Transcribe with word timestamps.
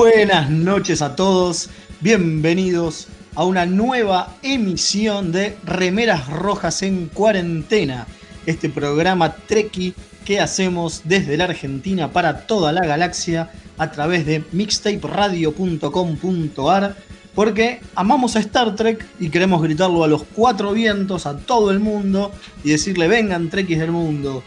Buenas 0.00 0.48
noches 0.48 1.02
a 1.02 1.14
todos, 1.14 1.68
bienvenidos 2.00 3.08
a 3.34 3.44
una 3.44 3.66
nueva 3.66 4.34
emisión 4.42 5.30
de 5.30 5.58
Remeras 5.62 6.26
Rojas 6.30 6.82
en 6.82 7.08
Cuarentena, 7.08 8.06
este 8.46 8.70
programa 8.70 9.34
Treki 9.34 9.92
que 10.24 10.40
hacemos 10.40 11.02
desde 11.04 11.36
la 11.36 11.44
Argentina 11.44 12.12
para 12.12 12.46
toda 12.46 12.72
la 12.72 12.86
galaxia 12.86 13.50
a 13.76 13.90
través 13.90 14.24
de 14.24 14.42
mixtaperadio.com.ar 14.52 16.96
porque 17.34 17.80
amamos 17.94 18.36
a 18.36 18.40
Star 18.40 18.74
Trek 18.76 19.06
y 19.20 19.28
queremos 19.28 19.60
gritarlo 19.60 20.02
a 20.02 20.08
los 20.08 20.22
cuatro 20.34 20.72
vientos, 20.72 21.26
a 21.26 21.36
todo 21.36 21.70
el 21.70 21.78
mundo 21.78 22.32
y 22.64 22.70
decirle 22.70 23.06
vengan 23.06 23.50
Trekkies 23.50 23.80
del 23.80 23.90
mundo, 23.90 24.42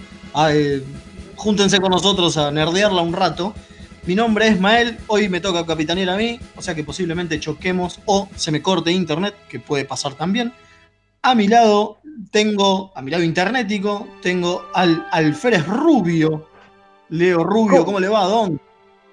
eh, 0.49 0.83
júntense 1.35 1.79
con 1.79 1.91
nosotros 1.91 2.37
a 2.37 2.49
nerdearla 2.49 3.03
un 3.03 3.13
rato. 3.13 3.53
Mi 4.05 4.15
nombre 4.15 4.47
es 4.49 4.59
Mael, 4.59 4.97
hoy 5.07 5.29
me 5.29 5.39
toca 5.39 5.65
capitanear 5.65 6.09
a 6.09 6.17
mí, 6.17 6.37
o 6.57 6.61
sea 6.61 6.75
que 6.75 6.83
posiblemente 6.83 7.39
choquemos 7.39 8.01
o 8.05 8.27
se 8.35 8.51
me 8.51 8.61
corte 8.61 8.91
internet, 8.91 9.33
que 9.47 9.61
puede 9.61 9.85
pasar 9.85 10.15
también. 10.15 10.51
A 11.21 11.35
mi 11.35 11.47
lado 11.47 11.99
tengo, 12.29 12.91
a 12.95 13.01
mi 13.01 13.11
lado 13.11 13.23
internetico, 13.23 14.05
tengo 14.21 14.65
al 14.73 15.07
Alférez 15.09 15.65
Rubio. 15.65 16.49
Leo 17.09 17.45
Rubio, 17.45 17.77
¿Cómo? 17.77 17.85
¿cómo 17.85 17.99
le 18.01 18.09
va, 18.09 18.25
Don? 18.25 18.59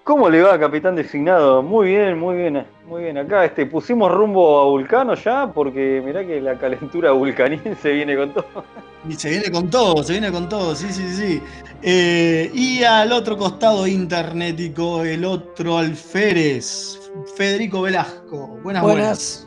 ¿Cómo 0.04 0.28
le 0.30 0.42
va, 0.42 0.58
capitán 0.58 0.96
designado? 0.96 1.62
Muy 1.62 1.88
bien, 1.88 2.18
muy 2.18 2.36
bien, 2.36 2.66
muy 2.86 3.02
bien. 3.02 3.18
Acá 3.18 3.44
este, 3.44 3.66
pusimos 3.66 4.10
rumbo 4.10 4.60
a 4.60 4.64
Vulcano 4.64 5.14
ya, 5.14 5.52
porque 5.52 6.02
mirá 6.04 6.26
que 6.26 6.40
la 6.40 6.58
calentura 6.58 7.12
vulcaniense 7.12 7.92
viene 7.92 8.16
con 8.16 8.32
todo. 8.32 8.64
Y 9.08 9.14
se 9.14 9.30
viene 9.30 9.50
con 9.50 9.70
todo, 9.70 10.02
se 10.02 10.12
viene 10.12 10.32
con 10.32 10.48
todo, 10.48 10.74
sí, 10.74 10.86
sí, 10.90 11.08
sí. 11.14 11.42
Eh, 11.82 12.50
y 12.52 12.82
al 12.82 13.12
otro 13.12 13.36
costado 13.36 13.86
internetico, 13.86 15.04
el 15.04 15.24
otro 15.24 15.78
alférez, 15.78 16.98
Federico 17.36 17.82
Velasco. 17.82 18.58
Buenas, 18.62 18.82
buenas. 18.82 19.46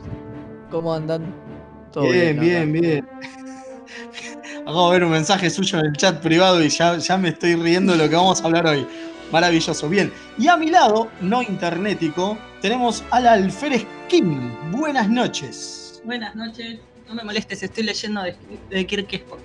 ¿Cómo 0.70 0.94
andan? 0.94 1.34
¿Todo 1.92 2.04
Bien, 2.10 2.38
acá? 2.38 2.46
bien, 2.46 2.72
bien. 2.72 3.08
Acabo 4.62 4.90
de 4.90 4.98
ver 4.98 5.04
un 5.04 5.10
mensaje 5.12 5.50
suyo 5.50 5.78
en 5.78 5.86
el 5.86 5.92
chat 5.92 6.22
privado 6.22 6.62
y 6.62 6.68
ya, 6.68 6.96
ya 6.96 7.16
me 7.18 7.28
estoy 7.28 7.54
riendo 7.54 7.92
de 7.92 7.98
lo 7.98 8.08
que 8.08 8.16
vamos 8.16 8.40
a 8.40 8.46
hablar 8.46 8.66
hoy. 8.66 8.86
Maravilloso, 9.34 9.88
bien. 9.88 10.12
Y 10.38 10.46
a 10.46 10.56
mi 10.56 10.70
lado, 10.70 11.08
no 11.20 11.42
internetico, 11.42 12.38
tenemos 12.62 13.02
al 13.10 13.26
alférez 13.26 13.84
Kim. 14.06 14.52
Buenas 14.70 15.08
noches. 15.10 16.00
Buenas 16.04 16.36
noches. 16.36 16.78
No 17.08 17.16
me 17.16 17.24
molestes, 17.24 17.60
estoy 17.64 17.82
leyendo 17.82 18.22
de, 18.22 18.36
de 18.70 18.86
Kirk 18.86 19.12
Spock. 19.12 19.40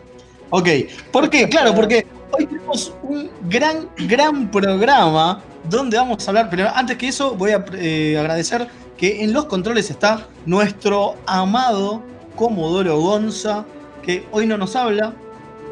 Ok, 0.51 0.67
¿por 1.11 1.27
qué? 1.31 1.49
Claro, 1.49 1.73
porque 1.73 2.05
hoy 2.31 2.45
tenemos 2.45 2.93
un 3.01 3.31
gran, 3.49 3.89
gran 3.97 4.51
programa 4.51 5.41
donde 5.67 5.97
vamos 5.97 6.23
a 6.27 6.29
hablar, 6.29 6.51
pero 6.51 6.69
antes 6.71 6.95
que 6.95 7.07
eso 7.07 7.33
voy 7.33 7.49
a 7.49 7.65
eh, 7.73 8.15
agradecer 8.15 8.67
que 8.95 9.23
en 9.23 9.33
los 9.33 9.45
controles 9.45 9.89
está 9.89 10.27
nuestro 10.45 11.15
amado 11.25 12.03
Comodoro 12.35 12.99
Gonza, 12.99 13.65
que 14.03 14.27
hoy 14.29 14.45
no 14.45 14.55
nos 14.55 14.75
habla 14.75 15.15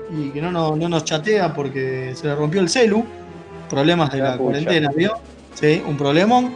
y 0.10 0.30
que 0.30 0.42
no, 0.42 0.52
no, 0.52 0.76
no 0.76 0.90
nos 0.90 1.04
chatea 1.04 1.54
porque 1.54 2.14
se 2.16 2.26
le 2.26 2.34
rompió 2.34 2.62
el 2.62 2.70
celu, 2.70 3.06
problemas 3.70 4.12
de 4.12 4.20
La 4.20 4.38
cuarentena, 4.38 4.90
¿vio? 4.96 5.14
Sí, 5.54 5.82
un 5.88 5.98
problemón, 5.98 6.56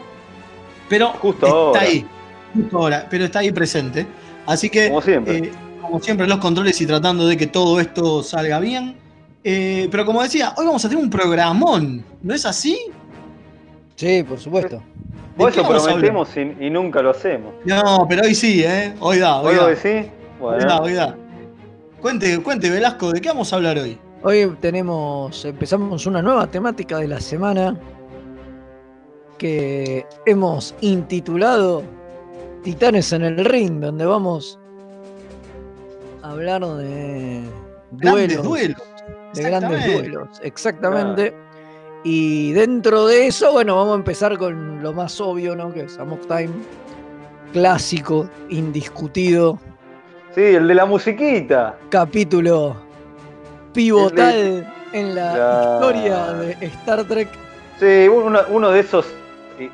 pero 0.89 1.09
Justo 1.13 1.45
está 1.45 1.57
ahora. 1.57 1.81
ahí, 1.81 2.05
justo 2.53 2.77
ahora, 2.77 3.07
pero 3.09 3.25
está 3.25 3.39
ahí 3.39 3.51
presente. 3.51 4.05
Así 4.45 4.69
que 4.69 4.87
Como 4.89 5.01
siempre. 5.01 5.37
eh, 5.37 5.51
como 5.81 5.99
siempre, 5.99 6.27
los 6.27 6.37
controles 6.39 6.79
y 6.81 6.85
tratando 6.85 7.27
de 7.27 7.35
que 7.37 7.47
todo 7.47 7.79
esto 7.79 8.23
salga 8.23 8.59
bien. 8.59 8.95
Eh, 9.43 9.87
pero 9.89 10.05
como 10.05 10.21
decía, 10.21 10.53
hoy 10.57 10.65
vamos 10.67 10.85
a 10.85 10.89
tener 10.89 11.03
un 11.03 11.09
programón, 11.09 12.05
¿no 12.21 12.33
es 12.33 12.45
así? 12.45 12.77
Sí, 13.95 14.23
por 14.23 14.39
supuesto. 14.39 14.77
¿De 14.77 14.81
Por 15.37 15.51
qué 15.51 15.61
eso 15.61 15.67
prometemos 15.69 16.29
y, 16.37 16.65
y 16.65 16.69
nunca 16.69 17.01
lo 17.01 17.09
hacemos. 17.11 17.53
No, 17.65 18.05
pero 18.07 18.23
hoy 18.23 18.35
sí, 18.35 18.63
¿eh? 18.63 18.93
Hoy 18.99 19.17
da, 19.19 19.41
hoy, 19.41 19.49
¿Hoy 19.49 19.55
da. 19.55 19.61
lo 19.63 19.67
decís? 19.69 20.11
Hoy 20.39 20.59
da, 20.59 20.65
Bueno, 20.65 20.77
hoy 20.81 20.93
da. 20.93 21.15
Cuente, 22.01 22.39
cuente, 22.41 22.69
Velasco, 22.69 23.11
¿de 23.11 23.21
qué 23.21 23.29
vamos 23.29 23.51
a 23.51 23.55
hablar 23.55 23.77
hoy? 23.77 23.97
Hoy 24.23 24.55
tenemos, 24.61 25.43
empezamos 25.45 26.05
una 26.05 26.21
nueva 26.21 26.45
temática 26.45 26.99
de 26.99 27.07
la 27.07 27.19
semana 27.19 27.75
que 29.39 30.05
hemos 30.27 30.75
intitulado 30.81 31.81
Titanes 32.63 33.11
en 33.13 33.23
el 33.23 33.43
Ring, 33.45 33.79
donde 33.81 34.05
vamos 34.05 34.59
a 36.21 36.31
hablar 36.31 36.63
de 36.63 37.41
Grandes 37.93 38.43
duelos, 38.43 38.43
duelos. 38.43 38.81
de 39.33 39.41
grandes 39.41 39.71
Exactamente. 39.71 39.93
duelos, 40.09 40.39
exactamente. 40.43 41.33
Y 42.03 42.51
dentro 42.51 43.07
de 43.07 43.25
eso, 43.27 43.51
bueno, 43.51 43.75
vamos 43.75 43.93
a 43.93 43.95
empezar 43.97 44.37
con 44.37 44.83
lo 44.83 44.93
más 44.93 45.19
obvio, 45.19 45.55
¿no? 45.55 45.73
Que 45.73 45.81
es 45.81 45.97
Amok 45.97 46.27
Time, 46.27 46.51
clásico, 47.53 48.29
indiscutido, 48.49 49.57
sí, 50.35 50.41
el 50.41 50.67
de 50.67 50.75
la 50.75 50.85
musiquita. 50.85 51.75
capítulo 51.89 52.75
pivotal 53.73 54.67
en 54.93 55.15
la 55.15 55.31
historia 55.81 56.25
de 56.33 56.57
Star 56.65 57.03
Trek. 57.05 57.29
Sí, 57.79 58.07
uno, 58.07 58.39
uno 58.49 58.69
de 58.71 58.79
esos 58.81 59.05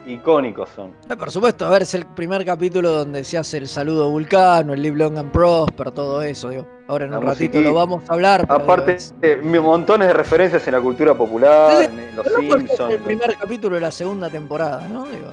icónicos 0.06 0.70
son. 0.76 0.92
Eh, 1.10 1.16
Por 1.16 1.32
supuesto, 1.32 1.66
a 1.66 1.70
ver, 1.70 1.84
es 1.84 1.94
el 1.94 2.06
primer 2.06 2.44
capítulo 2.46 2.92
donde 2.92 3.24
se 3.24 3.38
hace 3.38 3.58
el 3.58 3.68
saludo 3.68 4.10
vulcano, 4.10 4.74
el 4.74 4.82
Live 4.82 4.98
Long 4.98 5.18
and 5.18 5.32
Prosper, 5.32 5.92
todo 5.92 6.22
eso, 6.22 6.50
digo. 6.50 6.68
Ahora 6.90 7.06
en 7.06 7.12
La 7.12 7.20
un 7.20 7.26
ratito 7.26 7.60
lo 7.62 7.74
vamos 7.74 8.04
a 8.10 8.14
hablar. 8.14 8.46
Aparte, 8.50 8.94
es- 8.94 9.14
eh, 9.22 9.38
montones 9.44 10.08
de 10.08 10.14
referencias 10.14 10.66
en 10.68 10.74
la 10.74 10.82
cultura 10.82 11.14
popular, 11.14 11.78
Sí, 11.80 11.86
en 11.86 12.16
los 12.16 12.26
Simpsons. 12.68 12.94
el 12.94 13.00
primer 13.00 13.36
capítulo 13.38 13.76
de 13.76 13.82
la 13.82 13.92
segunda 13.92 14.30
temporada, 14.30 14.88
¿no? 14.88 15.06
Digo, 15.06 15.32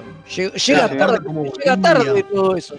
llega 0.55 0.89
tarde, 0.97 1.23
como 1.23 1.43
llega 1.45 1.77
tarde 1.77 2.23
todo 2.23 2.55
eso. 2.55 2.75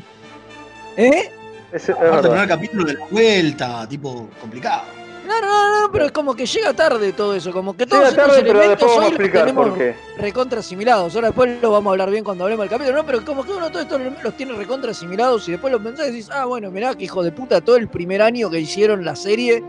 ¿Eh? 0.97 1.31
Es, 1.73 1.89
es 1.89 1.91
Aparte, 1.91 2.17
el 2.17 2.33
primer 2.33 2.49
capítulo 2.49 2.85
de 2.85 2.95
la 2.95 3.07
vuelta, 3.11 3.87
tipo 3.89 4.29
complicado. 4.41 4.83
No, 5.27 5.41
no, 5.41 5.47
no, 5.47 5.81
no, 5.83 5.93
pero 5.93 6.07
es 6.07 6.13
como 6.13 6.35
que 6.37 6.47
llega 6.47 6.73
tarde 6.73 7.13
todo 7.13 7.35
eso, 7.35 7.53
como 7.53 7.77
que 7.77 7.87
todos 7.87 8.11
Llega 8.11 8.11
estos 8.11 8.27
tarde, 8.27 8.43
pero 8.47 8.61
elementos 8.61 8.91
hoy 8.97 9.11
los 9.11 9.33
tenemos 9.33 9.79
recontra 10.19 10.61
asimilados. 10.61 11.15
Ahora 11.15 11.29
después 11.29 11.61
lo 11.61 11.71
vamos 11.73 11.91
a 11.91 11.93
hablar 11.93 12.11
bien 12.11 12.23
cuando 12.23 12.45
hablemos 12.45 12.65
del 12.65 12.71
capítulo, 12.71 12.99
¿no? 12.99 13.07
Pero 13.07 13.25
como 13.25 13.45
que 13.45 13.53
uno 13.53 13.69
todos 13.69 13.83
estos 13.83 13.97
elementos 13.97 14.25
los 14.25 14.37
tiene 14.37 14.53
recontra 14.53 14.93
asimilados 14.93 15.49
y 15.49 15.53
después 15.53 15.73
los 15.73 15.83
pensás 15.83 16.09
y 16.09 16.11
decís, 16.13 16.31
ah, 16.33 16.45
bueno, 16.45 16.71
mirá 16.71 16.95
que 16.95 17.05
hijo 17.05 17.23
de 17.23 17.33
puta, 17.33 17.61
todo 17.61 17.77
el 17.77 17.89
primer 17.89 18.23
año 18.23 18.51
que 18.51 18.61
hicieron 18.61 19.05
la 19.05 19.17
serie 19.17 19.65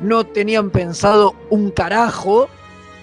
no 0.00 0.24
tenían 0.24 0.70
pensado 0.70 1.34
un 1.48 1.70
carajo. 1.70 2.48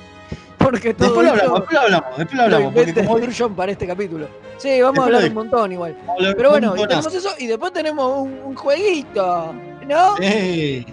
Porque 0.59 0.93
todo 0.93 1.07
Después 1.07 1.25
lo 1.25 1.31
hablamos, 1.31 1.59
después 1.59 1.73
lo 1.73 1.81
hablamos, 1.81 2.17
después 2.17 2.33
lo 2.33 2.37
lo 2.37 2.55
hablamos. 2.55 2.73
Porque 2.73 3.41
como 3.41 3.55
para 3.55 3.71
este 3.71 3.87
capítulo. 3.87 4.27
Sí, 4.57 4.81
vamos 4.81 4.99
a 4.99 5.05
hablar 5.05 5.23
un 5.23 5.33
montón 5.33 5.71
igual. 5.71 5.97
Pero 6.35 6.49
bueno, 6.49 6.75
y 6.75 6.81
tenemos 6.81 7.13
eso 7.13 7.29
y 7.39 7.47
después 7.47 7.71
tenemos 7.71 8.19
un, 8.19 8.41
un 8.43 8.55
jueguito, 8.55 9.53
¿no? 9.87 10.17
Ey, 10.19 10.85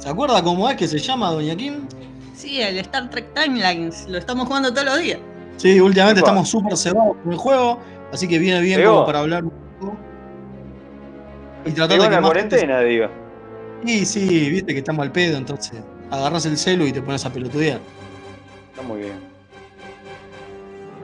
¿Se 0.00 0.08
acuerda 0.08 0.42
cómo 0.42 0.68
es 0.70 0.76
que 0.76 0.88
se 0.88 0.98
llama, 0.98 1.30
Doña 1.30 1.54
Kim? 1.54 1.86
Sí, 2.34 2.62
el 2.62 2.78
Star 2.78 3.10
Trek 3.10 3.34
Timelines. 3.34 4.08
Lo 4.08 4.16
estamos 4.16 4.46
jugando 4.46 4.72
todos 4.72 4.86
los 4.86 4.98
días. 4.98 5.18
Sí, 5.58 5.78
últimamente 5.78 6.20
Epa. 6.20 6.30
estamos 6.30 6.48
súper 6.48 6.74
cebados 6.74 7.16
con 7.22 7.32
el 7.32 7.38
juego, 7.38 7.78
así 8.10 8.26
que 8.26 8.38
viene 8.38 8.62
bien 8.62 8.82
como 8.82 9.04
para 9.04 9.18
hablar 9.18 9.44
un 9.44 9.52
poco. 9.78 9.96
Y 11.66 11.72
tratar 11.72 11.98
de 11.98 12.04
que 12.08 12.14
la 12.14 12.20
más 12.22 12.32
gente 12.32 12.56
cuarentena, 12.56 12.80
digo. 12.80 13.08
Sí, 13.84 14.06
sí, 14.06 14.50
viste 14.50 14.72
que 14.72 14.78
estamos 14.78 15.02
al 15.02 15.12
pedo, 15.12 15.36
entonces 15.36 15.82
agarras 16.10 16.46
el 16.46 16.56
celu 16.56 16.86
y 16.86 16.92
te 16.92 17.02
pones 17.02 17.26
a 17.26 17.30
pelotudear. 17.30 17.80
Está 18.70 18.82
muy 18.82 19.00
bien. 19.00 19.20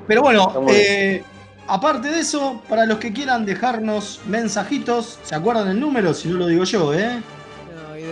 Pero 0.06 0.22
bueno, 0.22 0.54
eh, 0.70 1.22
aparte 1.66 2.08
de 2.08 2.20
eso, 2.20 2.62
para 2.66 2.86
los 2.86 2.96
que 2.96 3.12
quieran 3.12 3.44
dejarnos 3.44 4.22
mensajitos, 4.26 5.18
¿se 5.22 5.34
acuerdan 5.34 5.68
el 5.68 5.80
número? 5.80 6.14
Si 6.14 6.28
no 6.28 6.38
lo 6.38 6.46
digo 6.46 6.64
yo, 6.64 6.94
¿eh? 6.94 7.20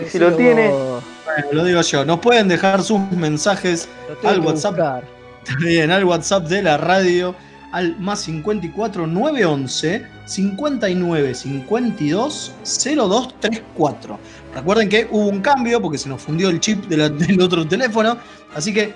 Y 0.05 0.09
si 0.09 0.19
lo 0.19 0.35
tiene- 0.35 0.69
Bueno, 0.69 1.47
lo 1.51 1.63
digo 1.63 1.81
yo. 1.81 2.05
Nos 2.05 2.19
pueden 2.19 2.47
dejar 2.47 2.83
sus 2.83 2.99
mensajes 3.11 3.87
lo 4.23 4.29
al 4.29 4.39
WhatsApp. 4.41 4.71
buscar. 4.75 5.03
Bien, 5.59 5.91
al 5.91 6.03
WhatsApp 6.05 6.47
de 6.47 6.63
la 6.63 6.77
radio 6.77 7.35
al 7.71 7.97
más 7.99 8.21
54 8.21 9.05
911 9.05 10.05
59 10.25 11.35
52 11.35 12.53
0234. 12.63 14.19
Recuerden 14.55 14.89
que 14.89 15.07
hubo 15.11 15.27
un 15.27 15.41
cambio 15.41 15.81
porque 15.81 15.97
se 15.97 16.07
nos 16.09 16.21
fundió 16.21 16.49
el 16.49 16.59
chip 16.59 16.85
de 16.85 16.97
la- 16.97 17.09
del 17.09 17.41
otro 17.41 17.67
teléfono, 17.67 18.17
así 18.55 18.73
que 18.73 18.93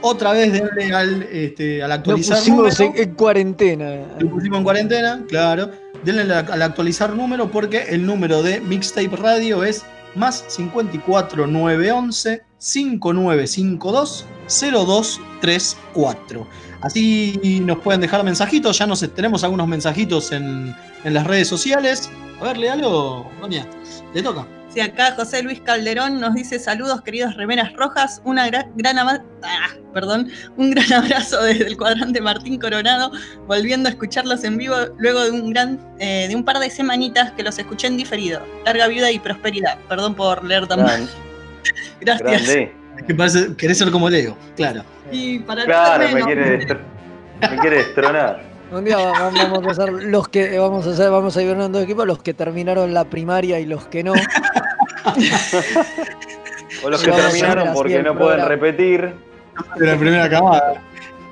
otra 0.00 0.32
vez 0.32 0.52
denle 0.52 0.92
al, 0.92 1.22
este, 1.22 1.82
al 1.82 1.88
Lo 1.90 1.94
actualizar 1.94 2.38
pusimos 2.38 2.78
en, 2.80 2.86
número. 2.88 3.02
en 3.04 3.14
cuarentena. 3.14 3.90
Lo 4.18 4.28
pusimos 4.28 4.58
en 4.58 4.64
cuarentena, 4.64 5.22
claro. 5.28 5.70
Denle 6.04 6.22
al, 6.22 6.32
al 6.52 6.62
actualizar 6.62 7.10
número 7.14 7.50
porque 7.50 7.84
el 7.88 8.04
número 8.04 8.42
de 8.42 8.60
Mixtape 8.60 9.16
Radio 9.16 9.64
es 9.64 9.82
más 10.14 10.44
54 10.48 11.46
911 11.46 12.42
5952 12.58 14.26
0234. 14.48 16.46
Así 16.80 17.60
nos 17.64 17.78
pueden 17.78 18.00
dejar 18.00 18.24
mensajitos. 18.24 18.78
Ya 18.78 18.86
nos 18.86 19.00
tenemos 19.14 19.44
algunos 19.44 19.66
mensajitos 19.68 20.32
en, 20.32 20.74
en 21.04 21.14
las 21.14 21.26
redes 21.26 21.48
sociales. 21.48 22.10
A 22.40 22.44
ver, 22.44 22.58
léalo, 22.58 23.26
Doña. 23.40 23.66
Le 24.12 24.22
toca. 24.22 24.46
Sí, 24.74 24.80
acá 24.80 25.12
José 25.12 25.40
Luis 25.44 25.60
Calderón 25.60 26.18
nos 26.20 26.34
dice 26.34 26.58
saludos 26.58 27.00
queridos 27.02 27.36
remeras 27.36 27.72
rojas, 27.74 28.20
una 28.24 28.48
gra- 28.48 28.68
gran 28.74 28.98
ama- 28.98 29.22
ah, 29.44 29.68
perdón, 29.92 30.28
un 30.56 30.72
gran 30.72 30.92
abrazo 31.04 31.40
desde 31.44 31.68
el 31.68 31.76
cuadrante 31.76 32.20
Martín 32.20 32.58
Coronado, 32.58 33.12
volviendo 33.46 33.88
a 33.88 33.92
escucharlos 33.92 34.42
en 34.42 34.56
vivo 34.58 34.74
luego 34.98 35.22
de 35.22 35.30
un 35.30 35.50
gran 35.50 35.78
eh, 36.00 36.26
de 36.28 36.34
un 36.34 36.44
par 36.44 36.58
de 36.58 36.70
semanitas 36.70 37.30
que 37.32 37.44
los 37.44 37.56
escuché 37.56 37.86
en 37.86 37.96
diferido. 37.96 38.40
Larga 38.66 38.88
vida 38.88 39.12
y 39.12 39.20
prosperidad. 39.20 39.78
Perdón 39.88 40.16
por 40.16 40.42
leer 40.44 40.66
tan 40.66 40.82
mal. 40.82 41.08
Gran- 42.00 42.18
Gracias. 42.18 42.42
grande. 42.46 42.72
Es 42.98 43.02
que 43.04 43.14
parece, 43.14 43.56
querés 43.56 43.78
ser 43.78 43.90
como 43.92 44.10
Leo, 44.10 44.36
claro. 44.56 44.84
Y 45.12 45.38
para 45.40 45.64
Claro, 45.64 46.08
me 46.12 46.22
quiere, 46.22 46.58
destro- 46.66 46.80
me 47.48 47.58
quiere 47.58 47.76
destronar. 47.76 48.42
Un 48.74 48.84
día 48.84 48.96
va- 48.96 49.30
vamos 49.30 49.66
a 49.66 49.70
hacer 49.70 49.92
los 49.92 50.28
que 50.28 50.58
vamos 50.58 50.86
a 50.86 50.90
hacer, 50.90 51.10
vamos 51.10 51.36
a 51.36 51.42
ir 51.42 51.48
ganando 51.50 51.80
equipos, 51.80 52.06
los 52.06 52.20
que 52.22 52.34
terminaron 52.34 52.92
la 52.92 53.04
primaria 53.04 53.60
y 53.60 53.66
los 53.66 53.86
que 53.86 54.02
no. 54.04 54.12
O 56.82 56.90
los 56.90 57.02
que 57.02 57.10
terminaron 57.12 57.72
porque 57.74 58.02
no 58.02 58.16
pueden 58.18 58.40
programa. 58.40 58.48
repetir. 58.48 59.12
De 59.76 59.86
la 59.86 59.96
primera 59.96 60.28
camada. 60.28 60.82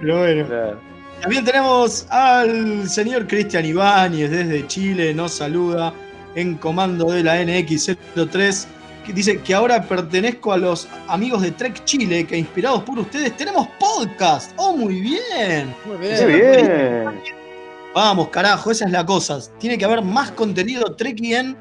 Pero 0.01 0.19
bueno. 0.21 0.47
Claro. 0.47 0.81
También 1.21 1.45
tenemos 1.45 2.07
al 2.11 2.89
señor 2.89 3.27
Cristian 3.27 3.65
Ibáñez 3.65 4.31
desde 4.31 4.67
Chile, 4.67 5.15
nos 5.15 5.33
saluda 5.35 5.93
en 6.35 6.57
comando 6.57 7.11
de 7.13 7.23
la 7.23 7.41
NX03, 7.43 8.67
que 9.05 9.13
dice 9.13 9.39
que 9.41 9.55
ahora 9.55 9.83
pertenezco 9.83 10.53
a 10.53 10.57
los 10.57 10.89
amigos 11.09 11.43
de 11.43 11.51
Trek 11.53 11.85
Chile, 11.85 12.27
que 12.27 12.37
inspirados 12.37 12.83
por 12.83 12.99
ustedes 12.99 13.37
tenemos 13.37 13.69
podcast. 13.79 14.53
¡Oh, 14.57 14.77
muy 14.77 15.01
bien! 15.01 15.75
Muy 15.85 15.97
bien. 15.99 16.27
bien. 16.27 17.21
Vamos, 17.95 18.29
carajo, 18.29 18.71
esa 18.71 18.87
es 18.87 18.91
la 18.91 19.05
cosa. 19.05 19.39
Tiene 19.59 19.77
que 19.77 19.85
haber 19.85 20.03
más 20.03 20.31
contenido 20.31 20.95
Trekkie 20.97 21.35
en 21.35 21.57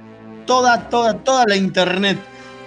toda, 0.45 0.87
toda, 0.89 1.13
toda 1.15 1.45
la 1.45 1.55
internet. 1.55 2.17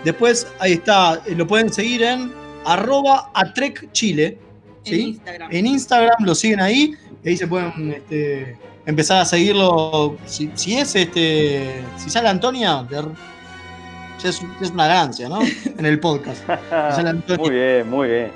Después, 0.04 0.46
ahí 0.58 0.72
está, 0.74 1.22
eh, 1.26 1.34
lo 1.34 1.46
pueden 1.46 1.72
seguir 1.72 2.02
en 2.02 2.32
arroba 2.66 3.30
a 3.32 3.52
Trek 3.54 3.90
Chile. 3.92 4.38
en. 4.84 5.00
Instagram. 5.00 5.48
En 5.50 5.66
Instagram 5.66 6.24
lo 6.24 6.34
siguen 6.34 6.60
ahí 6.60 6.94
y 7.24 7.28
ahí 7.30 7.36
se 7.38 7.46
pueden 7.46 7.92
este, 7.94 8.58
empezar 8.84 9.22
a 9.22 9.24
seguirlo. 9.24 10.16
Si, 10.26 10.50
si 10.54 10.76
es 10.76 10.94
este. 10.94 11.82
Si 11.96 12.10
sale 12.10 12.28
Antonia, 12.28 12.82
de- 12.82 13.02
ya 14.22 14.28
es, 14.30 14.40
ya 14.40 14.46
es 14.62 14.70
una 14.70 14.86
ganancia, 14.86 15.28
¿no? 15.28 15.40
En 15.78 15.86
el 15.86 16.00
podcast. 16.00 16.42
Muy 17.38 17.50
bien, 17.50 17.90
muy 17.90 18.08
bien. 18.08 18.30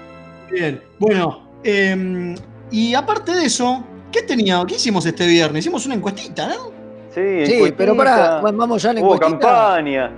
Bien. 0.50 0.82
Bueno, 0.98 1.48
em, 1.64 2.34
y 2.70 2.94
aparte 2.94 3.32
de 3.34 3.44
eso, 3.46 3.84
¿qué 4.12 4.22
tenía? 4.22 4.62
¿Qué 4.66 4.76
hicimos 4.76 5.04
este 5.06 5.26
viernes? 5.26 5.64
Hicimos 5.64 5.84
una 5.86 5.94
encuestita, 5.94 6.48
¿no? 6.48 6.78
Sí, 7.14 7.46
Sí, 7.46 7.74
pero 7.76 7.96
para 7.96 8.40
para, 8.40 8.52
vamos 8.56 8.82
ya 8.82 8.90
a 8.90 8.92
la 8.94 9.00
Hubo 9.00 9.14
encuestita. 9.14 9.38
campaña. 9.40 10.10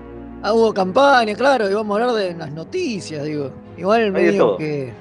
Ah, 0.43 0.53
hubo 0.53 0.73
campaña, 0.73 1.35
claro, 1.35 1.71
y 1.71 1.75
vamos 1.75 1.99
a 1.99 2.03
hablar 2.03 2.17
de 2.17 2.35
las 2.35 2.51
noticias, 2.53 3.25
digo. 3.25 3.51
Igual 3.77 4.11
medio 4.13 4.57
que. 4.57 4.93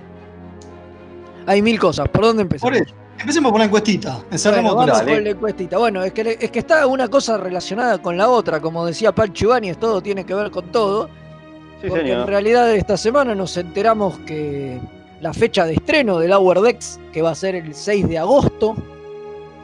Hay 1.46 1.62
mil 1.62 1.80
cosas, 1.80 2.08
¿por 2.10 2.22
dónde 2.24 2.44
empezamos? 2.44 2.72
Por 2.78 2.82
eso. 2.82 2.94
Empecemos 3.20 3.52
por 3.52 3.60
la 3.60 3.66
encuestita. 3.66 4.22
Encerremos 4.32 4.74
Bueno, 4.76 4.94
con 4.94 5.06
vamos 5.06 5.24
la 5.24 5.30
encuestita. 5.30 5.78
Bueno, 5.78 6.04
es 6.04 6.14
que, 6.14 6.38
es 6.40 6.52
que 6.52 6.60
está 6.60 6.88
una 6.88 7.08
cosa 7.08 7.38
relacionada 7.38 8.02
con 8.02 8.18
la 8.18 8.30
otra, 8.30 8.60
como 8.62 8.86
decía 8.86 9.14
Pancho 9.14 9.46
Ibáñez, 9.46 9.78
todo 9.78 10.02
tiene 10.02 10.26
que 10.26 10.34
ver 10.34 10.52
con 10.52 10.72
todo. 10.72 11.10
Sí, 11.82 11.88
porque 11.90 12.12
en 12.12 12.28
realidad 12.28 12.74
esta 12.74 12.98
semana 12.98 13.36
nos 13.36 13.56
enteramos 13.58 14.18
que 14.20 14.80
la 15.22 15.34
fecha 15.34 15.66
de 15.66 15.74
estreno 15.74 16.20
del 16.20 16.32
Lower 16.32 16.60
Decks, 16.60 17.00
que 17.14 17.22
va 17.22 17.32
a 17.32 17.36
ser 17.36 17.56
el 17.56 17.74
6 17.74 18.08
de 18.08 18.18
agosto, 18.18 18.76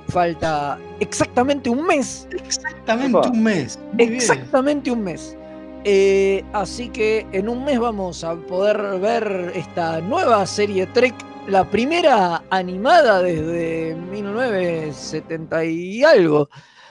falta 0.10 0.78
exactamente 1.00 1.70
un 1.70 1.86
mes. 1.86 2.28
Exactamente 2.32 3.18
Opa. 3.18 3.30
un 3.30 3.44
mes. 3.44 3.80
Muy 3.94 4.06
bien. 4.06 4.14
Exactamente 4.16 4.92
un 4.92 5.04
mes. 5.04 5.38
Eh, 5.84 6.44
así 6.54 6.90
que 6.90 7.28
en 7.32 7.48
un 7.48 7.64
mes 7.64 7.80
vamos 7.80 8.24
a 8.24 8.36
poder 8.36 9.00
ver 9.00 9.52
esta 9.56 10.02
nueva 10.02 10.46
serie 10.48 10.88
Trek, 10.88 11.14
la 11.48 11.70
primera 11.70 12.44
animada 12.50 13.22
desde 13.22 13.96
1970 13.96 15.66
y 15.66 16.04
algo. 16.04 16.50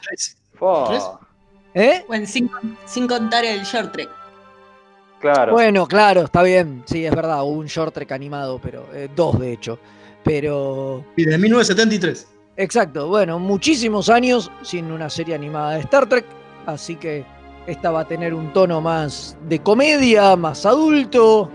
¿Tres? 0.08 0.37
¿Eh? 1.75 2.04
Bueno, 2.06 2.26
sin, 2.26 2.50
sin 2.84 3.08
contar 3.08 3.44
el 3.44 3.62
short 3.62 3.92
trek. 3.92 4.08
Claro. 5.25 5.52
Bueno, 5.52 5.87
claro, 5.87 6.25
está 6.25 6.42
bien. 6.42 6.82
Sí, 6.84 7.06
es 7.06 7.14
verdad, 7.14 7.42
hubo 7.44 7.52
un 7.52 7.66
short 7.66 7.94
Trek 7.94 8.12
animado, 8.12 8.61
pero 8.62 8.87
eh, 8.92 9.08
dos 9.16 9.40
de 9.40 9.54
hecho. 9.54 9.78
Pero 10.23 11.02
Y 11.16 11.25
de 11.25 11.38
1973. 11.38 12.28
Exacto, 12.58 13.08
bueno, 13.08 13.38
muchísimos 13.38 14.11
años 14.11 14.50
sin 14.61 14.92
una 14.92 15.08
serie 15.08 15.34
animada 15.34 15.73
de 15.73 15.80
Star 15.80 16.06
Trek, 16.11 16.26
así 16.66 16.96
que 16.96 17.25
esta 17.66 17.90
va 17.90 18.00
a 18.00 18.04
tener 18.04 18.34
un 18.34 18.52
tono 18.52 18.82
más 18.82 19.37
de 19.49 19.61
comedia, 19.61 20.37
más 20.37 20.66
adulto. 20.66 21.50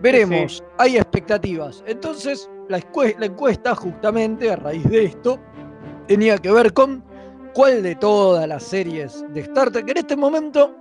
Veremos, 0.00 0.58
Sí, 0.58 0.62
hay 0.78 0.96
expectativas. 0.96 1.82
Entonces, 1.86 2.50
la, 2.68 2.78
encuesta, 2.78 3.74
justamente 3.74 4.50
a 4.50 4.56
raíz 4.56 4.84
de 4.88 5.04
esto, 5.04 5.38
tenía 6.06 6.38
que 6.38 6.50
ver 6.50 6.72
con 6.72 7.02
cuál 7.54 7.82
de 7.82 7.94
todas 7.94 8.46
las 8.46 8.62
series 8.62 9.24
de 9.32 9.40
Star 9.40 9.70
Trek 9.70 9.88
en 9.88 9.96
este 9.96 10.16
momento. 10.16 10.74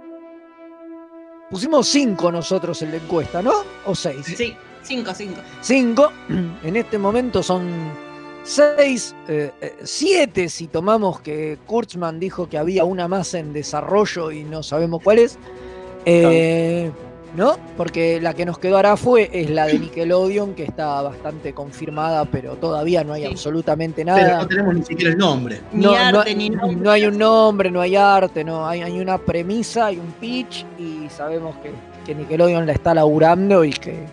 Pusimos 1.49 1.87
cinco 1.87 2.31
nosotros 2.31 2.81
en 2.81 2.91
la 2.91 2.97
encuesta, 2.97 3.41
¿no? 3.41 3.53
O 3.85 3.95
seis. 3.95 4.25
Sí, 4.25 4.55
5, 4.85 5.13
5. 5.15 5.41
5. 5.61 6.11
En 6.63 6.75
este 6.75 6.97
momento 6.97 7.41
son 7.41 7.91
6, 8.43 9.15
7 9.83 10.49
si 10.49 10.67
tomamos 10.67 11.21
que 11.21 11.57
Kurtzman 11.65 12.19
dijo 12.19 12.47
que 12.47 12.57
había 12.57 12.83
una 12.83 13.07
más 13.07 13.33
en 13.33 13.53
desarrollo 13.53 14.31
y 14.31 14.43
no 14.43 14.61
sabemos 14.61 15.01
cuál 15.03 15.19
es. 15.19 15.39
Eh, 16.05 16.91
¿No? 17.35 17.57
Porque 17.75 18.21
la 18.21 18.33
que 18.33 18.45
nos 18.45 18.57
quedó 18.59 18.77
ahora 18.77 18.95
fue 18.95 19.29
es 19.33 19.49
la 19.49 19.65
de 19.67 19.77
Nickelodeon, 19.77 20.53
que 20.53 20.63
está 20.63 21.01
bastante 21.01 21.53
confirmada, 21.53 22.23
pero 22.23 22.55
todavía 22.55 23.03
no 23.03 23.11
hay 23.11 23.23
Sí. 23.23 23.31
absolutamente 23.31 24.05
Pero 24.05 24.15
nada. 24.17 24.37
no 24.43 24.47
tenemos 24.47 24.75
ni 24.75 24.83
siquiera 24.85 25.11
el 25.11 25.17
nombre. 25.17 25.59
Ni 25.73 25.83
No, 25.83 25.91
arte, 25.91 26.31
no, 26.33 26.37
ni 26.37 26.49
nombre. 26.49 26.75
no 26.77 26.91
hay 26.91 27.05
un 27.05 27.17
nombre, 27.17 27.71
no 27.71 27.81
hay 27.81 27.95
arte, 27.97 28.43
no 28.45 28.65
hay, 28.65 28.83
hay 28.83 28.99
una 29.01 29.17
premisa, 29.17 29.87
hay 29.87 29.97
un 29.97 30.13
pitch 30.13 30.65
y 30.79 31.09
sabemos 31.09 31.57
que, 31.57 31.71
que 32.05 32.15
Nickelodeon 32.15 32.65
la 32.65 32.71
está 32.71 32.93
laburando 32.93 33.65
y 33.65 33.71
que, 33.71 34.05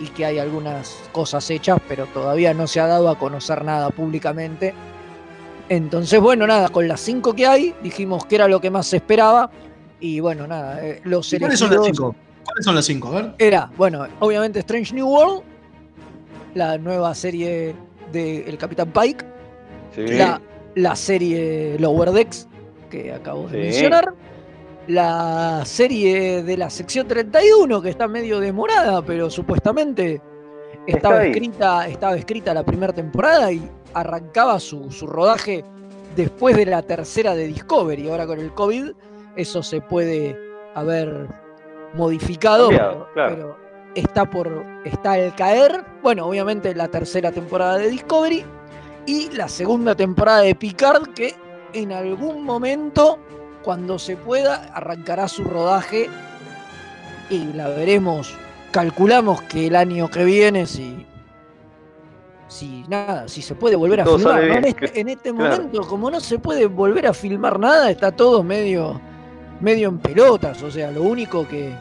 y 0.00 0.08
que 0.08 0.24
hay 0.26 0.40
algunas 0.40 0.96
cosas 1.12 1.48
hechas, 1.50 1.78
pero 1.86 2.06
todavía 2.06 2.54
no 2.54 2.66
se 2.66 2.80
ha 2.80 2.88
dado 2.88 3.08
a 3.08 3.16
conocer 3.18 3.64
nada 3.64 3.90
públicamente. 3.90 4.74
Entonces, 5.68 6.20
bueno, 6.20 6.46
nada, 6.46 6.68
con 6.70 6.88
las 6.88 7.00
cinco 7.00 7.34
que 7.34 7.46
hay, 7.46 7.74
dijimos 7.82 8.26
que 8.26 8.34
era 8.34 8.48
lo 8.48 8.60
que 8.60 8.70
más 8.70 8.86
se 8.88 8.96
esperaba. 8.96 9.48
Y 10.00 10.20
bueno, 10.20 10.46
nada, 10.46 10.84
eh, 10.84 11.00
los 11.04 11.32
¿Y 11.32 11.38
¿Cuáles 11.38 11.58
son 11.58 11.70
las 11.70 11.78
elegidos- 11.78 11.96
cinco? 11.96 12.16
¿Cuáles 12.44 12.64
son 12.64 12.74
las 12.74 12.84
cinco? 12.84 13.08
A 13.08 13.12
ver. 13.22 13.34
Era, 13.38 13.70
bueno, 13.76 14.06
obviamente 14.20 14.58
Strange 14.60 14.94
New 14.94 15.06
World, 15.08 15.42
la 16.54 16.78
nueva 16.78 17.14
serie 17.14 17.74
del 18.12 18.56
Capitán 18.58 18.92
Pike, 18.92 19.24
Sí. 19.94 20.06
la, 20.08 20.40
la 20.74 20.96
serie 20.96 21.76
Lower 21.78 22.10
Decks, 22.10 22.48
que 22.90 23.12
acabo 23.12 23.48
de 23.48 23.58
mencionar, 23.58 24.14
la 24.88 25.62
serie 25.64 26.42
de 26.42 26.56
la 26.56 26.68
sección 26.70 27.06
31, 27.08 27.80
que 27.80 27.88
está 27.90 28.06
medio 28.08 28.40
demorada, 28.40 29.02
pero 29.02 29.30
supuestamente 29.30 30.20
estaba, 30.86 31.24
escrita, 31.24 31.88
estaba 31.88 32.16
escrita 32.16 32.52
la 32.52 32.64
primera 32.64 32.92
temporada 32.92 33.50
y 33.52 33.62
arrancaba 33.94 34.58
su, 34.60 34.90
su 34.90 35.06
rodaje 35.06 35.64
después 36.16 36.56
de 36.56 36.66
la 36.66 36.82
tercera 36.82 37.34
de 37.34 37.46
Discovery. 37.46 38.08
Ahora 38.10 38.26
con 38.26 38.38
el 38.40 38.52
COVID 38.52 38.90
eso 39.36 39.62
se 39.62 39.80
puede 39.80 40.36
haber 40.74 41.28
modificado, 41.94 42.68
Cambiado, 42.68 43.08
claro. 43.14 43.34
pero 43.34 43.58
está 43.94 44.24
por 44.24 44.64
está 44.84 45.12
al 45.12 45.34
caer. 45.34 45.84
Bueno, 46.02 46.26
obviamente 46.26 46.74
la 46.74 46.88
tercera 46.88 47.32
temporada 47.32 47.78
de 47.78 47.88
Discovery 47.88 48.44
y 49.06 49.30
la 49.30 49.48
segunda 49.48 49.94
temporada 49.94 50.40
de 50.40 50.54
Picard 50.54 51.08
que 51.14 51.34
en 51.72 51.92
algún 51.92 52.44
momento 52.44 53.18
cuando 53.62 53.98
se 53.98 54.16
pueda 54.16 54.70
arrancará 54.74 55.28
su 55.28 55.44
rodaje 55.44 56.08
y 57.30 57.52
la 57.52 57.68
veremos. 57.68 58.34
Calculamos 58.70 59.40
que 59.42 59.68
el 59.68 59.76
año 59.76 60.10
que 60.10 60.24
viene 60.24 60.66
si 60.66 61.06
si 62.48 62.84
nada, 62.88 63.26
si 63.26 63.42
se 63.42 63.54
puede 63.54 63.74
volver 63.74 64.02
a 64.02 64.04
Todo 64.04 64.18
filmar, 64.18 64.64
este, 64.64 65.00
en 65.00 65.08
este 65.08 65.32
claro. 65.32 65.56
momento 65.56 65.88
como 65.88 66.10
no 66.10 66.20
se 66.20 66.38
puede 66.38 66.66
volver 66.66 67.06
a 67.06 67.14
filmar 67.14 67.58
nada, 67.58 67.90
está 67.90 68.12
todo 68.12 68.44
medio 68.44 69.00
medio 69.60 69.88
en 69.88 69.98
pelotas, 69.98 70.62
o 70.62 70.70
sea, 70.70 70.90
lo 70.90 71.02
único 71.02 71.46
que 71.48 71.72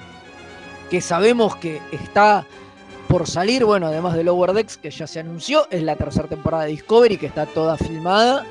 que 0.93 1.01
sabemos 1.01 1.55
que 1.55 1.81
está 1.91 2.45
por 3.07 3.27
salir, 3.27 3.65
bueno, 3.65 3.87
además 3.87 4.13
de 4.13 4.23
Lower 4.23 4.53
Decks, 4.53 4.77
que 4.77 4.91
ya 4.91 5.07
se 5.07 5.21
anunció, 5.21 5.65
es 5.71 5.81
la 5.81 5.95
tercera 5.95 6.27
temporada 6.27 6.65
de 6.65 6.69
Discovery, 6.69 7.17
que 7.17 7.25
está 7.25 7.47
toda 7.47 7.77
filmada 7.77 8.45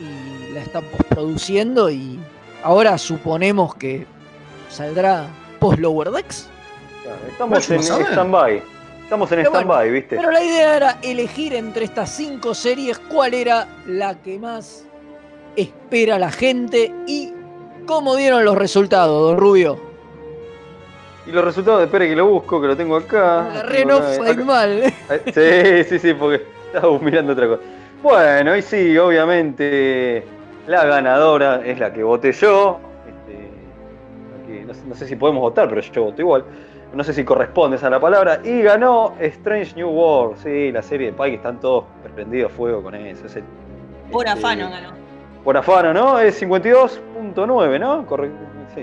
y 0.00 0.54
la 0.54 0.60
están 0.60 0.84
postproduciendo 0.84 1.90
y 1.90 2.18
ahora 2.62 2.96
suponemos 2.96 3.74
que 3.74 4.06
saldrá 4.70 5.26
post 5.60 5.80
Lower 5.80 6.10
Decks. 6.10 6.48
Estamos 7.30 7.70
en 7.70 7.80
stand-by. 7.82 8.62
Estamos 9.02 9.30
en 9.32 9.42
bueno, 9.42 9.50
stand-by, 9.50 9.90
¿viste? 9.90 10.16
Pero 10.16 10.30
la 10.30 10.42
idea 10.42 10.76
era 10.76 10.98
elegir 11.02 11.52
entre 11.52 11.84
estas 11.84 12.08
cinco 12.08 12.54
series 12.54 12.98
cuál 12.98 13.34
era 13.34 13.68
la 13.86 14.14
que 14.14 14.38
más 14.38 14.86
espera 15.56 16.18
la 16.18 16.30
gente 16.30 16.90
y 17.06 17.34
cómo 17.86 18.16
dieron 18.16 18.44
los 18.44 18.56
resultados, 18.56 19.28
don 19.30 19.38
Rubio. 19.38 19.78
Y 21.26 21.30
los 21.30 21.44
resultados, 21.44 21.84
espere 21.84 22.08
que 22.08 22.16
lo 22.16 22.26
busco, 22.26 22.60
que 22.60 22.66
lo 22.66 22.76
tengo 22.76 22.96
acá. 22.96 23.48
Agarré 23.50 23.78
Tengo 23.84 24.00
no 24.00 24.30
acá- 24.30 24.44
mal. 24.44 24.82
Sí, 25.32 25.84
sí, 25.88 25.98
sí, 25.98 26.14
porque 26.14 26.44
estaba 26.72 26.98
mirando 26.98 27.32
otra 27.32 27.46
cosa. 27.46 27.60
Bueno, 28.02 28.56
y 28.56 28.62
sí, 28.62 28.98
obviamente 28.98 30.24
la 30.66 30.84
ganadora 30.84 31.62
es 31.64 31.78
la 31.78 31.92
que 31.92 32.02
voté 32.02 32.32
yo. 32.32 32.80
Este, 33.06 34.66
no, 34.66 34.74
sé, 34.74 34.80
no 34.88 34.94
sé 34.96 35.06
si 35.06 35.14
podemos 35.14 35.40
votar, 35.42 35.68
pero 35.68 35.80
yo 35.80 36.04
voto 36.04 36.20
igual. 36.20 36.44
No 36.92 37.04
sé 37.04 37.14
si 37.14 37.24
corresponde 37.24 37.76
esa 37.76 37.88
la 37.88 38.00
palabra. 38.00 38.40
Y 38.42 38.60
ganó 38.62 39.14
Strange 39.20 39.76
New 39.76 39.88
World. 39.90 40.38
Sí, 40.42 40.72
la 40.72 40.82
serie 40.82 41.12
de 41.12 41.12
Pike 41.12 41.36
están 41.36 41.60
todos 41.60 41.84
prendidos 42.14 42.50
a 42.52 42.54
fuego 42.54 42.82
con 42.82 42.94
eso. 42.96 43.26
Es 43.26 43.36
el- 43.36 43.44
Por 44.10 44.26
este, 44.26 44.38
afano 44.40 44.68
ganó. 44.68 45.01
Por 45.44 45.56
afano, 45.56 45.92
¿no? 45.92 46.18
Es 46.20 46.40
52.9, 46.40 47.80
¿no? 47.80 48.06
Correcto. 48.06 48.38
Sí, 48.74 48.82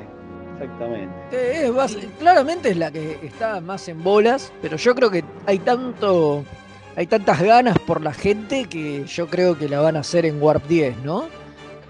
exactamente. 0.53 1.13
Eh, 1.31 1.71
es 1.85 1.97
claramente 2.19 2.69
es 2.69 2.77
la 2.77 2.91
que 2.91 3.19
está 3.23 3.61
más 3.61 3.87
en 3.87 4.03
bolas, 4.03 4.51
pero 4.61 4.77
yo 4.77 4.93
creo 4.95 5.09
que 5.09 5.23
hay 5.45 5.59
tanto. 5.59 6.43
Hay 6.95 7.07
tantas 7.07 7.41
ganas 7.41 7.77
por 7.79 8.01
la 8.01 8.11
gente 8.11 8.65
que 8.65 9.05
yo 9.05 9.27
creo 9.27 9.57
que 9.57 9.69
la 9.69 9.79
van 9.79 9.95
a 9.95 10.01
hacer 10.01 10.25
en 10.25 10.41
Warp 10.41 10.65
10, 10.67 10.97
¿no? 11.05 11.27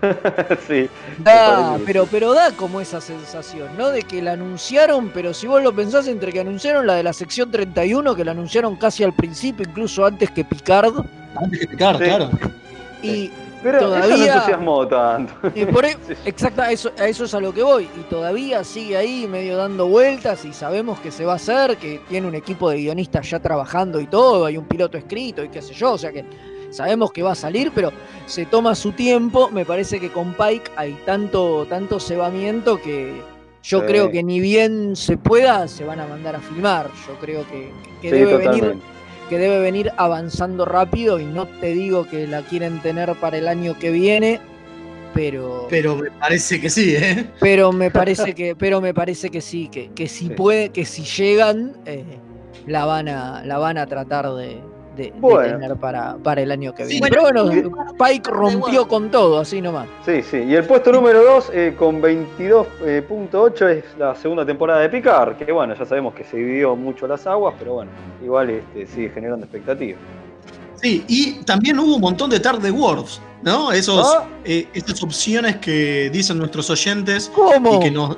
sí. 0.68 0.88
Da, 1.18 1.78
pero, 1.86 2.06
pero 2.10 2.34
da 2.34 2.52
como 2.52 2.80
esa 2.80 3.02
sensación, 3.02 3.70
¿no? 3.78 3.90
De 3.90 4.04
que 4.04 4.22
la 4.22 4.34
anunciaron, 4.34 5.10
pero 5.10 5.34
si 5.34 5.48
vos 5.48 5.64
lo 5.64 5.74
pensás 5.74 6.08
entre 6.08 6.32
que 6.32 6.40
anunciaron 6.42 6.86
la 6.86 6.94
de 6.96 7.04
la 7.04 7.14
sección 7.14 7.50
31, 7.50 8.16
que 8.16 8.24
la 8.24 8.32
anunciaron 8.32 8.76
casi 8.76 9.04
al 9.04 9.14
principio, 9.14 9.66
incluso 9.68 10.06
antes 10.06 10.30
que 10.32 10.44
Picard, 10.46 10.94
Antes 11.36 11.60
que 11.60 11.68
picar, 11.68 11.98
Sí. 11.98 12.04
claro. 12.04 12.30
y, 13.02 13.32
Pero 13.62 13.78
eso 13.78 13.88
no 13.90 13.94
Todavía- 14.02 14.34
entusiasmó 14.34 14.88
tanto. 14.88 15.34
por 15.74 15.86
e- 15.86 15.98
Sí. 16.08 16.14
exacta, 16.26 16.64
a 16.64 16.72
eso, 16.72 16.92
a 16.98 17.08
eso 17.08 17.26
es 17.26 17.34
a 17.34 17.40
lo 17.40 17.54
que 17.54 17.62
voy, 17.64 17.84
y 17.98 18.04
todavía 18.10 18.64
sigue 18.64 18.96
ahí 18.98 19.28
medio 19.28 19.58
dando 19.58 19.88
vueltas 19.88 20.46
y 20.46 20.54
sabemos 20.54 21.00
que 21.00 21.12
se 21.12 21.26
va 21.26 21.34
a 21.34 21.36
hacer, 21.36 21.78
que 21.78 22.02
tiene 22.08 22.28
un 22.28 22.36
equipo 22.36 22.70
de 22.70 22.78
guionistas 22.78 23.30
ya 23.30 23.40
trabajando 23.40 24.00
y 24.00 24.08
todo, 24.08 24.46
hay 24.46 24.56
un 24.58 24.66
piloto 24.66 24.98
escrito 24.98 25.44
y 25.44 25.50
qué 25.50 25.62
sé 25.62 25.74
yo, 25.74 25.94
o 25.94 25.98
sea 25.98 26.12
que 26.12 26.24
sabemos 26.72 27.12
que 27.12 27.22
va 27.24 27.32
a 27.32 27.36
salir, 27.36 27.72
pero 27.74 27.92
se 28.28 28.46
toma 28.46 28.76
su 28.76 28.92
tiempo, 28.94 29.50
me 29.52 29.66
parece 29.66 30.00
que 30.00 30.10
con 30.12 30.34
Pike 30.36 30.72
hay 30.76 30.94
tanto, 31.06 31.66
tanto 31.68 32.00
cebamiento 32.00 32.80
que 32.82 33.22
yo 33.62 33.80
Sí. 33.82 33.86
creo 33.88 34.10
que 34.10 34.24
ni 34.24 34.40
bien 34.40 34.96
se 34.96 35.18
pueda, 35.18 35.68
se 35.68 35.84
van 35.84 36.00
a 36.00 36.08
mandar 36.08 36.36
a 36.36 36.40
filmar, 36.40 36.88
yo 37.08 37.16
creo 37.20 37.46
que, 37.48 37.72
que 38.02 38.10
Sí, 38.10 38.16
debe 38.16 38.38
venir 38.38 38.52
totalmente. 38.52 38.86
Que 39.30 39.38
debe 39.38 39.60
venir 39.60 39.92
avanzando 39.98 40.66
rápido 40.66 41.20
y 41.20 41.26
no 41.26 41.46
te 41.48 41.68
digo 41.74 42.06
que 42.10 42.28
la 42.28 42.42
quieren 42.42 42.82
tener 42.82 43.14
para 43.16 43.38
el 43.38 43.48
año 43.48 43.78
que 43.80 43.92
viene, 43.92 44.42
pero 45.14 45.68
Pero 45.70 45.96
me 45.96 46.12
parece 46.12 46.60
que 46.60 46.70
sí, 46.70 46.96
¿eh? 46.96 47.26
pero 47.40 47.72
me 47.72 47.90
parece 47.92 48.36
que 48.36 48.56
pero 48.56 48.82
me 48.82 48.94
parece 48.94 49.30
que 49.30 49.42
sí, 49.42 49.70
que, 49.70 49.90
que 49.94 50.08
si 50.08 50.28
Sí. 50.28 50.34
puede, 50.34 50.70
que 50.70 50.84
si 50.86 51.04
llegan 51.04 51.78
eh, 51.86 52.04
la 52.68 52.86
van 52.86 53.08
a 53.08 53.44
la 53.46 53.58
van 53.58 53.78
a 53.78 53.86
tratar 53.88 54.30
de, 54.34 54.58
de- 54.96 55.12
tener 55.12 55.76
para, 55.78 56.16
para 56.18 56.42
el 56.42 56.52
año 56.52 56.74
que 56.76 56.86
Sí, 56.86 57.00
viene. 57.00 57.10
bueno, 57.20 57.46
pero 57.50 57.70
bueno, 57.70 57.94
Pike 57.98 58.30
rompió 58.32 58.88
con 58.88 59.10
todo, 59.10 59.40
así 59.40 59.62
nomás. 59.62 59.88
Sí, 60.06 60.22
sí. 60.24 60.38
Y 60.38 60.56
el 60.56 60.66
puesto 60.66 60.92
número 60.92 61.24
2, 61.24 61.52
con 61.78 62.02
22.8, 62.02 63.68
es 63.70 63.84
la 63.98 64.16
segunda 64.16 64.46
temporada 64.46 64.82
de 64.82 64.90
Picard. 64.90 65.38
Que 65.38 65.52
bueno, 65.52 65.74
ya 65.76 65.86
sabemos 65.86 66.14
que 66.14 66.24
se 66.24 66.38
dividió 66.38 66.76
mucho 66.76 67.08
las 67.08 67.26
aguas, 67.28 67.56
pero 67.58 67.74
bueno, 67.76 67.92
igual 68.24 68.50
este, 68.50 68.86
sigue 68.88 69.10
generando 69.10 69.46
expectativas. 69.46 70.00
Sí, 70.82 71.04
y 71.08 71.44
también 71.44 71.78
hubo 71.80 71.96
un 71.96 72.02
montón 72.02 72.30
de 72.30 72.40
tarde 72.40 72.72
Words, 72.72 73.22
¿no? 73.42 73.72
Esos, 73.74 74.06
Ah. 74.18 74.24
eh, 74.46 74.66
esas 74.74 75.04
opciones 75.04 75.58
que 75.58 76.10
dicen 76.10 76.38
nuestros 76.38 76.70
oyentes 76.70 77.30
¿Cómo? 77.36 77.76
y 77.76 77.80
que 77.80 77.92
nos 77.92 78.18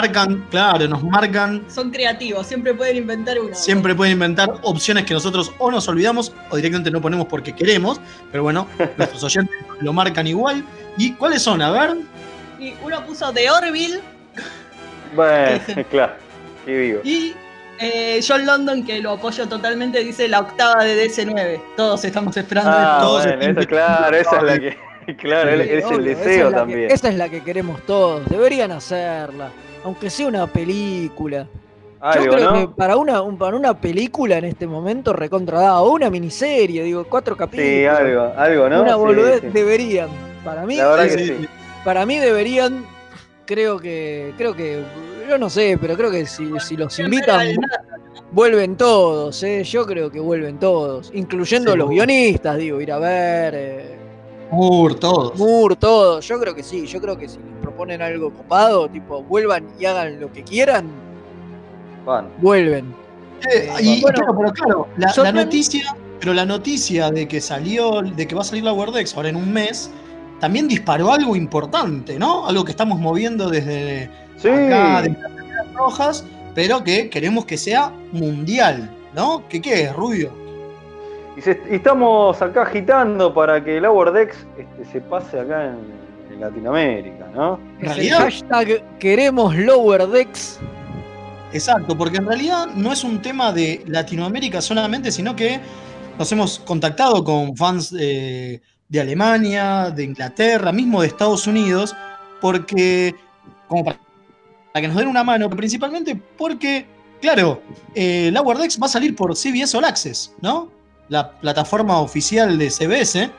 marcan, 0.00 0.44
claro, 0.50 0.86
nos 0.88 1.02
marcan. 1.02 1.64
Son 1.68 1.90
creativos, 1.90 2.46
siempre 2.46 2.74
pueden 2.74 2.96
inventar 2.96 3.38
uno. 3.40 3.54
Siempre 3.54 3.94
pueden 3.94 4.12
inventar 4.14 4.50
opciones 4.62 5.04
que 5.04 5.14
nosotros 5.14 5.52
o 5.58 5.70
nos 5.70 5.88
olvidamos 5.88 6.32
o 6.50 6.56
directamente 6.56 6.90
no 6.90 7.00
ponemos 7.00 7.26
porque 7.26 7.54
queremos, 7.54 8.00
pero 8.30 8.42
bueno, 8.44 8.66
nuestros 8.96 9.22
oyentes 9.24 9.54
lo 9.80 9.92
marcan 9.92 10.26
igual. 10.26 10.64
¿Y 10.96 11.12
cuáles 11.14 11.42
son? 11.42 11.62
A 11.62 11.70
ver, 11.70 11.96
Y 12.60 12.74
uno 12.84 13.04
puso 13.06 13.32
The 13.32 13.50
Orville 13.50 14.00
Bueno, 15.14 15.60
claro, 15.90 16.12
qué 16.64 16.78
vivo. 16.78 17.00
y 17.04 17.34
eh, 17.80 18.20
John 18.26 18.44
London, 18.44 18.84
que 18.84 19.00
lo 19.00 19.12
apoyo 19.12 19.46
totalmente, 19.48 20.02
dice 20.02 20.26
la 20.28 20.40
octava 20.40 20.84
de 20.84 21.06
DC9. 21.08 21.60
Todos 21.76 22.04
estamos 22.04 22.36
esperando 22.36 22.70
Ah, 22.72 22.98
todos 23.00 23.24
bueno, 23.36 23.60
claro, 23.66 24.16
esa 24.16 24.36
es 24.38 24.42
la 24.42 24.58
que. 24.58 24.78
Claro, 25.16 25.50
Sí, 25.56 25.70
es 25.70 25.84
el 25.90 26.06
esa 26.06 26.20
deseo 26.20 26.32
es 26.32 26.38
la 26.42 26.48
que- 26.50 26.54
también. 26.56 26.90
esa 26.90 27.08
es 27.08 27.14
la 27.14 27.28
que 27.30 27.40
queremos 27.42 27.80
todos. 27.86 28.28
Deberían 28.28 28.72
hacerla. 28.72 29.50
Aunque 29.84 30.10
sea 30.10 30.26
una 30.28 30.46
película. 30.46 31.46
Yo 32.14 32.30
creo 32.30 32.52
¿no? 32.52 32.52
que 32.54 32.68
para 32.76 32.96
una, 32.96 33.22
un- 33.22 33.36
para 33.36 33.56
una 33.56 33.74
película 33.80 34.38
en 34.38 34.44
este 34.44 34.66
momento 34.68 35.12
recontra 35.12 35.58
dada, 35.60 35.80
o 35.80 35.92
una 35.92 36.08
miniserie, 36.10 36.82
digo, 36.84 37.04
cuatro 37.08 37.36
capítulos. 37.36 37.68
Sí, 37.70 37.84
algo, 37.86 38.32
algo, 38.36 38.68
¿no? 38.68 38.82
Una 38.82 38.92
Sí, 38.92 38.98
boludez 38.98 39.40
sí. 39.40 39.46
deberían. 39.48 40.08
Para 40.44 40.64
mí, 40.64 40.76
La 40.76 40.88
verdad 40.88 41.04
que 41.06 41.18
sí, 41.18 41.26
sí. 41.40 41.48
para 41.84 42.06
mí 42.06 42.18
deberían, 42.18 42.84
creo 43.46 43.78
que, 43.80 44.32
creo 44.38 44.54
que, 44.54 44.82
yo 45.28 45.38
no 45.38 45.50
sé, 45.50 45.76
pero 45.80 45.96
creo 45.96 46.10
que 46.10 46.24
si, 46.26 46.48
si 46.60 46.76
los 46.76 46.96
invitan, 47.00 47.48
vuelven 48.30 48.76
todos, 48.76 49.42
eh, 49.42 49.64
yo 49.64 49.84
creo 49.84 50.10
que 50.10 50.20
vuelven 50.20 50.58
todos, 50.58 51.10
incluyendo 51.12 51.72
Sí, 51.72 51.78
los 51.78 51.90
guionistas, 51.90 52.56
digo, 52.58 52.80
ir 52.80 52.92
a 52.92 52.98
ver, 53.00 53.54
eh, 53.56 53.97
Moore, 54.50 54.94
todos. 54.94 55.38
Moore, 55.38 55.76
todos, 55.76 56.26
yo 56.26 56.40
creo 56.40 56.54
que 56.54 56.62
sí, 56.62 56.86
yo 56.86 57.00
creo 57.00 57.18
que 57.18 57.28
si 57.28 57.38
les 57.38 57.56
proponen 57.60 58.00
algo 58.00 58.32
copado, 58.32 58.88
tipo, 58.88 59.22
vuelvan 59.22 59.66
y 59.78 59.84
hagan 59.84 60.20
lo 60.20 60.32
que 60.32 60.42
quieran, 60.42 60.88
Van. 62.04 62.28
vuelven. 62.38 62.94
Eh, 63.52 63.70
y, 63.80 64.00
Bueno, 64.00 64.18
claro, 64.18 64.36
pero 64.36 64.52
claro, 64.52 64.88
la, 64.96 65.32
noticia, 65.32 65.94
pero 66.18 66.34
la 66.34 66.46
noticia 66.46 67.10
de 67.10 67.28
que 67.28 67.40
salió, 67.40 68.02
de 68.02 68.26
que 68.26 68.34
va 68.34 68.40
a 68.40 68.44
salir 68.44 68.64
la 68.64 68.72
Wordex 68.72 69.14
ahora 69.16 69.28
en 69.28 69.36
un 69.36 69.52
mes, 69.52 69.90
también 70.40 70.66
disparó 70.66 71.12
algo 71.12 71.36
importante, 71.36 72.18
¿no? 72.18 72.46
Algo 72.46 72.64
que 72.64 72.70
estamos 72.70 72.98
moviendo 72.98 73.50
desde 73.50 74.10
Sí, 74.36 74.48
acá, 74.48 75.02
de 75.02 75.10
las 75.10 75.74
rojas, 75.74 76.24
pero 76.54 76.82
que 76.82 77.10
queremos 77.10 77.44
que 77.44 77.56
sea 77.56 77.92
mundial, 78.12 78.90
¿no? 79.14 79.42
¿Qué 79.48 79.60
qué 79.60 79.84
es, 79.84 79.92
Rubio? 79.94 80.47
Y, 81.38 81.40
se- 81.40 81.60
y 81.70 81.76
estamos 81.76 82.40
acá 82.42 82.62
agitando 82.62 83.32
para 83.32 83.62
que 83.62 83.76
el 83.76 83.84
Lower 83.84 84.12
Decks 84.12 84.46
este, 84.58 84.84
se 84.92 85.00
pase 85.00 85.38
acá 85.40 85.66
en, 85.66 85.78
en 86.34 86.40
Latinoamérica, 86.40 87.26
¿no? 87.34 87.58
En 87.78 87.86
realidad- 87.86 88.18
hashtag 88.20 88.98
queremos 88.98 89.54
Lower 89.56 90.06
Decks 90.08 90.58
Exacto, 91.52 91.96
porque 91.96 92.18
en 92.18 92.26
realidad 92.26 92.66
no 92.74 92.92
es 92.92 93.02
un 93.04 93.22
tema 93.22 93.52
de 93.54 93.82
Latinoamérica 93.86 94.60
solamente, 94.60 95.10
sino 95.10 95.34
que 95.34 95.58
nos 96.18 96.30
hemos 96.30 96.58
contactado 96.58 97.24
con 97.24 97.56
fans 97.56 97.94
eh, 97.98 98.60
de 98.86 99.00
Alemania, 99.00 99.90
de 99.90 100.04
Inglaterra, 100.04 100.72
mismo 100.72 101.00
de 101.00 101.06
Estados 101.06 101.46
Unidos, 101.46 101.96
porque, 102.42 103.14
como 103.66 103.82
para, 103.82 103.98
para 104.74 104.80
que 104.82 104.88
nos 104.88 104.96
den 104.98 105.08
una 105.08 105.24
mano, 105.24 105.48
principalmente 105.48 106.20
porque, 106.36 106.84
claro, 107.22 107.62
eh, 107.94 108.28
Lower 108.30 108.58
Decks 108.58 108.78
va 108.82 108.84
a 108.84 108.90
salir 108.90 109.16
por 109.16 109.34
CBS 109.34 109.74
All 109.74 109.84
Access, 109.86 110.34
¿no? 110.42 110.70
La 111.08 111.30
plataforma 111.30 112.00
oficial 112.00 112.58
de 112.58 112.70
CBS. 112.70 113.30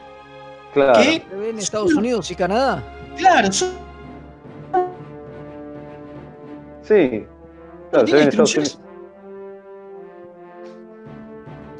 Claro. 0.73 0.93
que, 1.01 1.23
¿Se 1.29 1.35
ve 1.35 1.49
en 1.49 1.57
Estados 1.59 1.93
Unidos 1.95 2.29
y 2.31 2.35
Canadá? 2.35 2.83
claro, 3.17 3.51
son 3.51 3.69
Sí. 6.83 7.25
Claro, 7.91 8.07
se 8.07 8.15
ve 8.15 8.21
en 8.23 8.27
Estados. 8.29 8.55
Unidos. 8.55 8.79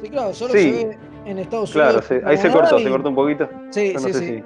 Sí, 0.02 0.08
claro, 0.08 0.34
solo 0.34 0.54
Sí. 0.54 0.58
se 0.60 0.86
ve 0.86 0.98
en 1.26 1.38
Estados 1.38 1.70
Claro, 1.72 1.88
Unidos. 1.98 2.06
sí. 2.08 2.14
y 2.24 2.28
Ahí 2.28 2.36
se 2.38 2.50
cortó, 2.50 2.78
y- 2.78 2.84
se 2.84 2.90
cortó 2.90 3.08
un 3.10 3.14
poquito. 3.14 3.48
Sí, 3.70 3.92
no 3.94 4.00
sí, 4.00 4.12
sé 4.12 4.18
sí. 4.18 4.26
si. 4.26 4.44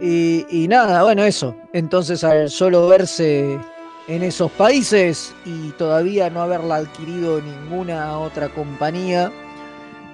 Y, 0.00 0.64
y 0.64 0.68
nada, 0.68 1.02
bueno, 1.02 1.24
eso. 1.24 1.54
Entonces, 1.72 2.22
al 2.24 2.50
solo 2.50 2.86
verse 2.88 3.58
en 4.06 4.22
esos 4.22 4.50
países 4.52 5.34
y 5.44 5.70
todavía 5.72 6.30
no 6.30 6.40
haberla 6.42 6.76
adquirido 6.76 7.40
ninguna 7.40 8.18
otra 8.18 8.48
compañía 8.48 9.30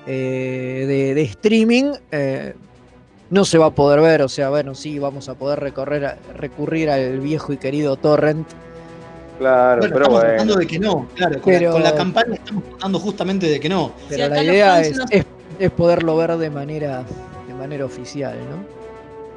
eh, 0.07 0.85
de, 0.87 1.15
de 1.15 1.23
streaming, 1.23 1.93
eh, 2.13 2.55
no 3.31 3.45
se 3.45 3.59
va 3.59 3.67
a 3.67 3.71
poder 3.75 4.01
ver. 4.01 4.23
O 4.23 4.29
sea, 4.29 4.51
bueno, 4.51 4.75
sí, 4.75 4.99
vamos 4.99 5.29
a 5.29 5.35
poder 5.35 5.61
recorrer 5.61 6.05
a- 6.07 6.19
recurrir 6.37 6.91
al 6.91 7.21
viejo 7.21 7.53
y 7.53 7.57
querido 7.57 7.97
Torrent. 7.97 8.47
Claro, 9.39 9.81
Bueno, 9.81 9.95
pero 9.95 10.05
estamos 10.05 10.21
bueno. 10.21 10.29
tratando 10.29 10.55
de 10.57 10.67
que 10.67 10.79
no, 10.79 11.09
claro, 11.15 11.41
con, 11.41 11.53
Pero- 11.53 11.67
la, 11.69 11.73
con 11.73 11.83
la 11.83 11.95
campaña 11.95 12.35
estamos 12.35 12.65
tratando 12.71 12.99
justamente 13.01 13.47
de 13.49 13.59
que 13.61 13.69
no. 13.69 13.93
Pero 14.09 14.27
acá 14.27 14.35
la 14.37 14.45
idea 14.45 14.81
es, 14.81 15.01
es- 15.11 15.27
es 15.59 15.71
poderlo 15.73 16.17
ver 16.17 16.37
de 16.37 16.51
manera, 16.51 17.03
de 17.49 17.55
manera 17.55 17.85
oficial, 17.85 18.37
¿no? 18.51 18.84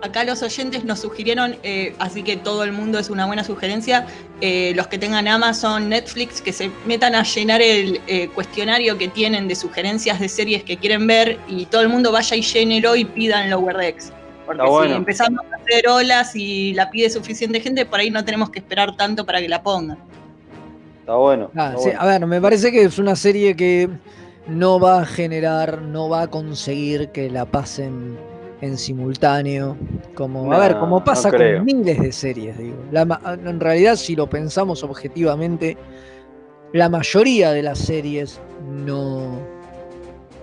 Acá 0.01 0.23
los 0.23 0.43
oyentes 0.43 0.83
nos 0.83 0.99
sugirieron, 0.99 1.57
eh, 1.63 1.95
así 1.97 2.21
que 2.21 2.37
todo 2.37 2.63
el 2.63 2.71
mundo 2.71 2.99
es 2.99 3.09
una 3.09 3.25
buena 3.25 3.43
sugerencia, 3.43 4.05
eh, 4.41 4.73
los 4.75 4.87
que 4.87 4.99
tengan 4.99 5.27
Amazon, 5.27 5.89
Netflix, 5.89 6.39
que 6.39 6.53
se 6.53 6.69
metan 6.85 7.15
a 7.15 7.23
llenar 7.23 7.63
el 7.63 7.99
eh, 8.05 8.27
cuestionario 8.29 8.97
que 8.99 9.07
tienen 9.07 9.47
de 9.47 9.55
sugerencias 9.55 10.19
de 10.19 10.29
series 10.29 10.63
que 10.63 10.77
quieren 10.77 11.07
ver 11.07 11.39
y 11.47 11.65
todo 11.65 11.81
el 11.81 11.89
mundo 11.89 12.11
vaya 12.11 12.35
y 12.35 12.43
llénelo 12.43 12.95
y 12.95 13.05
pidan 13.05 13.49
Lower 13.49 13.75
Decks. 13.75 14.13
Porque 14.45 14.61
Está 14.61 14.65
si 14.65 14.71
bueno. 14.71 14.95
empezamos 14.97 15.41
a 15.51 15.55
hacer 15.55 15.87
olas 15.89 16.35
y 16.35 16.73
la 16.73 16.91
pide 16.91 17.09
suficiente 17.09 17.59
gente, 17.59 17.85
por 17.85 17.99
ahí 17.99 18.11
no 18.11 18.23
tenemos 18.23 18.51
que 18.51 18.59
esperar 18.59 18.95
tanto 18.95 19.25
para 19.25 19.41
que 19.41 19.49
la 19.49 19.63
pongan. 19.63 19.97
Está 20.99 21.15
bueno. 21.15 21.49
Ah, 21.55 21.73
sí, 21.75 21.85
bueno. 21.85 22.01
a 22.01 22.05
ver, 22.05 22.25
me 22.27 22.39
parece 22.39 22.71
que 22.71 22.83
es 22.83 22.99
una 22.99 23.15
serie 23.15 23.55
que 23.55 23.89
no 24.47 24.79
va 24.79 25.01
a 25.01 25.05
generar, 25.07 25.81
no 25.81 26.07
va 26.07 26.21
a 26.21 26.27
conseguir 26.27 27.09
que 27.09 27.31
la 27.31 27.45
pasen 27.45 28.15
en 28.61 28.77
simultáneo. 28.77 29.77
Como, 30.15 30.51
a 30.51 30.59
ver, 30.59 30.77
como 30.79 31.03
pasa 31.03 31.29
con 31.31 31.65
miles 31.65 31.99
de 31.99 32.11
series, 32.11 32.57
digo. 32.57 32.77
La 32.91 33.01
en 33.45 33.59
realidad, 33.59 33.95
si 33.95 34.15
lo 34.15 34.27
pensamos 34.29 34.83
objetivamente, 34.83 35.77
la 36.73 36.89
mayoría 36.89 37.51
de 37.51 37.63
las 37.63 37.79
series 37.79 38.39
no, 38.67 39.39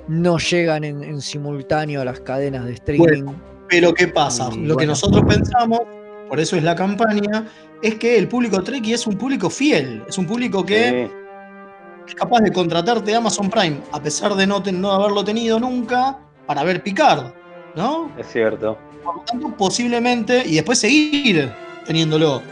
no 0.09 0.39
llegan 0.39 0.85
en, 0.85 1.03
en 1.03 1.21
simultáneo 1.21 2.01
a 2.03 2.05
las 2.05 2.21
cadenas 2.21 2.65
de 2.67 2.73
streaming. 2.75 3.33
Pero 3.69 3.93
¿qué 3.95 4.09
pasa? 4.09 4.49
Y 4.53 4.59
Lo 4.67 4.77
que 4.77 4.87
nosotros 4.87 5.25
pensamos, 5.27 5.81
por 6.29 6.39
eso 6.39 6.57
es 6.57 6.63
la 6.63 6.75
campaña, 6.77 7.47
es 7.83 7.97
que 7.97 8.17
el 8.17 8.29
público 8.29 8.63
Treki 8.63 8.93
es 8.93 9.07
un 9.07 9.17
público 9.19 9.51
fiel, 9.51 10.03
es 10.09 10.17
un 10.19 10.27
público 10.27 10.65
que 10.65 11.09
Sí. 11.09 12.11
es 12.11 12.15
capaz 12.15 12.41
de 12.41 12.53
contratarte 12.53 13.15
Amazon 13.15 13.51
Prime, 13.51 13.79
a 13.93 14.01
pesar 14.01 14.35
de 14.35 14.47
no, 14.47 14.63
ten- 14.63 14.81
no 14.81 14.93
haberlo 14.93 15.25
tenido 15.25 15.59
nunca, 15.59 16.19
para 16.47 16.63
ver 16.63 16.83
Picard, 16.83 17.33
¿no? 17.77 18.11
Es 18.19 18.31
cierto. 18.31 18.79
Por 19.03 19.17
lo 19.17 19.23
tanto, 19.23 19.57
posiblemente, 19.57 20.47
y 20.47 20.55
después 20.55 20.79
seguir 20.79 21.53
teniéndolo. 21.85 22.43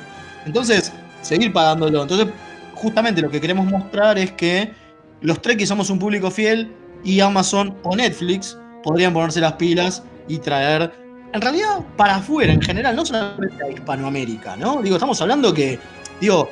Entonces, 0.44 0.92
seguir 1.22 1.52
pagándolo. 1.52 2.02
Entonces, 2.02 2.28
justamente 2.74 3.22
lo 3.22 3.30
que 3.30 3.40
queremos 3.40 3.66
mostrar 3.66 4.18
es 4.18 4.32
que 4.32 4.72
los 5.20 5.40
Trekkies 5.40 5.68
somos 5.68 5.88
un 5.90 5.98
público 5.98 6.30
fiel 6.30 6.74
y 7.04 7.20
Amazon 7.20 7.76
o 7.82 7.96
Netflix 7.96 8.58
podrían 8.82 9.12
ponerse 9.12 9.40
las 9.40 9.54
pilas 9.54 10.02
y 10.28 10.38
traer, 10.38 10.92
en 11.32 11.40
realidad, 11.40 11.80
para 11.96 12.16
afuera 12.16 12.52
en 12.52 12.60
general, 12.60 12.96
no 12.96 13.06
solamente 13.06 13.64
a 13.64 13.70
Hispanoamérica, 13.70 14.56
¿no? 14.56 14.82
Digo, 14.82 14.96
estamos 14.96 15.20
hablando 15.20 15.54
que, 15.54 15.78
digo, 16.20 16.50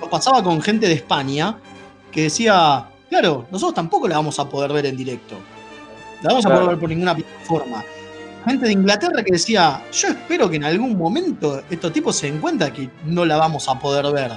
nos 0.00 0.08
pasaba 0.08 0.42
con 0.42 0.62
gente 0.62 0.86
de 0.86 0.94
España 0.94 1.56
que 2.10 2.22
decía, 2.22 2.88
claro, 3.08 3.46
nosotros 3.50 3.74
tampoco 3.74 4.08
la 4.08 4.16
vamos 4.16 4.38
a 4.38 4.48
poder 4.48 4.72
ver 4.72 4.86
en 4.86 4.96
directo. 4.96 5.36
La 6.22 6.30
vamos 6.30 6.46
a 6.46 6.50
poder 6.50 6.68
ver 6.68 6.78
por 6.78 6.88
ninguna 6.88 7.14
plataforma 7.14 7.84
gente 8.44 8.66
de 8.66 8.72
Inglaterra 8.72 9.22
que 9.22 9.32
decía, 9.32 9.82
yo 9.92 10.08
espero 10.08 10.48
que 10.50 10.56
en 10.56 10.64
algún 10.64 10.96
momento 10.96 11.62
estos 11.70 11.92
tipos 11.92 12.16
se 12.16 12.26
den 12.30 12.40
cuenta 12.40 12.72
que 12.72 12.88
no 13.06 13.24
la 13.24 13.36
vamos 13.36 13.68
a 13.68 13.78
poder 13.78 14.12
ver. 14.12 14.32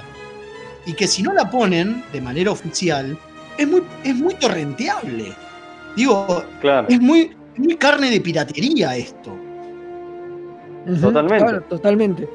Y 0.86 0.94
que 0.94 1.06
si 1.06 1.22
no 1.22 1.32
la 1.32 1.50
ponen 1.50 2.02
de 2.12 2.20
manera 2.20 2.50
oficial, 2.50 3.18
es 3.56 3.68
muy, 3.68 3.82
es 4.04 4.14
muy 4.14 4.34
torrenteable. 4.34 5.34
Digo, 5.96 6.44
Claro. 6.60 6.86
es 6.88 7.00
muy, 7.00 7.36
carne 7.78 8.10
de 8.10 8.20
piratería 8.20 8.96
esto. 8.96 9.36
Totalmente. 11.00 11.44
claro, 11.44 11.60
totalmente. 11.62 12.28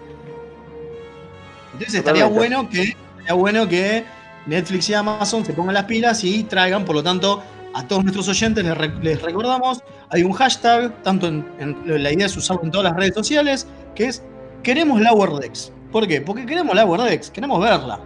Entonces 1.73 1.95
estaría 1.95 2.23
Totalmente. 2.27 2.55
bueno 2.55 2.69
que, 2.69 2.81
estaría 2.83 3.33
bueno 3.33 3.67
que 3.67 4.03
Netflix 4.45 4.89
y 4.89 4.93
Amazon 4.93 5.45
se 5.45 5.53
pongan 5.53 5.73
las 5.73 5.85
pilas 5.85 6.23
y 6.23 6.43
traigan, 6.43 6.85
por 6.85 6.95
lo 6.95 7.03
tanto, 7.03 7.41
a 7.73 7.87
todos 7.87 8.03
nuestros 8.03 8.27
oyentes 8.29 8.63
les, 8.63 8.77
re- 8.77 8.93
les 9.01 9.21
recordamos, 9.21 9.81
hay 10.09 10.23
un 10.23 10.31
hashtag, 10.33 10.93
tanto 11.03 11.27
en, 11.27 11.45
en- 11.59 12.03
la 12.03 12.11
idea 12.11 12.25
es 12.27 12.37
usarlo 12.37 12.63
en 12.63 12.71
todas 12.71 12.85
las 12.91 12.95
redes 12.99 13.15
sociales, 13.15 13.67
que 13.95 14.05
es 14.05 14.23
queremos 14.61 15.01
Lower 15.01 15.31
Decks. 15.39 15.71
¿Por 15.91 16.07
qué? 16.07 16.21
Porque 16.21 16.45
queremos 16.45 16.75
Lower 16.75 17.01
Decks, 17.01 17.29
queremos 17.31 17.59
verla. 17.61 17.99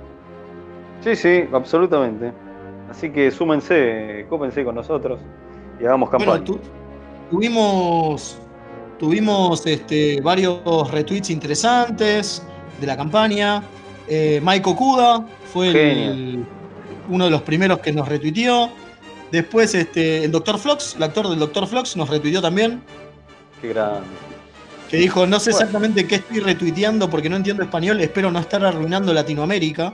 Sí, 1.03 1.15
sí, 1.15 1.43
absolutamente. 1.53 2.31
Así 2.89 3.09
que 3.11 3.29
súmense, 3.31 4.25
cópense 4.29 4.63
con 4.63 4.75
nosotros 4.75 5.19
y 5.79 5.85
hagamos 5.85 6.09
campaña. 6.09 6.31
Bueno, 6.31 6.45
tu- 6.45 6.59
tuvimos, 7.29 8.37
tuvimos 8.97 9.65
este, 9.67 10.21
varios 10.21 10.89
retweets 10.91 11.29
interesantes 11.29 12.41
de 12.79 12.87
la 12.87 12.95
campaña. 12.97 13.61
Eh, 14.07 14.41
Mike 14.43 14.69
Okuda 14.69 15.25
fue 15.51 15.71
el- 15.71 16.45
uno 17.09 17.25
de 17.25 17.31
los 17.31 17.41
primeros 17.41 17.79
que 17.79 17.91
nos 17.91 18.07
retuiteó. 18.07 18.69
Después 19.31 19.75
este, 19.75 20.23
el 20.23 20.31
Dr. 20.31 20.57
Flox, 20.57 20.95
el 20.95 21.03
actor 21.03 21.29
del 21.29 21.39
Dr. 21.39 21.67
Flox, 21.67 21.95
nos 21.97 22.09
retuiteó 22.09 22.41
también. 22.41 22.81
Qué 23.61 23.69
grande. 23.69 24.07
Que 24.89 24.97
dijo, 24.97 25.27
no 25.27 25.39
sé 25.39 25.49
exactamente 25.49 26.07
qué 26.07 26.15
estoy 26.15 26.39
retuiteando 26.39 27.09
porque 27.09 27.29
no 27.29 27.35
entiendo 27.35 27.63
español, 27.63 27.99
espero 27.99 28.31
no 28.31 28.39
estar 28.39 28.63
arruinando 28.63 29.13
Latinoamérica. 29.13 29.93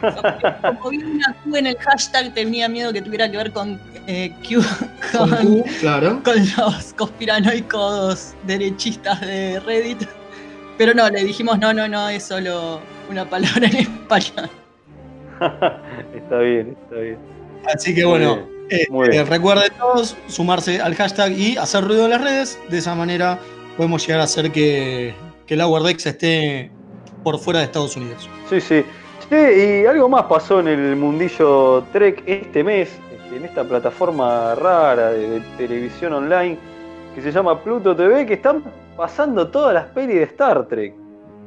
Como 0.80 0.90
vi 0.90 0.98
una 0.98 1.34
Q 1.42 1.56
en 1.56 1.66
el 1.66 1.76
hashtag, 1.78 2.32
tenía 2.34 2.68
miedo 2.68 2.92
que 2.92 3.02
tuviera 3.02 3.28
que 3.28 3.36
ver 3.36 3.52
con 3.52 3.80
eh, 4.06 4.32
Q, 4.46 4.62
Con 5.10 5.30
con, 5.30 5.46
Q, 5.46 5.64
claro. 5.80 6.22
con 6.22 6.36
los 6.56 6.92
conspiranoicos 6.92 8.34
derechistas 8.44 9.20
de 9.22 9.58
Reddit. 9.60 10.06
Pero 10.78 10.94
no, 10.94 11.08
le 11.08 11.24
dijimos, 11.24 11.58
no, 11.58 11.72
no, 11.72 11.88
no, 11.88 12.08
es 12.08 12.22
solo 12.24 12.80
una 13.10 13.28
palabra 13.28 13.66
en 13.66 13.76
español. 13.76 14.50
está 16.14 16.38
bien, 16.38 16.76
está 16.84 16.96
bien. 16.96 17.35
Así 17.74 17.94
que 17.94 18.02
Muy 18.02 18.10
bueno, 18.18 18.34
bien, 18.68 18.80
eh, 18.80 19.16
eh, 19.18 19.24
recuerden 19.24 19.70
todos 19.78 20.16
sumarse 20.28 20.80
al 20.80 20.94
hashtag 20.94 21.32
y 21.32 21.56
hacer 21.56 21.84
ruido 21.84 22.04
en 22.04 22.10
las 22.10 22.22
redes. 22.22 22.58
De 22.68 22.78
esa 22.78 22.94
manera 22.94 23.38
podemos 23.76 24.04
llegar 24.06 24.20
a 24.20 24.24
hacer 24.24 24.50
que, 24.52 25.14
que 25.46 25.54
el 25.54 25.60
Lower 25.60 25.82
Decks 25.82 26.06
esté 26.06 26.70
por 27.22 27.38
fuera 27.38 27.60
de 27.60 27.66
Estados 27.66 27.96
Unidos. 27.96 28.28
Sí, 28.48 28.60
sí. 28.60 28.84
Y 29.30 29.84
algo 29.86 30.08
más 30.08 30.24
pasó 30.24 30.60
en 30.60 30.68
el 30.68 30.94
mundillo 30.96 31.82
Trek 31.92 32.22
este 32.26 32.62
mes, 32.62 32.90
en 33.34 33.44
esta 33.44 33.64
plataforma 33.64 34.54
rara 34.54 35.10
de, 35.12 35.28
de 35.30 35.40
televisión 35.58 36.12
online 36.12 36.56
que 37.14 37.22
se 37.22 37.32
llama 37.32 37.60
Pluto 37.62 37.96
TV, 37.96 38.24
que 38.26 38.34
están 38.34 38.62
pasando 38.96 39.48
todas 39.48 39.74
las 39.74 39.86
pelis 39.86 40.16
de 40.16 40.22
Star 40.24 40.66
Trek. 40.68 40.94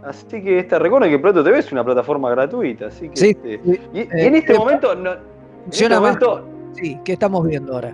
Así 0.04 0.42
que 0.42 0.60
esta, 0.60 0.78
recuerden 0.80 1.10
que 1.12 1.20
Pluto 1.20 1.44
TV 1.44 1.60
es 1.60 1.72
una 1.72 1.84
plataforma 1.84 2.30
gratuita, 2.32 2.88
así 2.88 3.10
que 3.10 3.16
Sí, 3.18 3.30
este, 3.30 3.60
y, 3.64 4.00
y 4.00 4.02
eh, 4.02 4.08
en 4.12 4.36
este 4.36 4.54
eh, 4.54 4.58
momento, 4.58 4.96
no- 4.96 5.16
este 5.72 5.90
más. 5.90 6.02
momento, 6.02 6.46
Sí, 6.74 6.98
¿qué 7.04 7.14
estamos 7.14 7.46
viendo 7.48 7.74
ahora? 7.74 7.94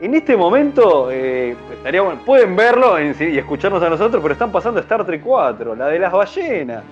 en 0.00 0.14
este 0.14 0.34
momento 0.36 1.10
eh, 1.10 1.54
estaría 1.74 2.00
bueno, 2.00 2.20
pueden 2.24 2.56
verlo 2.56 2.96
en- 2.98 3.14
y 3.20 3.36
escucharnos 3.36 3.82
a 3.82 3.90
nosotros, 3.90 4.22
pero 4.22 4.32
están 4.32 4.50
pasando 4.50 4.80
Star 4.80 5.04
Trek 5.04 5.22
4, 5.22 5.74
la 5.74 5.88
de 5.88 5.98
las 5.98 6.10
ballenas. 6.12 6.82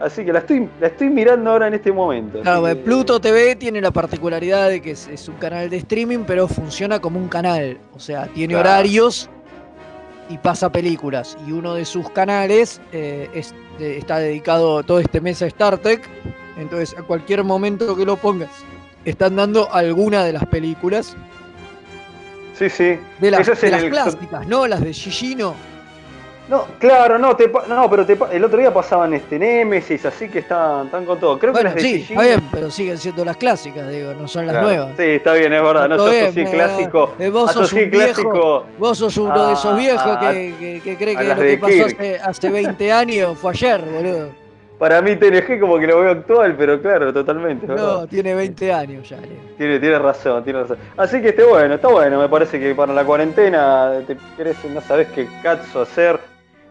Así 0.00 0.24
que 0.24 0.32
la 0.32 0.38
estoy, 0.40 0.68
la 0.80 0.86
estoy 0.88 1.08
mirando 1.08 1.50
ahora 1.50 1.68
en 1.68 1.74
este 1.74 1.90
momento. 1.92 2.40
Claro, 2.40 2.66
eh, 2.68 2.74
que- 2.74 2.82
Pluto 2.82 3.18
TV 3.20 3.56
tiene 3.56 3.80
la 3.80 3.90
particularidad 3.90 4.68
de 4.70 4.80
que 4.82 4.90
es, 4.92 5.06
es 5.08 5.28
un 5.28 5.36
canal 5.36 5.68
de 5.70 5.76
streaming, 5.78 6.24
pero 6.26 6.48
funciona 6.48 6.98
como 6.98 7.18
un 7.18 7.28
canal. 7.28 7.78
O 7.94 7.98
sea, 8.00 8.26
tiene 8.26 8.54
Claro. 8.54 8.68
horarios 8.68 9.28
y 10.28 10.36
pasa 10.38 10.70
películas. 10.70 11.36
Y 11.46 11.52
uno 11.52 11.74
de 11.74 11.84
sus 11.84 12.08
canales 12.10 12.80
eh, 12.92 13.28
es- 13.34 13.54
eh, 13.78 13.96
está 13.98 14.18
dedicado 14.18 14.82
todo 14.82 14.98
este 14.98 15.20
mes 15.20 15.40
a 15.42 15.46
Star 15.46 15.78
Trek. 15.78 16.06
Entonces, 16.58 16.94
a 16.98 17.02
cualquier 17.02 17.44
momento 17.44 17.94
que 17.96 18.04
lo 18.06 18.16
pongas, 18.16 18.50
están 19.06 19.36
dando 19.36 19.72
alguna 19.72 20.24
de 20.24 20.32
las 20.34 20.44
películas. 20.46 21.16
Sí, 22.58 22.68
sí. 22.70 22.98
De, 23.18 23.30
las- 23.30 23.40
Ese 23.40 23.52
es 23.52 23.60
de 23.60 23.66
el- 23.68 23.72
las 23.72 23.82
el- 23.84 23.90
clásicas, 23.90 24.46
¿no? 24.46 24.66
Las 24.66 24.80
de 24.82 24.92
Gigino. 24.92 25.54
No, 26.48 26.64
claro, 26.78 27.18
no, 27.18 27.34
te 27.34 27.50
no 27.68 27.90
pero 27.90 28.06
te 28.06 28.16
el 28.30 28.44
otro 28.44 28.58
día 28.60 28.72
pasaban 28.72 29.12
este 29.14 29.36
Nemesis, 29.36 30.06
así 30.06 30.28
que 30.28 30.38
están, 30.38 30.86
están 30.86 31.04
con 31.04 31.18
todo. 31.18 31.36
Creo 31.40 31.52
Bueno, 31.52 31.70
que 31.70 31.74
las 31.74 31.82
de 31.82 31.88
sí, 31.90 32.02
Gigino- 32.04 32.22
está 32.22 32.36
bien, 32.36 32.48
pero 32.52 32.70
siguen 32.70 32.98
siendo 32.98 33.24
las 33.24 33.36
clásicas, 33.36 33.88
digo, 33.88 34.14
no 34.14 34.28
son 34.28 34.46
las 34.46 34.52
Claro, 34.54 34.68
nuevas. 34.68 34.90
Sí, 34.96 35.02
está 35.02 35.32
bien, 35.34 35.52
es 35.52 35.60
verdad. 35.62 35.88
No, 35.88 35.96
clásico. 36.50 37.14
eh, 37.18 37.30
vos 37.30 37.52
sos 37.52 37.72
viejo. 37.74 37.90
clásico. 37.90 38.64
Vos 38.78 38.96
sos 38.98 39.16
uno 39.16 39.46
de 39.48 39.52
esos 39.54 39.72
Ah, 39.72 39.76
viejos 39.76 40.02
ah, 40.06 40.30
que, 40.32 40.54
que- 40.58 40.80
que 40.84 40.96
cree 40.96 41.16
que 41.16 41.24
lo 41.24 41.36
que 41.36 41.58
pasó 41.58 41.84
hace, 41.86 42.18
hace 42.20 42.48
20 42.48 42.92
años 42.92 43.36
fue 43.38 43.50
ayer, 43.50 43.80
boludo. 43.82 44.45
Para 44.78 45.00
mí 45.00 45.16
TNG 45.16 45.58
como 45.58 45.78
que 45.78 45.86
lo 45.86 46.00
veo 46.00 46.10
actual, 46.10 46.54
pero 46.58 46.80
claro, 46.82 47.12
totalmente. 47.12 47.66
verdad. 47.66 48.00
No, 48.00 48.06
tiene 48.06 48.34
20 48.34 48.72
años 48.72 49.08
ya. 49.08 49.16
Leo. 49.18 49.30
Tiene, 49.56 49.78
tiene 49.80 49.98
razón, 49.98 50.44
tiene 50.44 50.60
razón. 50.62 50.76
Así 50.98 51.22
que 51.22 51.28
esté 51.30 51.44
bueno, 51.44 51.74
está 51.74 51.88
bueno. 51.88 52.20
Me 52.20 52.28
parece 52.28 52.60
que 52.60 52.74
para 52.74 52.92
la 52.92 53.04
cuarentena 53.04 54.00
te 54.06 54.16
querés, 54.36 54.56
no 54.72 54.80
sabes 54.82 55.08
qué 55.14 55.26
cazzo 55.42 55.80
hacer 55.80 56.18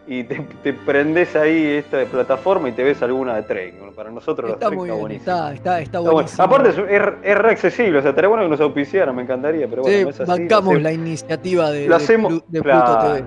y 0.08 0.22
te, 0.22 0.36
te 0.62 0.72
prendés 0.72 1.34
ahí 1.34 1.66
esta 1.78 1.96
de 1.96 2.06
plataforma 2.06 2.68
y 2.68 2.72
te 2.72 2.84
ves 2.84 3.02
alguna 3.02 3.34
de 3.34 3.42
Trek. 3.42 3.76
Bueno, 3.76 3.92
Para 3.92 4.08
nosotros 4.12 4.52
Está 4.52 4.66
los 4.66 4.70
Trek 4.70 4.78
muy 4.78 4.88
está 4.88 5.00
buenísimo. 5.00 5.34
está, 5.36 5.52
está, 5.52 5.80
está 5.80 5.98
buenísimo. 5.98 6.44
Aparte 6.44 6.68
es, 6.68 6.78
es, 6.78 7.02
es 7.24 7.38
re 7.38 7.50
accesible, 7.50 7.98
o 7.98 8.02
sea, 8.02 8.10
estaría 8.10 8.28
bueno 8.28 8.44
que 8.44 8.50
nos 8.50 8.60
auspiciaran, 8.60 9.16
me 9.16 9.22
encantaría, 9.22 9.66
pero 9.66 9.82
bueno, 9.82 9.98
Sí, 9.98 10.04
no 10.04 10.10
es 10.10 10.20
así. 10.20 10.30
bancamos 10.30 10.74
lo 10.74 10.78
hacemos- 10.78 10.82
la 10.82 10.92
iniciativa 10.92 11.70
de, 11.72 11.88
lo 11.88 11.98
de 11.98 12.60
claro. 12.62 13.14
TV. 13.14 13.24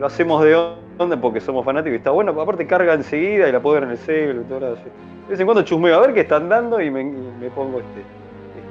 Lo 0.00 0.06
hacemos 0.06 0.42
de 0.42 0.56
porque 1.20 1.40
somos 1.40 1.64
fanáticos 1.64 1.94
y 1.94 1.96
está 1.96 2.10
bueno. 2.10 2.38
Aparte 2.40 2.66
carga 2.66 2.94
enseguida 2.94 3.48
y 3.48 3.52
la 3.52 3.60
puedo 3.60 3.74
ver 3.74 3.84
en 3.84 3.90
el 3.90 3.98
celu 3.98 4.42
y 4.42 4.44
todo 4.44 4.74
eso. 4.74 4.82
De 4.84 5.30
vez 5.30 5.40
en 5.40 5.46
cuando 5.46 5.62
chusmeo 5.62 5.96
a 5.96 6.00
ver 6.00 6.14
qué 6.14 6.20
están 6.20 6.48
dando 6.48 6.80
y 6.80 6.90
me, 6.90 7.02
y 7.02 7.04
me 7.40 7.50
pongo 7.50 7.80
este, 7.80 8.02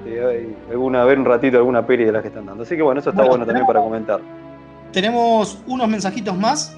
este, 0.06 0.56
alguna, 0.72 1.04
a 1.04 1.06
ver 1.06 1.20
un 1.20 1.26
ratito 1.26 1.58
alguna 1.58 1.86
peli 1.86 2.06
de 2.06 2.12
las 2.12 2.22
que 2.22 2.28
están 2.30 2.46
dando. 2.46 2.64
Así 2.64 2.76
que 2.76 2.82
bueno, 2.82 3.00
eso 3.00 3.12
está 3.12 3.22
Bueno, 3.22 3.38
bueno 3.38 3.46
también 3.46 3.66
para 3.66 3.80
comentar. 3.80 4.20
Tenemos 4.92 5.62
unos 5.68 5.88
mensajitos 5.88 6.38
más. 6.38 6.76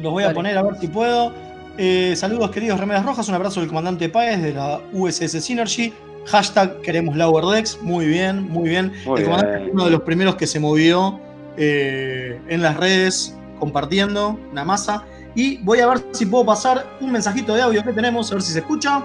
Los 0.00 0.12
voy 0.12 0.22
a 0.22 0.26
Dale. 0.26 0.36
poner 0.36 0.58
a 0.58 0.62
ver 0.62 0.76
si 0.76 0.88
puedo. 0.88 1.32
Eh, 1.76 2.14
saludos 2.16 2.50
queridos 2.50 2.78
Remeras 2.78 3.04
Rojas, 3.04 3.28
un 3.28 3.34
abrazo 3.34 3.58
del 3.60 3.68
comandante 3.68 4.08
Páez 4.08 4.42
de 4.42 4.54
la 4.54 4.80
USS 4.92 5.44
Synergy. 5.44 5.92
Hashtag 6.26 6.80
queremos 6.80 7.16
Lower 7.16 7.44
Decks. 7.44 7.82
Muy 7.82 8.06
bien, 8.06 8.48
muy 8.48 8.68
bien. 8.68 8.92
Muy 9.04 9.20
el 9.20 9.24
comandante 9.26 9.56
bien. 9.56 9.62
fue 9.64 9.72
uno 9.74 9.84
de 9.84 9.90
los 9.90 10.02
primeros 10.02 10.36
que 10.36 10.46
se 10.46 10.58
movió 10.58 11.20
eh, 11.56 12.40
en 12.48 12.62
las 12.62 12.76
redes 12.76 13.36
compartiendo 13.64 14.38
una 14.52 14.62
masa. 14.62 15.04
Y 15.34 15.56
voy 15.64 15.80
a 15.80 15.86
ver 15.86 16.04
si 16.12 16.26
puedo 16.26 16.44
pasar 16.44 16.86
un 17.00 17.10
mensajito 17.10 17.54
de 17.54 17.62
audio 17.62 17.82
que 17.82 17.94
tenemos, 17.94 18.30
a 18.30 18.34
ver 18.34 18.42
si 18.42 18.52
se 18.52 18.58
escucha. 18.58 19.02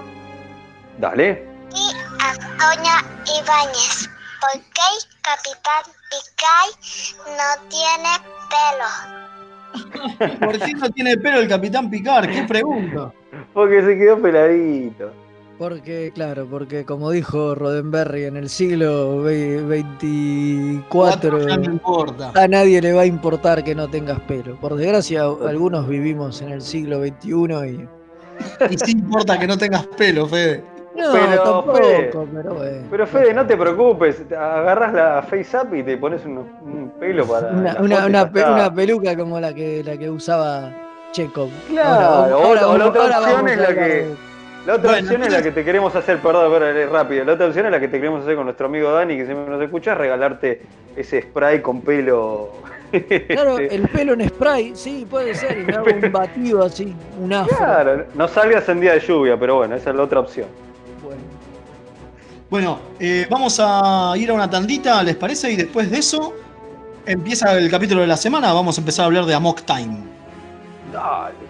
Dale. 0.98 1.48
Y 1.74 1.86
a 2.20 2.34
Doña 2.60 2.96
Ibáñez, 3.40 4.10
¿por 4.40 4.60
qué 4.60 4.90
Capitán 5.22 5.84
Picay 6.10 6.68
no 7.38 7.48
tiene 7.70 8.12
pelo? 8.52 8.88
¿Por 10.40 10.58
qué 10.58 10.74
no 10.74 10.90
tiene 10.90 11.16
pelo 11.16 11.40
el 11.40 11.48
capitán 11.48 11.88
Picard? 11.88 12.28
¿Qué 12.28 12.42
pregunta? 12.42 13.12
Porque 13.54 13.82
se 13.82 13.96
quedó 13.96 14.20
peladito. 14.20 15.12
Porque, 15.60 16.10
claro, 16.14 16.46
porque 16.50 16.86
como 16.86 17.10
dijo 17.10 17.54
Roddenberry 17.54 18.24
en 18.24 18.38
el 18.38 18.48
siglo 18.48 19.20
ve- 19.20 19.60
24, 19.60 21.46
Ya 21.48 21.56
no 21.58 21.64
importa. 21.64 22.32
a 22.34 22.48
nadie 22.48 22.80
le 22.80 22.94
va 22.94 23.02
a 23.02 23.06
importar 23.06 23.62
que 23.62 23.74
no 23.74 23.86
tengas 23.86 24.18
pelo. 24.20 24.56
Por 24.56 24.74
desgracia, 24.76 25.24
algunos 25.24 25.86
vivimos 25.86 26.40
en 26.40 26.52
el 26.52 26.62
siglo 26.62 27.00
21 27.00 27.66
y. 27.66 27.86
Y 28.70 28.78
sí 28.78 28.92
importa 28.92 29.38
que 29.38 29.46
no 29.46 29.58
tengas 29.58 29.86
pelo, 29.98 30.26
Fede. 30.26 30.64
No, 30.96 31.12
Pero, 31.12 31.42
tampoco, 31.42 31.74
Fede, 31.76 32.10
pero 32.32 32.54
bueno. 32.54 32.86
Pero 32.90 33.06
Fede, 33.06 33.34
no 33.34 33.46
te 33.46 33.56
preocupes, 33.58 34.22
agarras 34.32 34.94
la 34.94 35.22
face 35.28 35.56
up 35.58 35.74
y 35.74 35.82
te 35.82 35.98
pones 35.98 36.24
un, 36.24 36.38
un 36.38 36.90
pelo 36.98 37.26
para. 37.26 37.48
Una, 37.50 37.76
una- 37.80 38.06
una 38.06 38.32
pe- 38.32 38.44
una 38.44 38.72
peluca 38.74 39.14
como 39.14 39.38
la 39.38 39.52
que, 39.54 39.84
la 39.84 39.98
que 39.98 40.08
usaba 40.08 40.72
Chekhov. 41.12 41.50
Claro, 41.68 42.38
o- 42.38 42.48
o 42.48 42.54
la 42.78 42.86
otra 42.88 43.18
opción 43.20 43.46
es 43.50 43.58
la 43.58 43.74
que- 43.74 44.29
La 44.66 44.74
otra 44.74 44.90
Bueno, 44.90 45.06
opción 45.06 45.22
es 45.22 45.32
la 45.32 45.42
que 45.42 45.52
te 45.52 45.64
queremos 45.64 45.94
hacer, 45.96 46.18
perdón, 46.18 46.52
pero 46.52 46.66
es 46.68 46.90
rápido. 46.90 47.24
La 47.24 47.32
otra 47.32 47.46
opción 47.46 47.66
es 47.66 47.72
la 47.72 47.80
que 47.80 47.88
te 47.88 47.96
queremos 47.98 48.22
hacer 48.22 48.36
con 48.36 48.44
nuestro 48.44 48.66
amigo 48.66 48.92
Dani, 48.92 49.16
que 49.16 49.24
siempre 49.24 49.50
nos 49.50 49.62
escucha, 49.62 49.94
regalarte 49.94 50.62
ese 50.96 51.22
spray 51.22 51.62
con 51.62 51.80
pelo. 51.80 52.50
Claro, 53.28 53.58
el 53.58 53.88
pelo 53.88 54.12
en 54.12 54.28
spray, 54.28 54.72
sí, 54.74 55.06
puede 55.08 55.34
ser. 55.34 55.60
Y 55.60 55.62
me 55.64 55.74
hago 55.74 55.86
un 55.90 56.12
batido 56.12 56.62
así, 56.64 56.94
un 57.18 57.32
afro. 57.32 57.56
Claro, 57.56 58.04
no 58.14 58.28
salgas 58.28 58.68
en 58.68 58.80
día 58.80 58.92
de 58.92 59.00
lluvia, 59.00 59.38
pero 59.38 59.56
bueno, 59.56 59.76
esa 59.76 59.90
es 59.90 59.96
la 59.96 60.02
otra 60.02 60.20
opción. 60.20 60.48
Bueno, 61.02 61.22
Bueno, 62.50 62.78
eh, 62.98 63.26
vamos 63.30 63.58
a 63.62 64.12
ir 64.16 64.28
a 64.30 64.34
una 64.34 64.50
tandita, 64.50 65.02
¿les 65.02 65.16
parece? 65.16 65.50
Y 65.52 65.56
después 65.56 65.90
de 65.90 65.98
eso 65.98 66.34
empieza 67.06 67.56
el 67.56 67.70
capítulo 67.70 68.02
de 68.02 68.08
la 68.08 68.16
semana. 68.16 68.52
Vamos 68.52 68.76
a 68.76 68.80
empezar 68.82 69.04
a 69.04 69.06
hablar 69.06 69.24
de 69.24 69.34
Amok 69.34 69.62
Time. 69.62 69.96
Dale. 70.92 71.49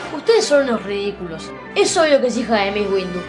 Son 0.41 0.63
unos 0.63 0.83
ridículos. 0.83 1.51
Es 1.75 1.95
obvio 1.97 2.19
que 2.19 2.27
es 2.27 2.35
hija 2.35 2.55
de 2.55 2.71
Miss 2.71 2.89
Windu. 2.91 3.19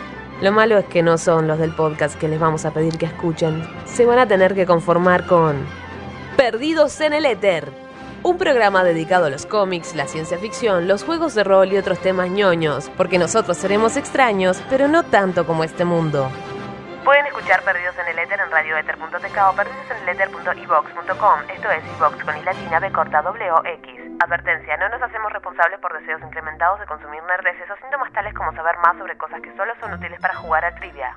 Lo 0.40 0.50
malo 0.50 0.78
es 0.78 0.86
que 0.86 1.02
no 1.02 1.18
son 1.18 1.46
los 1.46 1.58
del 1.58 1.74
podcast 1.74 2.18
que 2.18 2.26
les 2.26 2.40
vamos 2.40 2.64
a 2.64 2.72
pedir 2.72 2.96
que 2.96 3.04
escuchen. 3.04 3.62
Se 3.84 4.06
van 4.06 4.18
a 4.18 4.26
tener 4.26 4.54
que 4.54 4.64
conformar 4.64 5.26
con 5.26 5.56
Perdidos 6.38 6.98
en 7.02 7.12
el 7.12 7.26
Éter. 7.26 7.70
Un 8.22 8.38
programa 8.38 8.82
dedicado 8.82 9.26
a 9.26 9.30
los 9.30 9.44
cómics, 9.44 9.94
la 9.94 10.06
ciencia 10.06 10.38
ficción, 10.38 10.88
los 10.88 11.04
juegos 11.04 11.34
de 11.34 11.44
rol 11.44 11.72
y 11.72 11.76
otros 11.76 11.98
temas 11.98 12.30
ñoños, 12.30 12.90
porque 12.96 13.18
nosotros 13.18 13.58
seremos 13.58 13.98
extraños, 13.98 14.62
pero 14.70 14.88
no 14.88 15.02
tanto 15.02 15.46
como 15.46 15.64
este 15.64 15.84
mundo. 15.84 16.30
Pueden 17.04 17.26
escuchar 17.26 17.64
Perdidos 17.64 17.98
en 17.98 18.06
el 18.06 18.18
Éter 18.20 18.38
en 18.38 18.48
radioether.tk 18.48 19.38
o 19.50 19.56
perdidoseneleter.evox.com. 19.56 21.40
Esto 21.50 21.70
es 21.72 21.84
iVox 21.98 22.24
con 22.24 22.36
i 22.36 22.42
b 22.80 22.92
corta 22.92 23.22
w 23.22 23.52
x. 23.64 24.00
Advertencia, 24.20 24.76
no 24.76 24.88
nos 24.88 25.02
hacemos 25.02 25.32
responsables 25.32 25.80
por 25.80 25.98
deseos 25.98 26.22
incrementados 26.22 26.78
de 26.78 26.86
consumir 26.86 27.20
nerdeces 27.24 27.68
o 27.68 27.76
síntomas 27.82 28.12
tales 28.12 28.32
como 28.34 28.54
saber 28.54 28.78
más 28.78 28.96
sobre 28.98 29.18
cosas 29.18 29.42
que 29.42 29.50
solo 29.56 29.72
son 29.80 29.94
útiles 29.94 30.20
para 30.20 30.36
jugar 30.36 30.64
a 30.64 30.74
trivia. 30.76 31.12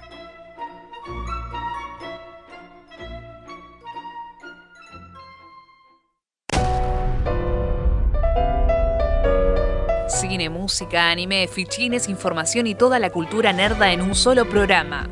Cine, 10.07 10.49
música, 10.49 11.11
anime, 11.11 11.47
fichines, 11.47 12.09
información 12.09 12.65
y 12.65 12.73
toda 12.73 12.97
la 12.97 13.11
cultura 13.11 13.53
nerda 13.53 13.91
en 13.91 14.01
un 14.01 14.15
solo 14.15 14.45
programa. 14.45 15.07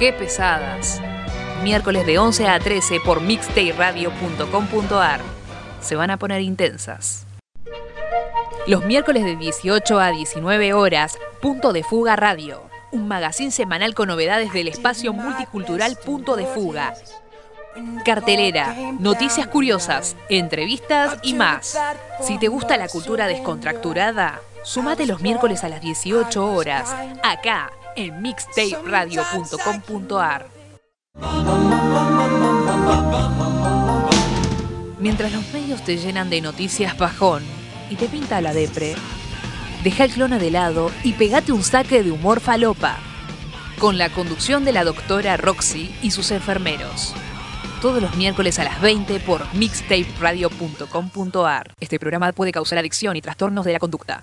¡Qué 0.00 0.14
pesadas! 0.14 0.98
Miércoles 1.62 2.06
de 2.06 2.18
11 2.18 2.48
a 2.48 2.58
13 2.58 3.00
por 3.04 3.20
mixtayradio.com.ar. 3.20 5.20
Se 5.82 5.94
van 5.94 6.10
a 6.10 6.16
poner 6.16 6.40
intensas. 6.40 7.26
Los 8.66 8.86
miércoles 8.86 9.24
de 9.24 9.36
18 9.36 10.00
a 10.00 10.10
19 10.10 10.72
horas, 10.72 11.18
Punto 11.42 11.74
de 11.74 11.84
Fuga 11.84 12.16
Radio. 12.16 12.62
Un 12.92 13.08
magazín 13.08 13.52
semanal 13.52 13.94
con 13.94 14.08
novedades 14.08 14.54
del 14.54 14.68
espacio 14.68 15.12
multicultural 15.12 15.98
Punto 16.02 16.34
de 16.34 16.46
Fuga. 16.46 16.94
Cartelera, 18.02 18.74
noticias 18.98 19.48
curiosas, 19.48 20.16
entrevistas 20.30 21.18
y 21.22 21.34
más. 21.34 21.78
Si 22.22 22.38
te 22.38 22.48
gusta 22.48 22.78
la 22.78 22.88
cultura 22.88 23.26
descontracturada, 23.26 24.40
Sumate 24.62 25.06
los 25.06 25.22
miércoles 25.22 25.64
a 25.64 25.70
las 25.70 25.80
18 25.80 26.52
horas, 26.52 26.94
acá 27.22 27.70
en 28.00 28.22
mixtaperadio.com.ar. 28.22 30.48
Mientras 34.98 35.32
los 35.32 35.52
medios 35.52 35.84
te 35.84 35.96
llenan 35.96 36.30
de 36.30 36.40
noticias 36.40 36.96
bajón 36.96 37.42
y 37.90 37.96
te 37.96 38.06
pinta 38.06 38.40
la 38.40 38.52
depre, 38.52 38.94
deja 39.82 40.04
el 40.04 40.12
clona 40.12 40.38
de 40.38 40.50
lado 40.50 40.90
y 41.04 41.12
pegate 41.14 41.52
un 41.52 41.62
saque 41.62 42.02
de 42.02 42.10
humor 42.10 42.40
falopa. 42.40 42.98
Con 43.78 43.98
la 43.98 44.10
conducción 44.10 44.64
de 44.64 44.72
la 44.72 44.84
doctora 44.84 45.36
Roxy 45.36 45.94
y 46.02 46.10
sus 46.10 46.30
enfermeros. 46.30 47.14
Todos 47.80 48.02
los 48.02 48.16
miércoles 48.16 48.58
a 48.58 48.64
las 48.64 48.80
20 48.82 49.20
por 49.20 49.42
mixtaperadio.com.ar. 49.54 51.74
Este 51.80 51.98
programa 51.98 52.32
puede 52.32 52.52
causar 52.52 52.78
adicción 52.78 53.16
y 53.16 53.22
trastornos 53.22 53.64
de 53.64 53.72
la 53.72 53.78
conducta. 53.78 54.22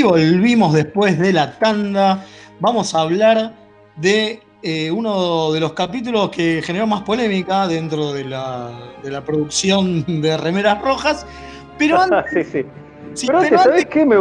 Y 0.00 0.02
volvimos 0.02 0.72
después 0.72 1.18
de 1.18 1.30
la 1.30 1.58
tanda. 1.58 2.24
Vamos 2.58 2.94
a 2.94 3.02
hablar 3.02 3.52
de 3.96 4.40
eh, 4.62 4.90
uno 4.90 5.52
de 5.52 5.60
los 5.60 5.74
capítulos 5.74 6.30
que 6.30 6.62
generó 6.64 6.86
más 6.86 7.02
polémica 7.02 7.68
dentro 7.68 8.14
de 8.14 8.24
la, 8.24 8.70
de 9.02 9.10
la 9.10 9.22
producción 9.22 10.22
de 10.22 10.38
Remeras 10.38 10.80
Rojas. 10.80 11.26
Pero 11.76 11.98
antes, 12.00 12.32
sí, 12.32 12.44
sí. 12.44 12.66
Sí, 13.12 13.26
pero 13.26 13.40
antes, 13.40 13.50
pero 13.50 13.62
¿sabés 13.62 13.80
antes- 13.84 13.92
qué 13.94 14.06
me, 14.06 14.16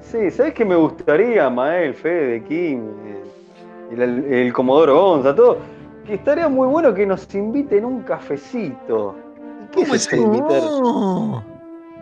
sí, 0.00 0.30
¿sabés 0.30 0.54
qué 0.54 0.64
me 0.64 0.76
gustaría, 0.76 1.50
Mael, 1.50 1.92
Fede, 1.92 2.42
Kim, 2.44 2.80
eh, 3.04 3.22
el, 3.92 4.00
el, 4.00 4.24
el 4.32 4.52
Comodoro 4.54 4.98
Gonza, 4.98 5.34
todo? 5.34 5.58
Que 6.06 6.14
estaría 6.14 6.48
muy 6.48 6.66
bueno 6.66 6.94
que 6.94 7.04
nos 7.04 7.32
inviten 7.34 7.84
un 7.84 8.00
cafecito. 8.04 9.16
¿Y 9.64 9.66
¿Qué 9.76 9.82
¿Cómo 9.82 9.94
es 9.94 10.06
es 10.06 10.12
eso 10.14 10.22
invitar? 10.22 10.62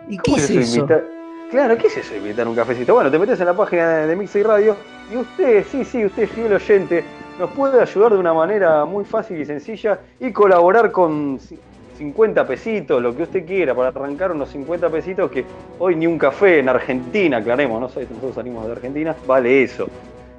¿Y 0.07 0.17
¿Cómo 0.19 0.37
es 0.37 0.49
eso? 0.49 0.77
invitar? 0.77 1.03
Claro, 1.49 1.77
¿qué 1.77 1.87
es 1.87 1.97
eso 1.97 2.11
de 2.11 2.17
invitar 2.19 2.47
un 2.47 2.55
cafecito? 2.55 2.93
Bueno, 2.93 3.09
te 3.09 3.17
metes 3.17 3.39
en 3.39 3.47
la 3.47 3.55
página 3.55 3.89
de, 3.89 4.07
de 4.07 4.15
Mixer 4.15 4.45
Radio 4.45 4.75
y 5.11 5.17
usted, 5.17 5.65
sí, 5.71 5.83
sí, 5.83 6.05
usted 6.05 6.27
fiel 6.27 6.53
oyente, 6.53 7.03
nos 7.39 7.49
puede 7.51 7.81
ayudar 7.81 8.11
de 8.13 8.19
una 8.19 8.33
manera 8.33 8.85
muy 8.85 9.03
fácil 9.03 9.39
y 9.41 9.45
sencilla 9.45 9.99
y 10.19 10.31
colaborar 10.31 10.91
con 10.91 11.39
ci- 11.39 11.57
50 11.97 12.45
pesitos, 12.47 13.01
lo 13.01 13.15
que 13.15 13.23
usted 13.23 13.45
quiera, 13.45 13.73
para 13.73 13.89
arrancar 13.89 14.31
unos 14.31 14.49
50 14.49 14.89
pesitos 14.89 15.31
que 15.31 15.43
hoy 15.79 15.95
ni 15.95 16.05
un 16.07 16.17
café 16.19 16.59
en 16.59 16.69
Argentina, 16.69 17.37
aclaremos, 17.37 17.81
no 17.81 17.89
sé, 17.89 18.01
nosotros 18.01 18.35
salimos 18.35 18.65
de 18.67 18.71
Argentina, 18.73 19.15
vale 19.25 19.63
eso. 19.63 19.87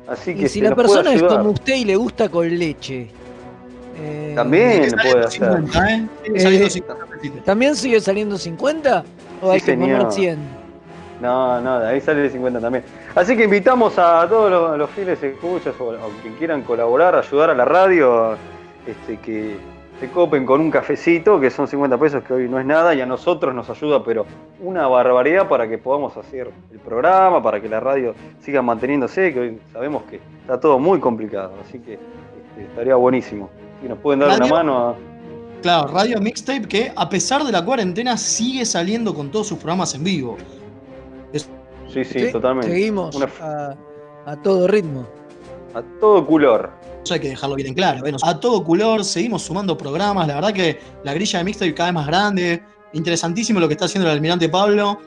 Así 0.06 0.34
que 0.34 0.44
Y 0.44 0.48
si 0.48 0.60
la 0.60 0.74
persona 0.74 1.12
es 1.12 1.22
como 1.22 1.50
usted 1.50 1.74
y 1.74 1.84
le 1.84 1.96
gusta 1.96 2.28
con 2.28 2.48
leche. 2.58 3.08
eh, 4.00 4.32
También 4.34 4.92
puede 5.02 5.24
hacer. 5.26 5.30
50, 5.68 5.90
¿eh? 5.90 6.06
Eh, 6.34 6.40
salir 6.40 6.70
50 6.70 7.04
pesitos. 7.06 7.44
¿También 7.44 7.74
sigue 7.76 8.00
saliendo 8.00 8.38
50? 8.38 9.04
¿O 9.42 9.46
Sí, 9.48 9.52
hay 9.54 9.60
que 9.60 9.72
poner 9.74 9.96
señor. 9.96 10.12
100? 10.12 10.59
No, 11.20 11.60
no, 11.60 11.80
de 11.80 11.88
ahí 11.88 12.00
sale 12.00 12.22
de 12.22 12.30
50 12.30 12.60
también. 12.60 12.84
Así 13.14 13.36
que 13.36 13.44
invitamos 13.44 13.98
a 13.98 14.26
todos 14.28 14.50
los, 14.50 14.78
los 14.78 14.90
fieles 14.90 15.22
escuchas 15.22 15.74
o, 15.78 15.94
quien 16.22 16.34
quieran 16.34 16.62
colaborar, 16.62 17.14
ayudar 17.14 17.50
a 17.50 17.54
la 17.54 17.64
radio, 17.64 18.36
este, 18.86 19.18
que 19.18 19.56
se 20.00 20.08
copen 20.10 20.46
con 20.46 20.62
un 20.62 20.70
cafecito, 20.70 21.38
que 21.38 21.50
son 21.50 21.68
50 21.68 21.98
pesos, 21.98 22.24
que 22.24 22.32
hoy 22.32 22.48
no 22.48 22.58
es 22.58 22.64
nada, 22.64 22.94
y 22.94 23.02
a 23.02 23.06
nosotros 23.06 23.54
nos 23.54 23.68
ayuda, 23.68 24.02
pero 24.02 24.24
una 24.60 24.86
barbaridad 24.86 25.46
para 25.46 25.68
que 25.68 25.76
podamos 25.76 26.16
hacer 26.16 26.50
el 26.72 26.78
programa, 26.78 27.42
para 27.42 27.60
que 27.60 27.68
la 27.68 27.80
radio 27.80 28.14
siga 28.40 28.62
manteniéndose, 28.62 29.34
que 29.34 29.40
hoy 29.40 29.58
sabemos 29.74 30.04
que 30.04 30.20
está 30.40 30.58
todo 30.58 30.78
muy 30.78 31.00
complicado, 31.00 31.52
así 31.66 31.78
que 31.80 31.94
este, 31.94 32.62
estaría 32.70 32.94
buenísimo. 32.94 33.50
Si 33.82 33.88
nos 33.88 33.98
pueden 33.98 34.20
dar 34.20 34.30
Radio- 34.30 34.46
una 34.46 34.54
mano 34.54 34.88
a... 34.88 34.94
Claro, 35.60 35.88
Radio 35.88 36.18
Mixtape 36.22 36.66
que 36.66 36.90
a 36.96 37.06
pesar 37.10 37.44
de 37.44 37.52
la 37.52 37.62
cuarentena 37.62 38.16
sigue 38.16 38.64
saliendo 38.64 39.12
con 39.14 39.30
todos 39.30 39.48
sus 39.48 39.58
programas 39.58 39.94
en 39.94 40.02
vivo. 40.02 40.38
Sí, 41.32 42.04
sí, 42.04 42.30
totalmente. 42.30 42.70
Seguimos 42.70 43.14
Una- 43.16 43.28
a, 43.40 43.74
a 44.26 44.36
todo 44.42 44.66
ritmo. 44.68 45.06
a 45.74 45.82
todo 46.00 46.24
color. 46.26 46.70
Eso 47.04 47.14
hay 47.14 47.20
que 47.20 47.28
dejarlo 47.30 47.56
bien 47.56 47.68
en 47.68 47.74
claro. 47.74 48.00
Bueno, 48.00 48.18
a 48.22 48.38
todo 48.38 48.62
color, 48.62 49.04
seguimos 49.04 49.42
sumando 49.42 49.76
programas. 49.76 50.28
La 50.28 50.34
verdad 50.36 50.52
que 50.52 50.78
la 51.02 51.14
grilla 51.14 51.38
de 51.38 51.44
Mixtape 51.44 51.74
cada 51.74 51.88
vez 51.88 51.94
más 51.94 52.06
grande. 52.06 52.62
Interesantísimo 52.92 53.58
lo 53.60 53.66
que 53.68 53.74
está 53.74 53.86
haciendo 53.86 54.08
el 54.08 54.14
almirante 54.14 54.48
Pablo, 54.48 54.98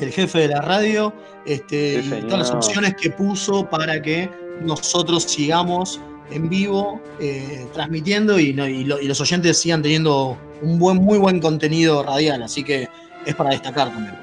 el 0.00 0.10
jefe 0.10 0.38
de 0.40 0.48
la 0.48 0.60
radio. 0.60 1.12
Este, 1.46 2.02
Sí, 2.02 2.14
y 2.18 2.22
todas 2.22 2.38
las 2.40 2.50
opciones 2.52 2.94
que 2.94 3.10
puso 3.10 3.68
para 3.68 4.00
que 4.02 4.28
nosotros 4.62 5.22
sigamos 5.24 6.00
en 6.30 6.48
vivo 6.48 7.00
eh, 7.20 7.66
transmitiendo 7.72 8.38
y, 8.38 8.52
no- 8.54 8.66
y 8.66 8.84
lo- 8.84 9.00
y 9.00 9.06
los 9.06 9.20
oyentes 9.20 9.58
sigan 9.58 9.82
teniendo 9.82 10.36
un 10.62 10.78
buen, 10.78 10.96
muy 10.98 11.18
buen 11.18 11.40
contenido 11.40 12.02
radial. 12.02 12.42
Así 12.42 12.64
que 12.64 12.88
es 13.26 13.34
para 13.34 13.50
destacar 13.50 13.90
también. 13.92 14.14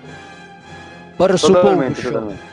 Por 1.17 1.39
Totalmente, 1.39 2.01
supuesto. 2.01 2.09
totalmente. 2.11 2.43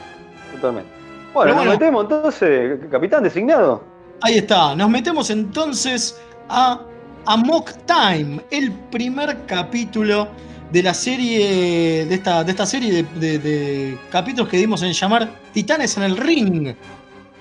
Totalmente. 0.54 0.90
Bueno, 1.34 1.54
nos 1.54 1.66
metemos 1.66 2.02
entonces, 2.04 2.78
capitán 2.90 3.22
designado. 3.22 3.82
Ahí 4.20 4.38
está, 4.38 4.76
nos 4.76 4.88
metemos 4.90 5.30
entonces 5.30 6.20
a 6.48 6.80
Amok 7.26 7.70
Time, 7.86 8.40
el 8.50 8.70
primer 8.90 9.36
capítulo 9.46 10.28
de 10.70 10.82
la 10.82 10.94
serie, 10.94 12.06
de 12.06 12.14
esta, 12.14 12.44
de 12.44 12.50
esta 12.50 12.66
serie 12.66 12.92
de, 12.92 13.02
de- 13.18 13.38
de 13.38 13.98
capítulos 14.10 14.48
que 14.48 14.56
dimos 14.58 14.82
en 14.82 14.92
llamar 14.92 15.28
Titanes 15.52 15.96
en 15.96 16.02
el 16.04 16.16
Ring. 16.16 16.74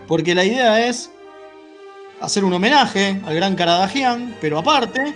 Porque 0.07 0.33
la 0.35 0.43
idea 0.43 0.85
es 0.87 1.11
hacer 2.19 2.43
un 2.43 2.53
homenaje 2.53 3.21
al 3.25 3.35
gran 3.35 3.55
Karadagian, 3.55 4.35
pero 4.41 4.57
aparte, 4.59 5.13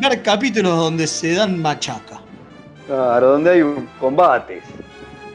ver 0.00 0.22
capítulos 0.22 0.76
donde 0.76 1.06
se 1.06 1.34
dan 1.34 1.60
machaca. 1.60 2.20
Claro, 2.86 3.32
donde 3.32 3.50
hay 3.50 3.62
un 3.62 3.88
combates. 3.98 4.62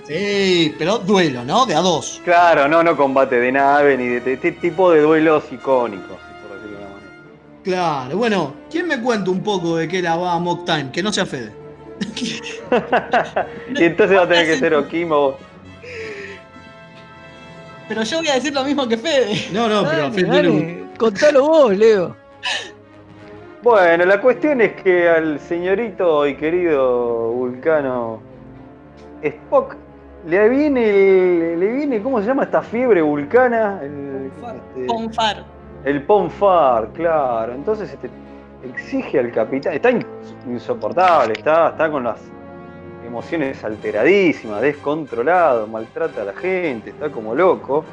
Sí, 0.09 0.75
pero 0.79 0.97
duelo, 0.97 1.43
¿no? 1.45 1.67
De 1.67 1.75
a 1.75 1.81
dos. 1.81 2.19
Claro, 2.25 2.67
no, 2.67 2.81
no 2.81 2.97
combate 2.97 3.39
de 3.39 3.51
nave 3.51 3.95
ni 3.95 4.07
de, 4.07 4.33
este 4.33 4.53
tipo 4.53 4.91
de 4.91 5.01
duelos 5.01 5.43
icónicos, 5.51 6.17
por 6.47 6.57
decirlo 6.57 6.79
de 6.79 6.83
una 6.83 6.95
manera. 6.95 7.13
Claro, 7.63 8.17
bueno, 8.17 8.53
¿quién 8.71 8.87
me 8.87 8.99
cuenta 8.99 9.29
un 9.29 9.43
poco 9.43 9.77
de 9.77 9.87
qué 9.87 10.01
la 10.01 10.15
va 10.17 10.33
Amok 10.33 10.65
Time? 10.65 10.89
Que 10.91 11.03
no 11.03 11.13
sea 11.13 11.27
Fede. 11.27 11.53
Y 13.75 13.83
entonces 13.83 14.17
va 14.17 14.23
a 14.23 14.27
tener 14.27 14.47
que 14.47 14.57
ser 14.57 14.73
Okim 14.73 15.11
o 15.11 15.35
Pero 17.87 18.03
yo 18.03 18.17
voy 18.17 18.27
a 18.29 18.33
decir 18.35 18.53
lo 18.53 18.63
mismo 18.63 18.87
que 18.87 18.97
Fede. 18.97 19.47
No, 19.51 19.67
no, 19.69 19.83
pero 19.87 20.01
Dale, 20.09 20.13
Fede 20.13 20.27
dale, 20.27 20.49
tiene 20.49 20.81
un- 20.83 20.89
Contalo 20.97 21.47
vos, 21.47 21.77
Leo. 21.77 22.15
Bueno, 23.61 24.05
la 24.05 24.19
cuestión 24.19 24.59
es 24.61 24.73
que 24.81 25.07
al 25.07 25.39
señorito 25.39 26.25
y 26.25 26.35
querido 26.35 27.31
vulcano 27.31 28.21
Spock 29.21 29.75
le 30.27 30.49
viene, 30.49 30.89
el- 31.53 31.59
le 31.59 31.67
viene, 31.73 32.01
¿cómo 32.01 32.19
se 32.21 32.27
llama 32.27 32.43
esta 32.43 32.61
fiebre 32.61 33.01
vulcana? 33.01 33.79
El, 33.81 34.31
este, 34.75 34.85
Ponfar. 34.85 35.43
el 35.85 36.01
Ponfar, 36.03 36.89
claro. 36.93 37.53
Entonces 37.53 37.91
este, 37.93 38.09
exige 38.63 39.19
al 39.19 39.31
capitán, 39.31 39.73
está 39.73 39.91
in- 39.91 40.05
insoportable, 40.47 41.33
está, 41.33 41.69
está 41.69 41.89
con 41.89 42.03
las 42.03 42.19
emociones 43.05 43.63
alteradísimas, 43.63 44.61
descontrolado, 44.61 45.65
maltrata 45.67 46.21
a 46.21 46.25
la 46.25 46.33
gente, 46.33 46.91
está 46.91 47.09
como 47.09 47.33
loco, 47.33 47.83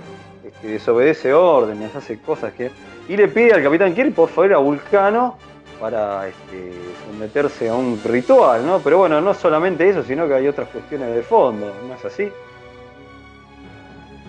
este, 0.45 0.69
desobedece 0.69 1.33
órdenes, 1.33 1.95
hace 1.97 2.19
cosas 2.19 2.53
que... 2.53 2.71
Y 3.09 3.17
le 3.17 3.29
pide 3.29 3.53
al 3.55 3.63
capitán 3.63 3.95
Kirk 3.95 4.13
por 4.15 4.29
favor 4.29 4.53
a 4.55 4.59
Vulcano 4.59 5.37
para 5.81 6.29
este, 6.29 6.73
someterse 7.07 7.69
a 7.69 7.75
un 7.75 8.01
ritual, 8.05 8.67
¿no? 8.67 8.79
Pero 8.81 8.99
bueno, 8.99 9.21
no 9.21 9.35
solamente 9.35 9.89
eso, 9.89 10.03
sino 10.03 10.27
que 10.27 10.35
hay 10.35 10.49
otras 10.49 10.69
cuestiones 10.69 11.15
de 11.15 11.23
fondo, 11.23 11.73
¿no 11.87 11.95
es 11.95 12.05
así? 12.05 12.29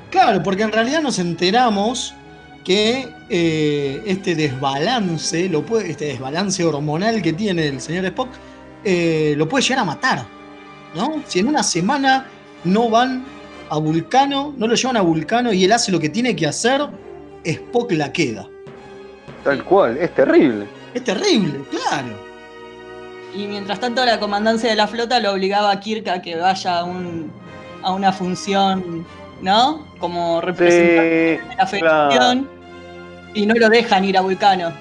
Claro, 0.10 0.42
porque 0.44 0.64
en 0.64 0.72
realidad 0.72 1.02
nos 1.02 1.20
enteramos 1.20 2.14
que 2.64 3.08
eh, 3.30 4.02
este 4.06 4.36
desbalance, 4.36 5.48
lo 5.50 5.62
puede, 5.64 5.92
este 5.92 6.06
desbalance 6.06 6.64
hormonal 6.64 7.22
que 7.22 7.34
tiene 7.34 7.68
el 7.68 7.80
señor 7.80 8.06
Spock, 8.06 8.30
eh, 8.84 9.36
lo 9.38 9.48
puede 9.48 9.64
llegar 9.64 9.80
a 9.80 9.86
matar. 9.86 10.26
¿no? 10.96 11.22
Si 11.28 11.40
en 11.40 11.48
una 11.48 11.64
semana 11.64 12.26
no 12.64 12.90
van 12.90 13.26
a 13.70 13.78
Vulcano, 13.78 14.54
no 14.58 14.68
lo 14.68 14.76
llevan 14.76 14.98
a 14.98 15.02
Vulcano 15.02 15.54
y 15.54 15.64
él 15.66 15.72
hace 15.72 15.92
lo 15.92 16.00
que 16.00 16.10
tiene 16.10 16.36
que 16.36 16.48
hacer, 16.48 16.82
Spock 17.44 17.92
la 17.92 18.12
queda. 18.12 18.48
Tal 19.44 19.64
cual, 19.64 19.98
es 19.98 20.14
terrible. 20.14 20.68
Es 20.94 21.04
terrible, 21.04 21.62
claro. 21.70 22.28
Y 23.36 23.46
mientras 23.48 23.80
tanto 23.80 24.04
la 24.06 24.20
comandancia 24.20 24.70
de 24.70 24.76
la 24.76 24.88
flota 24.88 25.20
lo 25.20 25.34
obligaba 25.34 25.72
a 25.72 25.80
Kirk 25.80 26.08
a 26.10 26.22
que 26.22 26.36
vaya 26.36 26.80
a, 26.80 26.84
un, 26.84 27.32
a 27.84 27.92
una 27.92 28.12
función, 28.12 29.06
¿no? 29.42 29.86
Como 30.00 30.42
representante 30.42 31.40
Sí, 31.44 31.50
de 31.50 31.56
la 31.56 31.68
federación. 31.68 32.50
Y 33.34 33.46
no 33.46 33.54
lo 33.56 33.70
dejan 33.70 34.06
ir 34.06 34.18
a 34.18 34.22
Vulcano. 34.22 34.72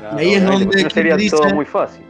Claro, 0.00 0.16
Y 0.16 0.20
ahí 0.24 0.34
es 0.34 0.44
donde 0.44 0.64
porque 0.66 0.82
no 0.84 0.90
sería 0.90 1.16
Kirk 1.16 1.30
todo 1.30 1.42
dice- 1.44 1.54
muy 1.54 1.64
fácil. 1.66 2.02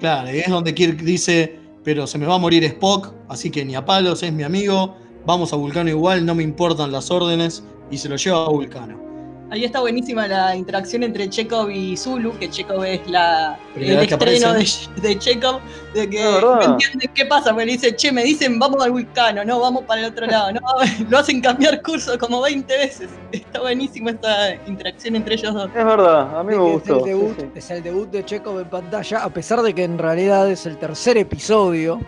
Claro, 0.00 0.30
y 0.34 0.38
es 0.40 0.48
donde 0.48 0.74
Kirk 0.74 0.98
dice, 0.98 1.58
pero 1.82 2.06
se 2.06 2.18
me 2.18 2.26
va 2.26 2.34
a 2.34 2.38
morir 2.38 2.62
Spock, 2.64 3.14
así 3.28 3.50
que 3.50 3.64
ni 3.64 3.74
a 3.74 3.84
palos, 3.84 4.22
es 4.22 4.32
mi 4.32 4.42
amigo, 4.42 4.94
vamos 5.24 5.54
a 5.54 5.56
Vulcano 5.56 5.88
igual, 5.88 6.26
no 6.26 6.34
me 6.34 6.42
importan 6.42 6.92
las 6.92 7.10
órdenes, 7.10 7.64
y 7.90 7.96
se 7.96 8.08
lo 8.10 8.16
lleva 8.16 8.44
a 8.44 8.48
Vulcano. 8.50 9.00
Ahí 9.48 9.64
está 9.64 9.78
buenísima 9.80 10.26
la 10.26 10.56
interacción 10.56 11.04
entre 11.04 11.28
Chekhov 11.30 11.70
y 11.70 11.96
Zulu, 11.96 12.36
que 12.36 12.50
Chekhov 12.50 12.82
es 12.84 13.08
la, 13.08 13.56
Primera 13.74 14.02
el 14.02 14.08
estreno 14.08 14.46
de, 14.48 14.54
aparece. 14.54 14.88
de 15.00 15.18
Chekhov, 15.20 15.60
de 15.94 16.10
que 16.10 16.24
¿verdad? 16.24 16.56
no 16.56 16.62
entienden 16.72 17.10
qué 17.14 17.26
pasa, 17.26 17.50
porque 17.50 17.66
le 17.66 17.72
dice, 17.72 17.94
che, 17.94 18.10
me 18.10 18.24
dicen 18.24 18.58
vamos 18.58 18.82
al 18.82 18.90
vulcano, 18.90 19.44
no, 19.44 19.60
vamos 19.60 19.84
para 19.84 20.00
el 20.00 20.08
otro 20.10 20.26
lado, 20.26 20.50
no, 20.52 20.60
lo 21.08 21.18
hacen 21.18 21.40
cambiar 21.40 21.80
curso 21.80 22.18
como 22.18 22.42
20 22.42 22.76
veces. 22.76 23.10
Está 23.30 23.60
buenísima 23.60 24.10
esta 24.10 24.54
interacción 24.66 25.14
entre 25.14 25.34
ellos 25.36 25.54
dos. 25.54 25.68
Es 25.76 25.84
verdad, 25.84 26.40
a 26.40 26.42
mí 26.42 26.56
me 26.56 26.74
Es 26.74 26.88
el 26.88 26.94
gustó. 26.94 26.98
sí, 27.04 27.10
debut, 27.10 27.36
sí. 27.38 27.46
es 27.54 27.70
el 27.70 27.82
debut 27.84 28.10
de 28.10 28.24
Chekhov 28.24 28.58
en 28.58 28.68
pantalla, 28.68 29.22
a 29.22 29.28
pesar 29.30 29.62
de 29.62 29.72
que 29.74 29.84
en 29.84 29.96
realidad 29.98 30.50
es 30.50 30.66
el 30.66 30.76
tercer 30.76 31.18
episodio 31.18 32.00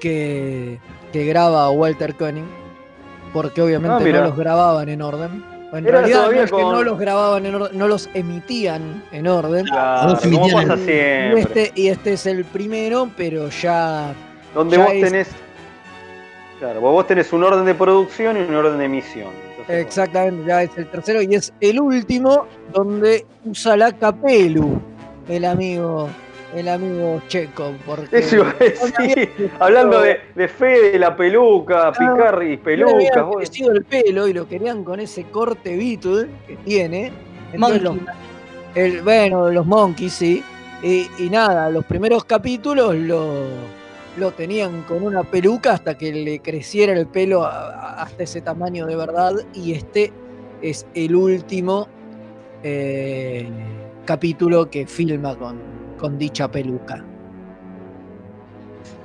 que, 0.00 0.78
que 1.12 1.24
graba 1.24 1.68
Walter 1.70 2.14
Koenig, 2.14 2.44
porque 3.32 3.62
obviamente 3.62 4.10
Ah, 4.10 4.12
no 4.12 4.24
los 4.28 4.36
grababan 4.36 4.88
en 4.88 5.02
orden. 5.02 5.59
En 5.72 5.86
Era 5.86 5.98
realidad 6.00 6.30
no 6.32 6.42
es 6.42 6.50
que 6.50 6.56
no 6.62 6.82
los 6.82 6.98
grababan 6.98 7.46
en 7.46 7.54
orden, 7.54 7.78
no 7.78 7.86
los 7.86 8.08
emitían 8.14 9.02
en 9.12 9.26
orden. 9.28 9.64
Claro, 9.66 10.10
Los 10.10 10.20
como 10.20 10.36
emitían 10.48 10.68
pasa 10.68 10.82
en- 10.82 11.36
Y 11.36 11.40
este, 11.40 11.72
y 11.76 11.88
este 11.88 12.12
es 12.14 12.26
el 12.26 12.44
primero, 12.44 13.08
pero 13.16 13.48
ya 13.50 14.12
Donde 14.54 14.76
ya 14.76 14.84
vos 14.84 14.92
es- 14.94 15.02
tenés. 15.04 15.28
Claro, 16.58 16.80
vos 16.80 17.06
tenés 17.06 17.32
un 17.32 17.44
orden 17.44 17.64
de 17.64 17.74
producción 17.74 18.36
y 18.36 18.40
un 18.40 18.54
orden 18.54 18.78
de 18.78 18.84
emisión. 18.84 19.28
Entonces, 19.50 19.86
Exactamente, 19.86 20.44
ya 20.46 20.62
es 20.64 20.70
el 20.76 20.86
tercero 20.88 21.22
y 21.22 21.34
es 21.34 21.52
el 21.60 21.80
último 21.80 22.46
donde 22.72 23.24
usa 23.44 23.76
la 23.76 23.92
capelu, 23.92 24.80
el 25.28 25.44
amigo, 25.44 26.08
el 26.54 26.68
amigo 26.68 27.20
Checo. 27.28 27.72
Porque 27.86 28.18
Eso 28.18 28.36
iba 28.36 28.50
a 28.50 28.54
decir. 28.62 29.50
Hablando 29.58 30.00
de, 30.00 30.18
de 30.34 30.48
Fede, 30.48 30.98
la 30.98 31.16
peluca, 31.16 31.92
picar 31.92 32.34
y 32.42 32.44
no 32.44 32.50
le 32.50 32.58
pelucas. 32.58 33.24
vos- 33.24 33.36
crecido 33.36 33.72
el 33.72 33.84
pelo 33.84 34.26
y 34.28 34.32
lo 34.32 34.46
querían 34.48 34.84
con 34.84 35.00
ese 35.00 35.24
corte 35.24 35.76
Beatle 35.76 36.28
que 36.46 36.56
tiene. 36.64 37.12
Entonces 37.52 37.82
Monkey. 37.82 38.06
los- 38.06 38.16
el, 38.74 39.02
bueno, 39.02 39.50
los 39.50 39.66
monkeys, 39.66 40.12
sí. 40.12 40.42
Y, 40.82 41.08
y 41.18 41.28
nada, 41.30 41.68
los 41.70 41.84
primeros 41.84 42.24
capítulos 42.24 42.94
lo, 42.94 43.32
lo 44.16 44.30
tenían 44.32 44.82
con 44.82 45.02
una 45.02 45.24
peluca 45.24 45.72
hasta 45.72 45.98
que 45.98 46.12
le 46.12 46.38
creciera 46.40 46.92
el 46.92 47.06
pelo 47.06 47.44
a- 47.44 47.50
a- 47.74 48.02
hasta 48.02 48.22
ese 48.22 48.40
tamaño 48.40 48.86
de 48.86 48.96
verdad. 48.96 49.32
Y 49.54 49.72
este 49.74 50.12
es 50.62 50.86
el 50.94 51.14
último 51.16 51.88
eh, 52.62 53.48
capítulo 54.04 54.70
que 54.70 54.86
filma 54.86 55.34
con, 55.36 55.56
con 56.00 56.18
dicha 56.18 56.50
peluca. 56.50 57.04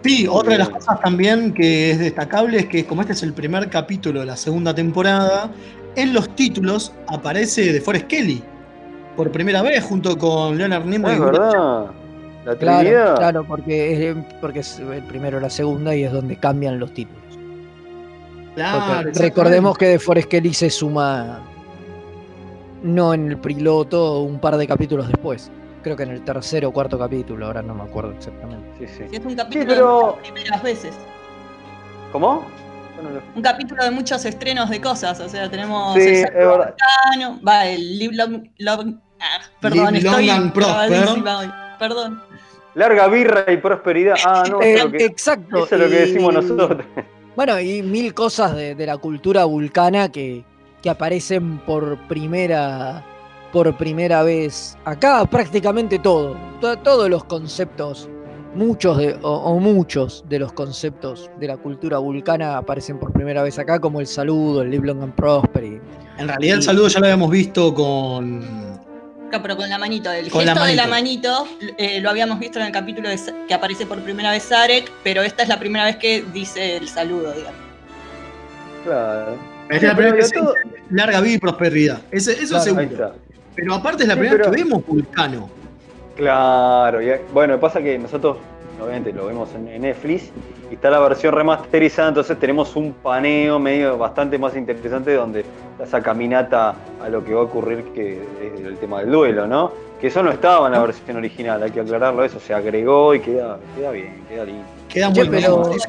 Sí, 0.04 0.28
otra 0.30 0.54
de 0.54 0.60
las 0.60 0.68
bien. 0.70 0.80
cosas 0.80 1.02
también 1.02 1.54
que 1.54 1.92
es 1.92 2.00
destacable 2.00 2.60
es 2.60 2.66
que 2.68 2.86
como 2.86 3.02
este 3.02 3.14
es 3.14 3.24
el 3.24 3.34
primer 3.34 3.70
capítulo 3.70 4.22
de 4.22 4.28
la 4.28 4.38
segunda 4.38 4.74
temporada, 4.74 5.52
en 5.96 6.14
los 6.14 6.30
títulos 6.36 6.94
aparece 7.08 7.74
de 7.74 7.82
Forrest 7.82 8.08
Kelly 8.08 8.44
por 9.16 9.32
primera 9.32 9.62
vez 9.62 9.84
junto 9.84 10.18
con 10.18 10.58
Leonard 10.58 10.86
Nimoy. 10.86 11.12
Es 11.12 11.18
y 11.18 11.22
verdad. 11.22 11.86
La 12.46 12.56
Claro, 12.56 13.16
claro, 13.16 13.44
porque 13.48 14.10
es, 14.10 14.16
porque 14.40 14.60
es 14.60 14.78
el 14.78 15.04
primero 15.04 15.40
la 15.40 15.50
segunda 15.50 15.96
y 15.96 16.04
es 16.04 16.12
donde 16.12 16.36
cambian 16.36 16.80
los 16.80 16.94
títulos. 16.94 17.24
Claro, 18.54 19.10
recordemos 19.16 19.78
que 19.78 19.88
de 19.88 20.00
Forest 20.00 20.30
Kelly 20.30 20.54
se 20.54 20.70
suma 20.70 21.42
no 22.84 23.14
en 23.16 23.32
el 23.32 23.38
piloto, 23.38 24.22
un 24.22 24.40
par 24.40 24.58
de 24.58 24.68
capítulos 24.68 25.08
después. 25.08 25.50
Creo 25.86 25.96
que 25.96 26.02
en 26.02 26.10
el 26.10 26.24
tercer 26.26 26.66
o 26.66 26.72
cuarto 26.72 26.98
capítulo, 26.98 27.46
ahora 27.46 27.62
no 27.62 27.76
me 27.76 27.84
acuerdo 27.84 28.10
exactamente. 28.14 28.68
Sí, 28.80 28.88
sí. 28.98 29.04
Sí, 29.08 29.16
es 29.18 29.24
un 29.24 29.36
capítulo 29.36 29.68
pero- 29.68 30.00
de 30.00 30.04
muchas 30.18 30.32
primeras 30.34 30.64
veces. 30.64 30.96
¿Cómo? 32.12 32.44
Yo 32.98 33.04
no 33.04 33.10
lo- 33.12 33.22
Un 33.36 33.42
capítulo 33.44 33.84
de 33.84 33.92
muchos 33.92 34.26
estrenos 34.26 34.72
de 34.72 34.82
cosas. 34.82 35.20
O 35.20 35.30
sea, 35.30 35.48
tenemos 35.48 35.94
Sí, 35.94 36.24
el 36.34 37.48
va 37.48 37.68
el 37.68 38.00
Live 38.00 38.16
Long, 38.16 38.48
Long- 38.58 39.00
ah, 39.20 39.42
perdón, 39.62 39.94
Live 39.94 40.08
estoy 40.10 40.26
Long 40.26 40.38
and 40.38 40.54
Prosper. 40.54 41.06
Perdón. 41.78 42.22
Larga 42.74 43.08
birra 43.08 43.52
y 43.52 43.58
prosperidad. 43.58 44.16
Ah, 44.26 44.44
no, 44.50 44.62
Eh, 44.64 44.90
que, 44.92 45.06
exacto. 45.06 45.66
eso 45.66 45.76
es 45.76 45.82
lo 45.82 45.88
que 45.88 45.96
y- 45.96 46.00
decimos 46.00 46.34
nosotros. 46.34 46.84
Bueno, 47.36 47.60
y 47.60 47.84
mil 47.84 48.14
cosas 48.16 48.56
de, 48.56 48.74
de 48.76 48.86
la 48.88 48.98
cultura 48.98 49.44
vulcana 49.46 50.10
que, 50.10 50.44
que 50.82 50.90
aparecen 50.90 51.58
por 51.60 51.98
primera, 52.08 53.04
por 53.56 53.78
primera 53.78 54.22
vez 54.22 54.78
acá, 54.84 55.26
prácticamente 55.26 55.98
todo. 55.98 56.36
To- 56.60 56.76
todos 56.80 57.10
los 57.10 57.24
conceptos, 57.24 58.10
muchos 58.54 58.98
de, 58.98 59.14
o, 59.22 59.30
o 59.32 59.60
muchos 59.62 60.26
de 60.28 60.40
los 60.40 60.52
conceptos 60.52 61.32
de 61.40 61.48
la 61.48 61.56
cultura 61.56 61.98
vulcana 62.00 62.58
aparecen 62.58 63.00
por 63.00 63.14
primera 63.14 63.44
vez 63.44 63.58
acá, 63.58 63.80
como 63.80 64.02
el 64.02 64.08
saludo, 64.08 64.62
el 64.62 64.72
live 64.72 64.88
long 64.88 65.04
and 65.04 65.16
prosper. 65.16 65.64
y- 65.64 65.80
En 66.18 66.28
realidad 66.28 66.58
el 66.58 66.64
saludo 66.64 66.90
ya 66.90 67.00
lo 67.00 67.06
habíamos 67.06 67.32
visto 67.32 67.74
con... 67.74 68.76
Pero 69.32 69.56
con 69.56 69.70
la 69.70 69.78
manito. 69.78 70.12
El 70.12 70.30
Con 70.30 70.42
gesto 70.44 70.60
la 70.60 70.66
de 70.66 70.76
la 70.76 70.88
manito. 70.88 71.48
eh, 71.78 72.02
lo 72.02 72.10
habíamos 72.10 72.40
visto 72.40 72.60
en 72.60 72.66
el 72.66 72.72
capítulo 72.74 73.08
de 73.08 73.18
que 73.48 73.54
aparece 73.54 73.86
por 73.86 74.00
primera 74.02 74.32
vez 74.32 74.44
Zarek, 74.50 74.92
pero 75.02 75.22
esta 75.24 75.44
es 75.44 75.50
la 75.50 75.60
primera 75.60 75.86
vez 75.86 75.96
que 75.96 76.26
dice 76.34 76.76
el 76.76 76.90
saludo, 76.90 77.32
digamos. 77.32 77.60
Claro. 78.84 79.38
Es 79.70 79.82
la 79.82 79.96
primera 79.96 80.16
vez 80.18 80.32
que 80.32 80.40
todo- 80.40 80.54
larga 80.90 81.22
vida 81.22 81.36
y 81.36 81.38
prosperidad. 81.40 82.02
Ese- 82.12 82.34
eso 82.34 82.50
Claro, 82.50 82.64
seguro. 82.64 83.14
Pero 83.56 83.74
aparte 83.76 84.04
es 84.04 84.10
la 84.10 84.16
Sí, 84.16 84.20
primera 84.22 84.50
vez 84.50 84.58
que 84.58 84.64
vemos 84.64 84.86
Vulcano. 84.86 85.50
Claro, 86.16 87.02
y, 87.02 87.12
bueno, 87.34 87.60
pasa 87.60 87.82
que 87.82 87.98
nosotros 87.98 88.38
obviamente 88.82 89.12
lo 89.14 89.26
vemos 89.28 89.50
en, 89.56 89.68
en 89.68 89.82
Netflix 89.82 90.32
y 90.72 90.76
está 90.76 90.90
la 90.90 91.00
versión 91.00 91.34
remasterizada, 91.34 92.10
entonces 92.10 92.38
tenemos 92.40 92.76
un 92.76 92.94
paneo 92.94 93.60
medio 93.60 93.98
bastante 93.98 94.38
más 94.38 94.56
interesante 94.56 95.14
donde 95.14 95.46
esa 95.82 96.02
caminata 96.02 96.74
a 97.04 97.10
lo 97.10 97.24
que 97.24 97.34
va 97.34 97.42
a 97.42 97.44
ocurrir 97.44 97.84
que 97.94 98.14
es 98.42 98.62
el 98.66 98.78
tema 98.78 99.00
del 99.02 99.12
duelo, 99.12 99.46
¿no? 99.48 99.72
Que 100.00 100.08
eso 100.08 100.24
no 100.24 100.32
estaba 100.32 100.68
en 100.68 100.74
la 100.74 100.80
versión 100.80 101.18
original, 101.18 101.62
hay 101.64 101.72
que 101.72 101.80
aclararlo, 101.82 102.24
eso 102.24 102.40
se 102.40 102.54
agregó 102.54 103.14
y 103.16 103.20
queda, 103.20 103.58
queda 103.76 103.92
bien, 103.92 104.24
queda 104.30 104.46
lindo. 104.46 104.64
Queda 104.90 105.10
muy 105.10 105.30
pero- 105.30 105.70
bien. 105.70 105.80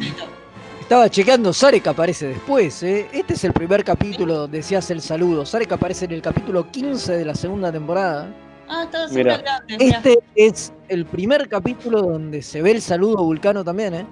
Estaba 0.87 1.11
chequeando, 1.11 1.53
Sarek 1.53 1.85
aparece 1.89 2.29
después. 2.29 2.81
¿eh? 2.85 3.09
Este 3.13 3.35
es 3.35 3.43
el 3.43 3.53
primer 3.53 3.83
capítulo 3.83 4.37
donde 4.37 4.63
se 4.63 4.77
hace 4.77 4.93
el 4.93 5.01
saludo. 5.01 5.45
Sarek 5.45 5.73
aparece 5.73 6.05
en 6.05 6.13
el 6.13 6.23
capítulo 6.23 6.71
15 6.71 7.17
de 7.17 7.25
la 7.25 7.35
segunda 7.35 7.73
temporada. 7.73 8.33
Ah, 8.69 8.85
está 8.85 9.09
Mira. 9.09 9.35
súper 9.35 9.45
grande. 9.67 9.85
Este 9.85 10.19
es 10.37 10.73
el 10.87 11.05
primer 11.05 11.49
capítulo 11.49 12.03
donde 12.03 12.41
se 12.41 12.63
ve 12.63 12.71
el 12.71 12.81
saludo 12.81 13.25
vulcano 13.25 13.65
también, 13.65 13.95
¿eh? 13.95 14.07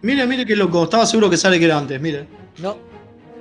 Mire, 0.00 0.26
mire 0.26 0.46
qué 0.46 0.56
loco. 0.56 0.84
Estaba 0.84 1.04
seguro 1.04 1.28
que 1.28 1.36
sale 1.36 1.58
que 1.58 1.66
era 1.66 1.76
antes, 1.76 2.00
mire. 2.00 2.26
No, 2.56 2.78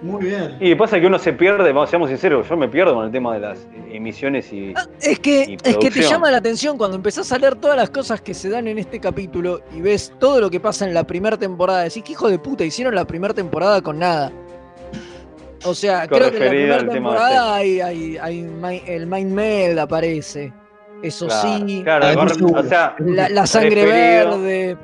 Muy 0.01 0.25
bien. 0.25 0.57
Y 0.59 0.73
pasa 0.75 0.99
que 0.99 1.05
uno 1.05 1.19
se 1.19 1.31
pierde, 1.33 1.71
vamos, 1.71 1.89
seamos 1.89 2.09
sinceros, 2.09 2.49
yo 2.49 2.57
me 2.57 2.67
pierdo 2.67 2.95
con 2.95 3.05
el 3.05 3.11
tema 3.11 3.33
de 3.35 3.39
las 3.41 3.67
emisiones 3.91 4.51
y... 4.51 4.73
es 4.99 5.19
que, 5.19 5.45
Y 5.47 5.57
es 5.63 5.77
que 5.77 5.91
te 5.91 6.01
llama 6.01 6.31
la 6.31 6.37
atención 6.37 6.77
cuando 6.77 6.95
empezás 6.97 7.31
a 7.31 7.37
leer 7.37 7.55
todas 7.55 7.77
las 7.77 7.89
cosas 7.91 8.19
que 8.21 8.33
se 8.33 8.49
dan 8.49 8.67
en 8.67 8.79
este 8.79 8.99
capítulo 8.99 9.61
y 9.75 9.81
ves 9.81 10.11
todo 10.19 10.39
lo 10.41 10.49
que 10.49 10.59
pasa 10.59 10.87
en 10.87 10.93
la 10.95 11.03
primera 11.03 11.37
temporada. 11.37 11.83
Decís, 11.83 12.03
que 12.03 12.13
hijo 12.13 12.29
de 12.29 12.39
puta, 12.39 12.63
hicieron 12.63 12.95
la 12.95 13.05
primera 13.05 13.33
temporada 13.33 13.81
con 13.81 13.99
nada. 13.99 14.31
O 15.65 15.75
sea, 15.75 16.07
Con 16.07 16.17
creo 16.17 16.31
que 16.31 16.37
en 16.37 16.43
la 16.43 16.49
primera 16.49 16.87
temporada 16.89 17.55
hay, 17.55 17.81
hay, 17.81 18.17
hay 18.17 18.83
el 18.87 19.05
Mind 19.05 19.31
Meld 19.31 19.77
aparece. 19.79 20.51
Eso 21.03 21.27
Claro, 21.27 21.67
sí. 21.67 21.81
claro, 21.83 22.05
Ah, 22.07 22.15
con- 22.15 22.55
o 22.57 22.63
sea, 22.63 22.95
La, 22.99 23.29
la 23.29 23.45
sangre 23.45 23.85
referido- 23.85 24.41
verde. 24.41 24.77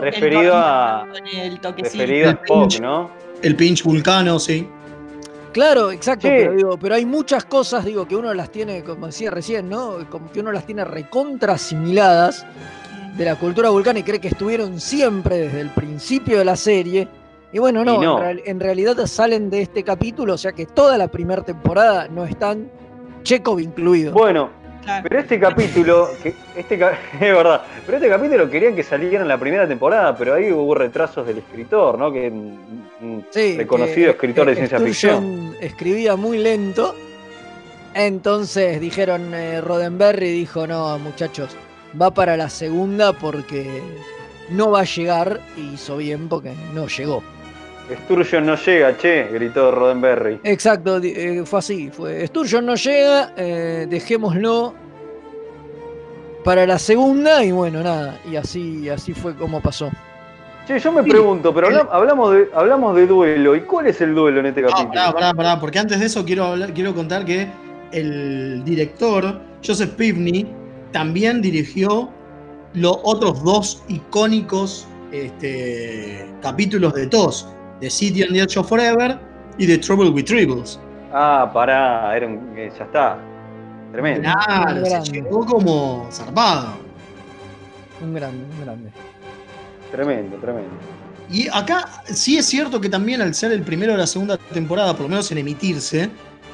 referido 0.00 0.52
a- 0.56 1.06
Con 1.10 1.26
el 1.26 1.60
toquecito. 1.60 1.98
referido 2.02 2.28
a 2.28 2.32
Spock, 2.32 2.80
¿no? 2.80 3.10
El 3.42 3.56
pinch 3.56 3.82
Vulcano, 3.82 4.38
sí. 4.38 4.68
Claro, 5.52 5.92
exacto, 5.92 6.26
Sí. 6.26 6.34
pero 6.36 6.52
digo, 6.52 6.78
pero 6.78 6.94
hay 6.96 7.04
muchas 7.06 7.44
cosas, 7.44 7.84
digo, 7.84 8.08
que 8.08 8.16
uno 8.16 8.34
las 8.34 8.50
tiene, 8.50 8.82
como 8.82 9.06
decía 9.06 9.30
recién, 9.30 9.68
¿no? 9.68 9.98
Como 10.10 10.30
que 10.32 10.40
uno 10.40 10.50
las 10.50 10.66
tiene 10.66 10.84
recontra 10.84 11.52
asimiladas 11.54 12.44
de 13.16 13.24
la 13.24 13.36
cultura 13.36 13.68
vulcana 13.70 14.00
y 14.00 14.02
cree 14.02 14.20
que 14.20 14.28
estuvieron 14.28 14.80
siempre 14.80 15.36
desde 15.38 15.60
el 15.60 15.70
principio 15.70 16.38
de 16.38 16.44
la 16.44 16.56
serie. 16.56 17.06
Y 17.52 17.60
bueno, 17.60 17.84
no, 17.84 17.94
Y 17.94 17.98
no. 17.98 18.16
En, 18.18 18.22
real- 18.24 18.42
en 18.46 18.60
realidad 18.60 18.96
salen 19.06 19.48
de 19.48 19.62
este 19.62 19.84
capítulo, 19.84 20.34
o 20.34 20.38
sea 20.38 20.50
que 20.52 20.66
toda 20.66 20.98
la 20.98 21.06
primera 21.06 21.42
temporada 21.42 22.08
no 22.08 22.24
están, 22.24 22.68
Chekhov 23.22 23.60
incluido. 23.60 24.12
Bueno, 24.12 24.50
Pero 25.02 25.18
este 25.18 25.40
capítulo, 25.40 26.10
que 26.22 26.34
este 26.56 26.74
es 27.14 27.20
verdad, 27.20 27.62
pero 27.86 27.98
este 27.98 28.08
capítulo 28.08 28.50
querían 28.50 28.74
que 28.74 28.82
saliera 28.82 29.22
en 29.22 29.28
la 29.28 29.38
primera 29.38 29.66
temporada, 29.66 30.16
pero 30.16 30.34
ahí 30.34 30.52
hubo 30.52 30.74
retrasos 30.74 31.26
del 31.26 31.38
escritor, 31.38 31.98
¿no? 31.98 32.12
Que 32.12 32.28
un 32.28 33.26
Sí, 33.30 33.56
reconocido 33.56 34.10
escritor 34.10 34.46
de 34.46 34.54
ciencia 34.54 34.78
ficción. 34.78 35.54
Escribía 35.60 36.16
muy 36.16 36.38
lento. 36.38 36.94
Entonces 37.94 38.80
dijeron, 38.80 39.32
eh, 39.34 39.60
Roddenberry 39.60 40.30
dijo, 40.32 40.66
no, 40.66 40.98
muchachos, 40.98 41.56
va 42.00 42.12
para 42.12 42.36
la 42.36 42.48
segunda 42.48 43.12
porque 43.12 43.82
no 44.50 44.70
va 44.70 44.80
a 44.80 44.84
llegar. 44.84 45.40
Y 45.56 45.74
hizo 45.74 45.96
bien 45.96 46.28
porque 46.28 46.52
no 46.74 46.88
llegó. 46.88 47.22
Sturgeon 48.04 48.46
no 48.46 48.56
llega, 48.56 48.96
che, 48.96 49.28
gritó 49.32 49.70
Roddenberry. 49.70 50.40
Exacto, 50.42 50.98
eh, 51.02 51.42
fue 51.44 51.58
así. 51.58 51.90
Fue, 51.90 52.26
Sturgeon 52.26 52.64
no 52.66 52.74
llega, 52.76 53.32
eh, 53.36 53.86
dejémoslo 53.88 54.74
para 56.44 56.66
la 56.66 56.78
segunda. 56.78 57.44
Y 57.44 57.52
bueno, 57.52 57.82
nada, 57.82 58.18
y 58.30 58.36
así, 58.36 58.88
así 58.88 59.12
fue 59.12 59.34
como 59.34 59.60
pasó. 59.60 59.90
Che, 60.66 60.78
yo 60.78 60.92
me 60.92 61.02
pregunto, 61.02 61.52
pero 61.52 61.66
habla- 61.66 61.88
hablamos 61.92 62.32
de, 62.34 62.48
hablamos 62.54 62.96
de 62.96 63.06
duelo, 63.06 63.54
¿y 63.54 63.60
cuál 63.62 63.86
es 63.88 64.00
el 64.00 64.14
duelo 64.14 64.40
en 64.40 64.46
este 64.46 64.62
No, 64.62 64.68
capítulo? 64.68 64.92
pará, 64.94 65.12
pará, 65.12 65.34
pará, 65.34 65.60
porque 65.60 65.78
antes 65.78 66.00
de 66.00 66.06
eso 66.06 66.24
quiero, 66.24 66.44
hablar- 66.44 66.72
quiero 66.72 66.94
contar 66.94 67.26
que 67.26 67.46
el 67.92 68.64
director, 68.64 69.40
Joseph 69.64 69.90
Pivney, 69.90 70.50
también 70.90 71.42
dirigió 71.42 72.08
los 72.72 72.98
otros 73.02 73.44
dos 73.44 73.82
icónicos 73.88 74.86
este, 75.12 76.26
capítulos 76.40 76.94
de 76.94 77.08
TOS, 77.08 77.46
The 77.84 77.90
City 77.90 78.22
on 78.22 78.32
the 78.32 78.40
Edge 78.40 78.56
of 78.56 78.66
Forever 78.68 79.18
y 79.58 79.66
The 79.66 79.78
Trouble 79.78 80.08
with 80.10 80.24
Tribbles. 80.24 80.80
Ah, 81.12 81.50
pará, 81.52 82.16
era 82.16 82.26
un- 82.26 82.54
eh, 82.56 82.72
ya 82.78 82.84
está. 82.84 83.18
Tremendo. 83.92 84.22
Claro, 84.46 84.86
se 85.04 85.12
llegó 85.12 85.44
como 85.46 86.08
zarpado. 86.10 86.74
Un 88.02 88.14
grande, 88.14 88.44
un 88.58 88.64
grande. 88.64 88.90
Tremendo, 89.90 90.36
tremendo. 90.38 90.70
Y 91.30 91.46
acá 91.48 92.02
sí 92.06 92.36
es 92.38 92.46
cierto 92.46 92.80
que 92.80 92.88
también 92.88 93.20
al 93.22 93.34
ser 93.34 93.52
el 93.52 93.62
primero 93.62 93.92
de 93.92 93.98
la 93.98 94.06
segunda 94.06 94.36
temporada, 94.36 94.92
por 94.94 95.02
lo 95.02 95.08
menos 95.10 95.30
en 95.30 95.38
emitirse, 95.38 96.10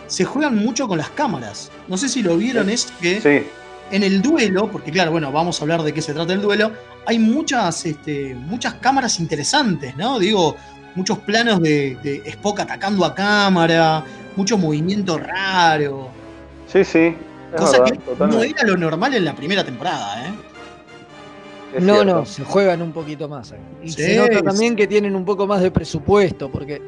se 0.06 0.24
juegan 0.24 0.56
mucho 0.56 0.86
con 0.86 0.98
las 0.98 1.10
cámaras. 1.10 1.70
No 1.88 1.96
sé 1.96 2.08
si 2.08 2.22
lo 2.22 2.36
vieron, 2.36 2.68
es 2.70 2.86
que 3.00 3.20
Sí, 3.20 3.46
en 3.90 4.02
el 4.02 4.20
duelo, 4.20 4.68
porque 4.70 4.90
claro, 4.92 5.12
bueno, 5.12 5.32
vamos 5.32 5.60
a 5.60 5.64
hablar 5.64 5.82
de 5.82 5.92
qué 5.94 6.02
se 6.02 6.12
trata 6.12 6.32
el 6.32 6.42
duelo, 6.42 6.72
hay 7.06 7.18
muchas, 7.18 7.86
este, 7.86 8.34
muchas 8.34 8.74
cámaras 8.74 9.18
interesantes, 9.18 9.96
¿no? 9.96 10.18
Digo, 10.18 10.56
muchos 10.94 11.18
planos 11.18 11.60
de, 11.62 11.96
de 12.02 12.22
Spock 12.26 12.60
atacando 12.60 13.04
a 13.04 13.14
cámara, 13.14 14.04
mucho 14.36 14.56
movimiento 14.58 15.18
raro. 15.18 16.08
sí, 16.66 16.84
sí. 16.84 17.16
Cosa 17.56 17.80
verdad, 17.82 17.98
que 17.98 18.26
no 18.26 18.42
era 18.44 18.62
lo 18.64 18.76
normal 18.76 19.12
en 19.14 19.24
la 19.24 19.34
primera 19.34 19.64
temporada, 19.64 20.24
¿eh? 20.24 20.30
Es 21.74 21.82
No, 21.82 21.94
cierto. 21.94 22.14
no, 22.14 22.24
se 22.26 22.44
juegan 22.44 22.80
un 22.80 22.92
poquito 22.92 23.28
más. 23.28 23.50
ahí. 23.52 23.58
Y 23.82 23.90
Sí, 23.90 24.02
se 24.02 24.16
nota 24.16 24.38
sí. 24.38 24.42
también 24.44 24.76
que 24.76 24.86
tienen 24.86 25.16
un 25.16 25.24
poco 25.24 25.46
más 25.48 25.60
de 25.60 25.70
presupuesto, 25.72 26.48
porque 26.48 26.80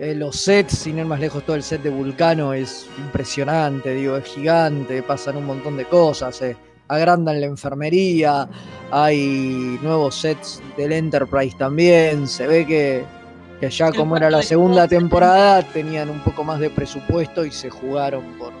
eh, 0.00 0.14
los 0.16 0.36
sets, 0.36 0.76
sin 0.78 0.98
ir 0.98 1.04
más 1.04 1.20
lejos, 1.20 1.44
todo 1.44 1.54
el 1.54 1.62
set 1.62 1.82
de 1.82 1.90
Vulcano 1.90 2.52
es 2.52 2.86
impresionante, 2.98 3.94
digo, 3.94 4.16
es 4.16 4.24
gigante, 4.24 5.02
pasan 5.02 5.36
un 5.36 5.46
montón 5.46 5.76
de 5.76 5.84
cosas, 5.84 6.34
se 6.36 6.56
agrandan 6.88 7.40
la 7.40 7.46
enfermería, 7.46 8.48
hay 8.90 9.78
nuevos 9.82 10.16
sets 10.16 10.60
del 10.76 10.92
Enterprise 10.92 11.56
también, 11.56 12.26
se 12.26 12.46
ve 12.46 12.66
que, 12.66 13.04
que 13.60 13.70
ya 13.70 13.88
El 13.88 13.94
como 13.94 14.16
era 14.16 14.30
la 14.30 14.42
segunda 14.42 14.86
temporada 14.88 15.62
tenían 15.62 16.10
un 16.10 16.20
poco 16.20 16.44
más 16.44 16.60
de 16.60 16.70
presupuesto 16.70 17.44
y 17.44 17.50
se 17.50 17.70
jugaron 17.70 18.22
por... 18.38 18.52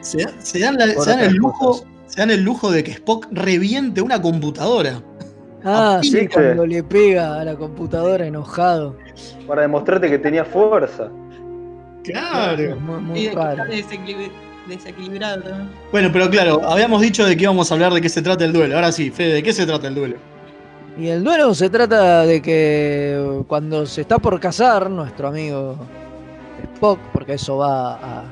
Se, 0.00 0.26
se 0.40 0.58
dan, 0.58 0.76
la- 0.76 0.92
Por 0.94 1.04
se 1.04 1.10
dan 1.10 1.20
el 1.20 1.34
lujo, 1.34 1.66
cosas. 1.68 1.86
se 2.06 2.20
dan 2.20 2.30
el 2.30 2.42
lujo 2.42 2.70
de 2.70 2.82
que 2.84 2.90
Spock 2.92 3.28
reviente 3.30 4.02
una 4.02 4.20
computadora. 4.20 5.00
Ah, 5.64 6.00
sí, 6.02 6.26
cuando 6.26 6.66
le 6.66 6.82
pega 6.82 7.40
a 7.40 7.44
la 7.44 7.54
computadora 7.54 8.26
enojado. 8.26 8.96
Para 9.46 9.62
demostrarte 9.62 10.10
que 10.10 10.18
tenía 10.18 10.44
fuerza. 10.44 11.08
Claro. 12.04 12.76
Muy, 12.80 13.00
muy 13.00 13.18
Y 13.20 13.22
de 13.24 13.30
que 13.30 13.36
raro. 13.36 13.62
está 13.62 13.66
desequilibri- 13.68 14.30
desequilibrado 14.68 15.42
también. 15.42 15.70
Bueno, 15.92 16.10
pero 16.12 16.28
claro, 16.30 16.60
habíamos 16.68 17.00
dicho 17.00 17.24
de 17.24 17.36
que 17.36 17.44
íbamos 17.44 17.70
a 17.70 17.74
hablar 17.74 17.92
de 17.94 18.00
qué 18.00 18.08
se 18.08 18.22
trata 18.22 18.44
el 18.44 18.52
duelo. 18.52 18.74
Ahora 18.74 18.90
sí, 18.92 19.10
Fede, 19.10 19.34
¿de 19.34 19.42
qué 19.42 19.52
se 19.52 19.64
trata 19.66 19.86
el 19.86 19.94
duelo? 19.94 20.16
Y 20.98 21.08
el 21.08 21.24
duelo 21.24 21.54
se 21.54 21.70
trata 21.70 22.26
de 22.26 22.42
que 22.42 23.42
cuando 23.48 23.86
se 23.86 24.02
está 24.02 24.18
por 24.18 24.38
casar, 24.38 24.90
nuestro 24.90 25.28
amigo 25.28 25.76
Spock, 26.74 26.98
porque 27.12 27.34
eso 27.34 27.56
va 27.58 27.94
a, 27.94 28.24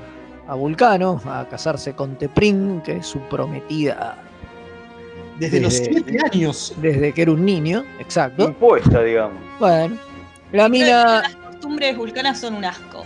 a 0.47 0.55
Vulcano, 0.55 1.21
a 1.25 1.47
casarse 1.49 1.95
con 1.95 2.17
Teprin, 2.17 2.83
que 2.83 2.99
es 2.99 3.07
su 3.07 3.19
prometida 3.21 4.19
Desde, 5.39 5.61
los 5.61 5.73
Desde- 5.73 5.93
siete 5.95 6.19
años. 6.33 6.75
desde 6.83 7.13
que 7.15 7.23
era 7.23 7.33
un 7.33 7.45
niño, 7.45 7.83
exacto. 7.99 8.45
Impuesta, 8.45 9.03
digamos. 9.03 9.41
Bueno, 9.59 9.97
la 10.53 10.69
mina, 10.69 11.23
Las 11.23 11.35
costumbres 11.37 11.97
vulcanas 11.97 12.39
son 12.41 12.55
un 12.57 12.65
asco. 12.67 13.05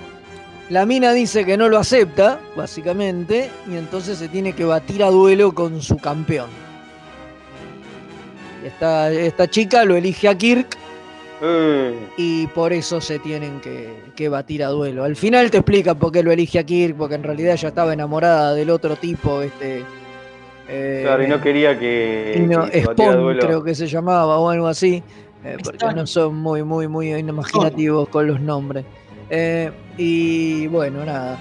la 0.68 0.84
mina 0.84 1.12
dice 1.12 1.44
que 1.44 1.56
no 1.56 1.68
lo 1.68 1.78
acepta, 1.78 2.40
básicamente, 2.56 3.50
y 3.70 3.76
entonces 3.76 4.18
se 4.18 4.28
tiene 4.28 4.52
que 4.52 4.64
batir 4.64 5.04
a 5.04 5.10
duelo 5.10 5.54
con 5.54 5.80
su 5.80 5.96
campeón. 5.96 6.48
Esta, 8.64 9.12
esta 9.12 9.48
chica 9.48 9.84
lo 9.84 9.94
elige 9.96 10.28
a 10.28 10.34
Kirk 10.36 10.76
Eh, 11.42 11.92
y 12.16 12.46
por 12.48 12.72
eso 12.72 13.00
se 13.00 13.18
tienen 13.18 13.60
que, 13.60 13.92
que 14.16 14.28
batir 14.28 14.62
a 14.64 14.68
duelo. 14.68 15.04
Al 15.04 15.16
final 15.16 15.50
te 15.50 15.58
explica 15.58 15.94
por 15.94 16.10
qué 16.12 16.22
lo 16.22 16.32
elige 16.32 16.58
a 16.58 16.64
Kirk, 16.64 16.96
porque 16.96 17.16
en 17.16 17.22
realidad 17.24 17.56
ya 17.56 17.68
estaba 17.68 17.92
enamorada 17.92 18.54
del 18.54 18.70
otro 18.70 18.96
tipo, 18.96 19.42
este. 19.42 19.84
eh, 20.68 21.00
claro, 21.04 21.24
y 21.24 21.26
no 21.28 21.40
quería 21.40 21.78
que, 21.78 22.34
y 22.38 22.40
no, 22.46 22.70
que 22.70 22.82
Spawn, 22.82 23.20
duelo. 23.20 23.40
creo 23.40 23.62
que 23.62 23.74
se 23.74 23.86
llamaba 23.86 24.38
o 24.38 24.48
algo 24.48 24.66
así, 24.68 25.02
eh, 25.44 25.56
porque 25.62 25.84
no 25.94 26.06
son 26.06 26.36
muy, 26.36 26.62
muy, 26.62 26.88
muy 26.88 27.12
imaginativos 27.12 28.08
con 28.08 28.26
los 28.26 28.40
nombres. 28.40 28.84
Eh, 29.28 29.70
y 29.98 30.66
bueno, 30.68 31.04
nada, 31.04 31.36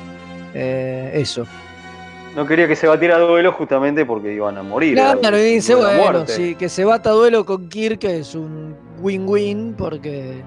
eh, 0.53 1.11
eso. 1.13 1.45
No 2.35 2.45
quería 2.47 2.67
que 2.67 2.75
se 2.75 2.87
batiera 2.87 3.19
duelo 3.19 3.51
justamente 3.51 4.05
porque 4.05 4.33
iban 4.33 4.57
a 4.57 4.63
morir. 4.63 4.95
Claro, 4.95 5.37
y 5.37 5.55
dice, 5.55 5.73
a 5.73 5.77
bueno, 5.77 6.01
muerte. 6.01 6.31
sí, 6.33 6.55
que 6.55 6.67
se 6.67 6.83
bata 6.83 7.11
a 7.11 7.13
duelo 7.13 7.45
con 7.45 7.69
Kirk 7.69 8.03
es 8.05 8.33
un 8.33 8.75
win-win 9.01 9.75
porque 9.77 10.41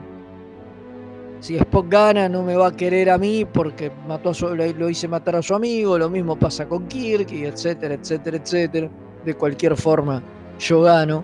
si 1.40 1.56
Spock 1.56 1.88
gana 1.88 2.28
no 2.28 2.42
me 2.42 2.56
va 2.56 2.68
a 2.68 2.72
querer 2.76 3.08
a 3.10 3.18
mí 3.18 3.44
porque 3.44 3.92
mató 4.08 4.30
a 4.30 4.34
su- 4.34 4.54
lo, 4.54 4.66
lo 4.72 4.88
hice 4.90 5.06
matar 5.06 5.36
a 5.36 5.42
su 5.42 5.54
amigo, 5.54 5.96
lo 5.96 6.08
mismo 6.10 6.36
pasa 6.36 6.66
con 6.66 6.88
Kirk 6.88 7.30
y 7.30 7.44
etcétera, 7.44 7.94
etcétera, 7.94 8.36
etcétera. 8.38 8.88
De 9.24 9.34
cualquier 9.34 9.76
forma, 9.76 10.22
yo 10.58 10.82
gano. 10.82 11.22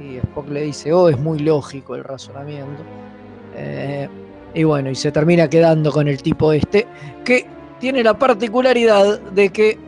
Y 0.00 0.16
Spock 0.18 0.48
le 0.48 0.62
dice, 0.62 0.92
oh, 0.92 1.08
es 1.08 1.18
muy 1.18 1.38
lógico 1.38 1.94
el 1.94 2.02
razonamiento. 2.04 2.82
Eh, 3.56 4.08
y 4.54 4.64
bueno, 4.64 4.90
y 4.90 4.94
se 4.94 5.12
termina 5.12 5.48
quedando 5.48 5.90
con 5.92 6.08
el 6.08 6.22
tipo 6.22 6.52
este, 6.52 6.86
que 7.24 7.46
tiene 7.78 8.02
la 8.02 8.14
particularidad 8.14 9.18
de 9.20 9.50
que 9.50 9.78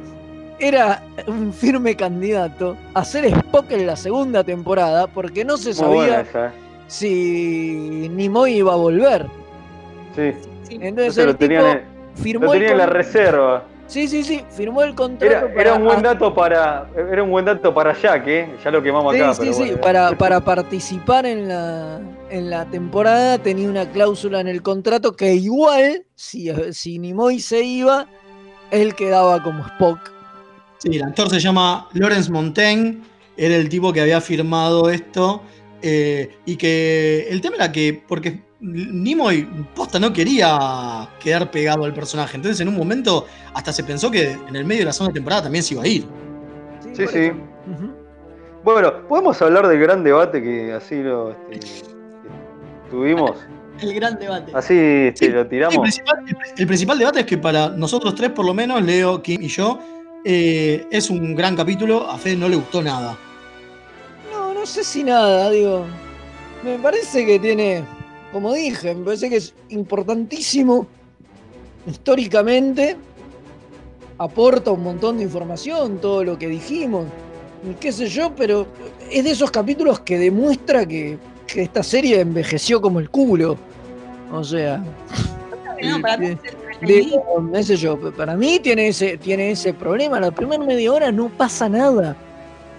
era 0.58 1.02
un 1.26 1.52
firme 1.52 1.94
candidato 1.94 2.76
a 2.94 3.04
ser 3.04 3.26
Spock 3.26 3.70
en 3.70 3.86
la 3.86 3.96
segunda 3.96 4.42
temporada 4.42 5.06
porque 5.06 5.44
no 5.44 5.56
se 5.56 5.72
sabía 5.72 6.20
¿eh? 6.22 6.50
si 6.88 8.08
Nimoy 8.12 8.54
iba 8.54 8.72
a 8.72 8.76
volver. 8.76 9.26
Sí. 10.16 10.34
Entonces 10.70 10.82
entonces 10.82 11.18
el 11.18 11.26
lo 11.26 11.36
tenían, 11.36 11.64
tipo 11.64 11.78
en, 11.78 12.22
firmó 12.22 12.46
lo 12.46 12.52
el 12.54 12.58
tenían 12.58 12.72
en 12.72 12.78
la 12.78 12.86
reserva. 12.86 13.62
Sí, 13.86 14.06
sí, 14.06 14.22
sí, 14.22 14.44
firmó 14.50 14.82
el 14.82 14.94
contrato 14.94 15.34
Era, 15.34 15.48
para 15.48 15.60
era 15.62 15.74
un 15.74 15.84
buen 15.84 16.02
dato 16.02 16.34
para 16.34 16.86
era 16.94 17.22
un 17.22 17.30
buen 17.30 17.44
dato 17.46 17.72
para 17.72 17.94
Jack, 17.94 18.26
¿eh? 18.26 18.48
Ya 18.62 18.70
lo 18.70 18.82
quemamos 18.82 19.14
Sí, 19.14 19.20
acá. 19.22 19.34
sí, 19.34 19.40
pero 19.40 19.52
sí, 19.54 19.62
bueno. 19.62 19.80
para, 19.80 20.10
para 20.18 20.40
participar 20.40 21.24
en 21.24 21.48
la, 21.48 22.00
en 22.30 22.50
la 22.50 22.64
temporada 22.70 23.38
tenía 23.38 23.68
una 23.68 23.90
cláusula 23.90 24.40
en 24.40 24.48
el 24.48 24.62
contrato 24.62 25.16
que 25.16 25.34
igual, 25.34 26.04
si, 26.14 26.50
si 26.72 26.98
Nimoy 26.98 27.40
se 27.40 27.62
iba, 27.62 28.06
él 28.70 28.94
quedaba 28.94 29.42
como 29.42 29.66
Spock. 29.66 29.98
Sí, 30.78 30.96
el 30.96 31.02
actor 31.02 31.30
se 31.30 31.40
llama 31.40 31.88
Lawrence 31.92 32.30
Montaigne, 32.30 33.02
era 33.36 33.56
el 33.56 33.68
tipo 33.68 33.92
que 33.92 34.00
había 34.00 34.20
firmado 34.20 34.90
esto. 34.90 35.42
eh, 35.82 36.36
y 36.44 36.56
que 36.56 37.28
el 37.30 37.40
tema 37.40 37.56
era 37.56 37.70
que, 37.70 38.02
porque 38.06 38.42
Nimoy 38.60 39.48
posta 39.74 39.98
no 39.98 40.12
quería 40.12 41.08
quedar 41.20 41.50
pegado 41.50 41.84
al 41.84 41.94
personaje. 41.94 42.36
Entonces, 42.36 42.60
en 42.60 42.68
un 42.68 42.76
momento, 42.76 43.26
hasta 43.54 43.72
se 43.72 43.84
pensó 43.84 44.10
que 44.10 44.32
en 44.32 44.56
el 44.56 44.64
medio 44.64 44.80
de 44.80 44.86
la 44.86 44.92
segunda 44.92 45.14
temporada 45.14 45.44
también 45.44 45.62
se 45.62 45.74
iba 45.74 45.84
a 45.84 45.86
ir. 45.86 46.04
Sí, 46.92 47.06
sí. 47.06 47.30
Bueno, 48.64 49.06
podemos 49.06 49.40
hablar 49.40 49.68
del 49.68 49.78
gran 49.78 50.02
debate 50.02 50.42
que 50.42 50.72
así 50.72 50.96
lo 50.96 51.30
este, 51.50 51.97
tuvimos. 52.88 53.32
El 53.80 53.94
gran 53.94 54.18
debate. 54.18 54.50
Así 54.54 54.74
este, 54.74 55.26
Sí, 55.26 55.32
lo 55.32 55.42
El 55.42 55.48
tiramos. 55.48 55.78
principal, 55.78 56.16
el 56.56 56.66
principal 56.66 56.98
debate 56.98 57.20
es 57.20 57.26
que 57.26 57.38
para 57.38 57.68
nosotros 57.68 58.14
tres, 58.16 58.30
por 58.30 58.44
lo 58.44 58.52
menos, 58.52 58.82
Leo, 58.82 59.22
Kim 59.22 59.40
y 59.40 59.46
yo, 59.48 59.78
eh, 60.24 60.84
es 60.90 61.10
un 61.10 61.36
gran 61.36 61.54
capítulo. 61.54 62.10
A 62.10 62.18
Fede 62.18 62.36
no 62.36 62.48
le 62.48 62.56
gustó 62.56 62.82
nada. 62.82 63.16
No, 64.32 64.52
no 64.52 64.66
sé 64.66 64.82
si 64.82 65.04
nada, 65.04 65.48
digo. 65.50 65.84
Me 66.64 66.76
parece 66.80 67.24
que 67.24 67.38
tiene, 67.38 67.84
como 68.32 68.52
dije, 68.52 68.96
me 68.96 69.04
parece 69.04 69.30
que 69.30 69.36
es 69.36 69.54
importantísimo 69.68 70.88
históricamente 71.86 72.96
aporta 74.18 74.72
un 74.72 74.82
montón 74.82 75.18
de 75.18 75.22
información, 75.24 75.98
todo 76.00 76.24
lo 76.24 76.38
que 76.38 76.48
dijimos, 76.48 77.06
y 77.68 77.74
qué 77.74 77.92
sé 77.92 78.08
yo, 78.08 78.34
pero 78.34 78.66
es 79.10 79.24
de 79.24 79.30
esos 79.30 79.50
capítulos 79.50 80.00
que 80.00 80.18
demuestra 80.18 80.86
que, 80.86 81.18
que 81.48 81.62
esta 81.62 81.82
serie 81.82 82.20
envejeció 82.20 82.80
como 82.80 83.00
el 83.00 83.10
culo. 83.10 83.56
O 84.30 84.44
sea, 84.44 84.82
No, 85.82 86.00
para 86.00 86.18
mí 86.18 86.36
de- 86.82 87.62
sé 87.64 87.76
yo, 87.76 87.98
para 88.12 88.36
mí 88.36 88.60
tiene 88.60 88.88
ese, 88.88 89.16
tiene 89.18 89.50
ese 89.50 89.72
problema. 89.74 90.20
La 90.20 90.30
primera 90.30 90.62
media 90.64 90.92
hora 90.92 91.10
no 91.10 91.28
pasa 91.28 91.68
nada. 91.68 92.14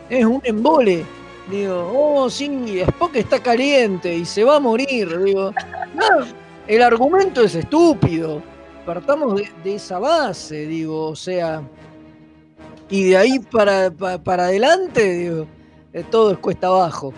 Es 0.09 0.24
un 0.26 0.39
embole. 0.43 1.03
Digo, 1.49 1.91
oh, 1.95 2.30
sí, 2.30 2.80
Spock 2.88 3.15
está 3.15 3.39
caliente 3.41 4.13
y 4.15 4.24
se 4.26 4.43
va 4.43 4.57
a 4.57 4.59
morir. 4.59 5.17
Digo, 5.24 5.51
no, 5.95 6.26
el 6.67 6.82
argumento 6.84 7.41
es 7.43 7.55
estúpido. 7.55 8.41
Partamos 8.86 9.36
de, 9.36 9.49
de 9.63 9.76
esa 9.76 9.97
base, 9.99 10.67
digo, 10.67 11.07
o 11.07 11.15
sea. 11.15 11.61
Y 12.89 13.09
de 13.09 13.17
ahí 13.17 13.39
para, 13.39 13.89
pa- 13.91 14.17
para 14.20 14.45
adelante, 14.45 15.11
digo, 15.13 15.47
eh, 15.93 16.03
todo 16.09 16.32
es 16.32 16.38
cuesta 16.39 16.67
abajo. 16.67 17.13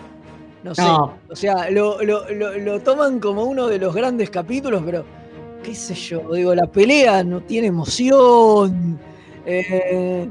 No 0.62 0.74
sé. 0.74 0.82
No. 0.82 1.18
O 1.28 1.34
sea, 1.36 1.70
lo, 1.70 2.02
lo- 2.02 2.28
lo- 2.30 2.56
lo 2.58 2.80
toman 2.80 3.18
como 3.18 3.44
uno 3.44 3.66
de 3.66 3.78
los 3.78 3.94
grandes 3.94 4.30
capítulos, 4.30 4.82
pero 4.84 5.04
qué 5.62 5.74
sé 5.74 5.94
yo, 5.94 6.20
digo, 6.34 6.54
la 6.54 6.66
pelea 6.66 7.22
no 7.24 7.40
tiene 7.40 7.66
emoción. 7.68 8.98
eh, 9.44 10.28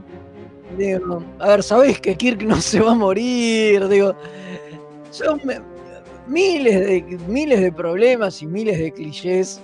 digo, 0.78 1.22
a 1.40 1.50
ver, 1.50 1.64
sabés 1.64 2.00
que 2.00 2.16
Kirk 2.16 2.44
no 2.44 2.62
se 2.62 2.80
va 2.80 2.92
a 2.92 2.96
morir, 2.96 3.88
digo, 3.90 4.16
son 5.10 5.42
me- 5.44 5.60
miles 6.28 6.80
de, 6.80 7.18
miles 7.28 7.60
de 7.60 7.72
problemas 7.74 8.42
y 8.42 8.46
miles 8.48 8.80
de 8.80 8.92
clichés 8.94 9.60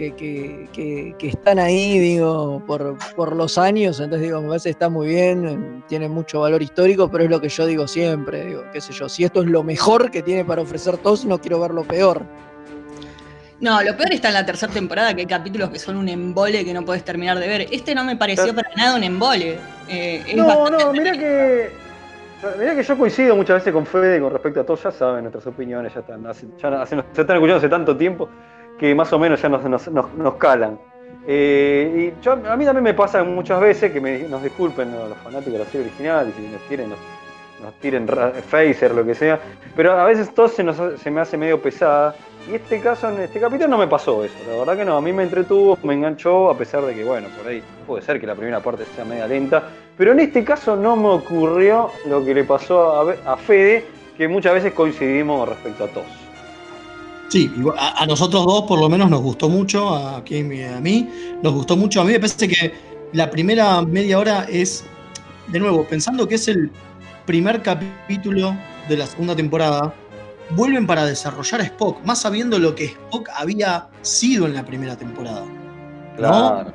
que, 0.00 0.14
que- 0.14 0.68
que- 0.72 1.14
que 1.18 1.28
están 1.28 1.58
ahí, 1.58 1.98
digo, 1.98 2.62
por, 2.66 2.96
por 3.14 3.36
los 3.36 3.58
años, 3.58 4.00
entonces 4.00 4.22
digo, 4.28 4.40
me 4.40 4.48
parece 4.48 4.68
que 4.68 4.70
está 4.70 4.88
muy 4.88 5.08
bien, 5.08 5.84
tiene 5.88 6.08
mucho 6.08 6.40
valor 6.40 6.62
histórico, 6.62 7.10
pero 7.10 7.24
es 7.24 7.30
lo 7.30 7.38
que 7.38 7.50
yo 7.50 7.66
digo 7.66 7.86
siempre, 7.86 8.46
digo, 8.46 8.64
qué 8.72 8.80
sé 8.80 8.94
yo, 8.94 9.10
si 9.10 9.24
esto 9.24 9.42
es 9.42 9.48
lo 9.48 9.62
mejor 9.62 10.10
que 10.10 10.22
tiene 10.22 10.42
para 10.44 10.62
ofrecer 10.62 10.96
TOS, 10.96 11.26
no 11.26 11.38
quiero 11.38 11.60
ver 11.60 11.72
lo 11.72 11.84
peor. 11.84 12.22
No, 13.60 13.82
lo 13.82 13.94
peor 13.94 14.10
está 14.14 14.28
en 14.28 14.34
la 14.34 14.46
tercera 14.46 14.72
temporada, 14.72 15.12
que 15.12 15.20
hay 15.20 15.26
capítulos 15.26 15.68
que 15.68 15.78
son 15.78 15.96
un 15.98 16.08
embole 16.08 16.64
que 16.64 16.72
no 16.72 16.82
puedes 16.82 17.04
terminar 17.04 17.38
de 17.38 17.46
ver. 17.46 17.66
Este 17.70 17.94
no 17.94 18.02
me 18.04 18.16
pareció 18.16 18.54
para 18.54 18.70
nada 18.74 18.96
un 18.96 19.04
embole. 19.04 19.58
Eh, 19.86 20.22
es 20.26 20.34
No, 20.34 20.70
no, 20.70 20.92
mirá 20.94 21.12
que. 21.12 21.68
Mirá 22.58 22.74
que 22.74 22.82
yo 22.82 22.96
coincido 22.96 23.36
muchas 23.36 23.56
veces 23.56 23.74
con 23.74 23.84
Fede 23.84 24.18
con 24.18 24.32
respecto 24.32 24.60
a 24.60 24.64
todo, 24.64 24.78
ya 24.78 24.90
saben 24.90 25.24
nuestras 25.24 25.46
opiniones, 25.46 25.92
ya 25.92 26.00
están, 26.00 26.26
hace- 26.26 26.46
ya 26.58 26.68
hace- 26.80 26.96
se 27.12 27.20
están 27.20 27.36
escuchando 27.36 27.56
hace 27.56 27.68
tanto 27.68 27.94
tiempo 27.94 28.30
que 28.80 28.94
más 28.94 29.12
o 29.12 29.18
menos 29.18 29.42
ya 29.42 29.50
nos, 29.50 29.62
nos, 29.90 30.34
calan. 30.36 30.78
Eh, 31.26 32.14
y 32.24 32.28
a 32.28 32.56
mí 32.56 32.64
también 32.64 32.82
me 32.82 32.94
pasa 32.94 33.22
muchas 33.22 33.60
veces 33.60 33.92
que 33.92 34.00
me- 34.00 34.20
nos 34.20 34.42
disculpen 34.42 34.90
¿no? 34.90 35.06
los 35.06 35.18
fanáticos 35.18 35.52
de 35.52 35.58
la 35.58 35.64
serie 35.66 35.86
original 35.86 36.26
y 36.30 36.32
si 36.32 36.48
nos 36.48 36.62
quieren 36.62 36.88
nos, 36.88 37.74
tiren 37.82 38.08
phaser, 38.08 38.94
lo 38.94 39.04
que 39.04 39.14
sea, 39.14 39.38
pero 39.76 39.92
a 39.92 40.06
veces 40.06 40.32
todo 40.34 40.48
se, 40.48 40.64
me 41.10 41.20
hace 41.20 41.36
medio 41.36 41.60
pesada. 41.60 42.14
Y 42.50 42.54
este 42.54 42.80
caso, 42.80 43.10
en 43.10 43.20
este 43.20 43.38
capítulo 43.38 43.68
no 43.68 43.76
me 43.76 43.86
pasó 43.86 44.24
eso, 44.24 44.34
la 44.48 44.56
verdad 44.56 44.78
que 44.78 44.84
no, 44.86 44.96
a 44.96 45.02
mí 45.02 45.12
me 45.12 45.24
entretuvo, 45.24 45.76
me 45.82 45.92
enganchó, 45.92 46.48
a 46.48 46.56
pesar 46.56 46.82
de 46.86 46.94
que, 46.94 47.04
bueno, 47.04 47.28
por 47.36 47.48
ahí 47.48 47.62
puede 47.86 48.02
ser 48.02 48.18
que 48.18 48.26
la 48.26 48.34
primera 48.34 48.60
parte 48.60 48.86
sea 48.96 49.04
media 49.04 49.26
lenta, 49.26 49.62
pero 49.98 50.12
en 50.12 50.20
este 50.20 50.42
caso 50.42 50.74
no 50.74 50.96
me 50.96 51.08
ocurrió 51.08 51.90
lo 52.06 52.24
que 52.24 52.32
le 52.32 52.44
pasó 52.44 53.10
a, 53.26 53.32
a 53.34 53.36
Fede, 53.36 53.84
que 54.16 54.26
muchas 54.26 54.54
veces 54.54 54.72
coincidimos 54.72 55.46
respecto 55.46 55.84
a 55.84 55.88
TOS. 55.88 56.19
Sí, 57.30 57.50
a, 57.78 58.02
a 58.02 58.06
nosotros 58.06 58.44
dos 58.44 58.64
por 58.64 58.78
lo 58.80 58.88
menos 58.88 59.08
nos 59.08 59.20
gustó 59.22 59.48
mucho, 59.48 59.94
a 59.94 60.22
Kim 60.24 60.52
y 60.52 60.62
a 60.64 60.80
mí, 60.80 61.08
nos 61.42 61.54
gustó 61.54 61.76
mucho. 61.76 62.00
A 62.00 62.04
mí 62.04 62.12
me 62.12 62.18
parece 62.20 62.48
que 62.48 62.72
la 63.12 63.30
primera 63.30 63.80
media 63.82 64.18
hora 64.18 64.46
es, 64.48 64.84
de 65.48 65.58
nuevo, 65.60 65.84
pensando 65.84 66.26
que 66.26 66.34
es 66.34 66.48
el 66.48 66.70
primer 67.26 67.62
capítulo 67.62 68.56
de 68.88 68.96
la 68.96 69.06
segunda 69.06 69.36
temporada, 69.36 69.94
vuelven 70.56 70.86
para 70.86 71.06
desarrollar 71.06 71.60
a 71.60 71.64
Spock, 71.64 72.04
más 72.04 72.20
sabiendo 72.20 72.58
lo 72.58 72.74
que 72.74 72.86
Spock 72.86 73.28
había 73.36 73.86
sido 74.02 74.46
en 74.46 74.54
la 74.54 74.64
primera 74.64 74.96
temporada. 74.96 75.44
Claro. 76.16 76.72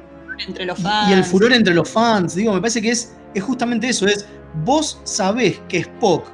entre 0.47 0.65
los 0.65 0.79
Y- 0.79 0.83
fans. 0.83 1.09
Y 1.09 1.13
el 1.13 1.23
furor 1.25 1.53
entre 1.53 1.73
los 1.73 1.89
fans, 1.89 2.35
digo, 2.35 2.53
me 2.53 2.59
parece 2.61 2.81
que 2.81 2.91
es, 2.91 3.13
es 3.33 3.43
justamente 3.43 3.89
eso, 3.89 4.07
es 4.07 4.25
vos 4.63 4.99
sabés 5.03 5.59
que 5.67 5.79
Spock 5.79 6.25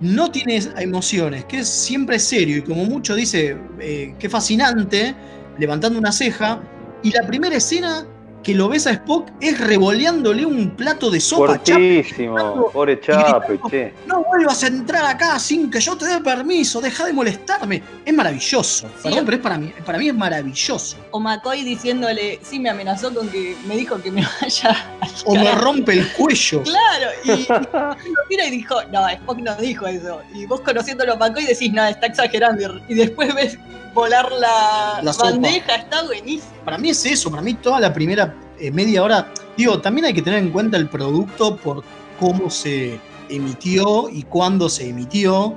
no 0.00 0.30
tiene 0.30 0.60
emociones, 0.78 1.44
que 1.46 1.58
es 1.60 1.68
siempre 1.68 2.18
serio 2.18 2.58
y 2.58 2.62
como 2.62 2.84
mucho 2.84 3.14
dice, 3.14 3.56
eh, 3.80 4.14
qué 4.18 4.28
fascinante, 4.28 5.14
levantando 5.58 5.98
una 5.98 6.12
ceja, 6.12 6.62
y 7.02 7.10
la 7.10 7.26
primera 7.26 7.56
escena 7.56 8.06
que 8.42 8.54
lo 8.54 8.68
ves 8.68 8.86
a 8.86 8.92
Spock 8.92 9.28
es 9.40 9.58
revoleándole 9.60 10.46
un 10.46 10.70
plato 10.70 11.10
de 11.10 11.20
sopa. 11.20 11.58
Fuertísimo, 11.58 12.70
pobre 12.72 13.00
Chape, 13.00 13.58
che. 13.68 13.92
no 14.06 14.22
vuelvas 14.24 14.62
a 14.64 14.68
entrar 14.68 15.04
acá 15.04 15.38
sin 15.38 15.70
que 15.70 15.80
yo 15.80 15.96
te 15.96 16.06
dé 16.06 16.20
permiso, 16.20 16.80
deja 16.80 17.04
de 17.04 17.12
molestarme. 17.12 17.82
Es 18.04 18.14
maravilloso, 18.14 18.88
perdón, 19.02 19.24
pero 19.24 19.36
es 19.36 19.42
para 19.42 19.58
mí, 19.58 19.72
para 19.84 19.98
mí 19.98 20.08
es 20.08 20.14
maravilloso. 20.14 20.96
O 21.10 21.20
McCoy 21.20 21.62
diciéndole, 21.62 22.38
sí, 22.42 22.58
me 22.58 22.70
amenazó 22.70 23.12
con 23.12 23.28
que 23.28 23.56
me 23.66 23.76
dijo 23.76 24.00
que 24.00 24.10
me 24.10 24.22
vaya 24.40 24.70
al 25.00 25.10
O 25.26 25.34
me 25.34 25.44
carajo". 25.44 25.60
rompe 25.64 25.92
el 25.94 26.08
cuello. 26.12 26.62
Claro, 26.62 27.10
y, 27.24 27.30
y 27.30 27.46
lo 27.72 27.96
mira 28.30 28.46
y 28.46 28.50
dijo, 28.50 28.76
no, 28.92 29.08
Spock 29.08 29.38
no 29.38 29.54
dijo 29.56 29.86
eso. 29.86 30.22
Y 30.34 30.46
vos 30.46 30.60
conociéndolo 30.60 31.14
a 31.14 31.16
McCoy 31.16 31.44
decís, 31.44 31.72
no, 31.72 31.84
está 31.84 32.06
exagerando. 32.06 32.80
Y 32.88 32.94
después 32.94 33.34
ves 33.34 33.58
volar 33.98 34.30
la, 34.30 35.12
bandeja, 35.18 35.74
está 35.74 36.04
buenísimo. 36.04 36.52
Para 36.64 36.78
mí 36.78 36.90
es 36.90 37.04
eso, 37.04 37.30
para 37.30 37.42
mí 37.42 37.54
toda 37.54 37.80
la 37.80 37.92
primera 37.92 38.34
eh, 38.60 38.70
media 38.70 39.02
hora, 39.02 39.32
digo, 39.56 39.80
también 39.80 40.06
hay 40.06 40.14
que 40.14 40.22
tener 40.22 40.38
en 40.38 40.50
cuenta 40.50 40.76
el 40.76 40.88
producto 40.88 41.56
por 41.56 41.82
cómo 42.20 42.48
se 42.48 43.00
emitió 43.28 44.08
y 44.08 44.22
cuándo 44.22 44.68
se 44.68 44.88
emitió. 44.88 45.54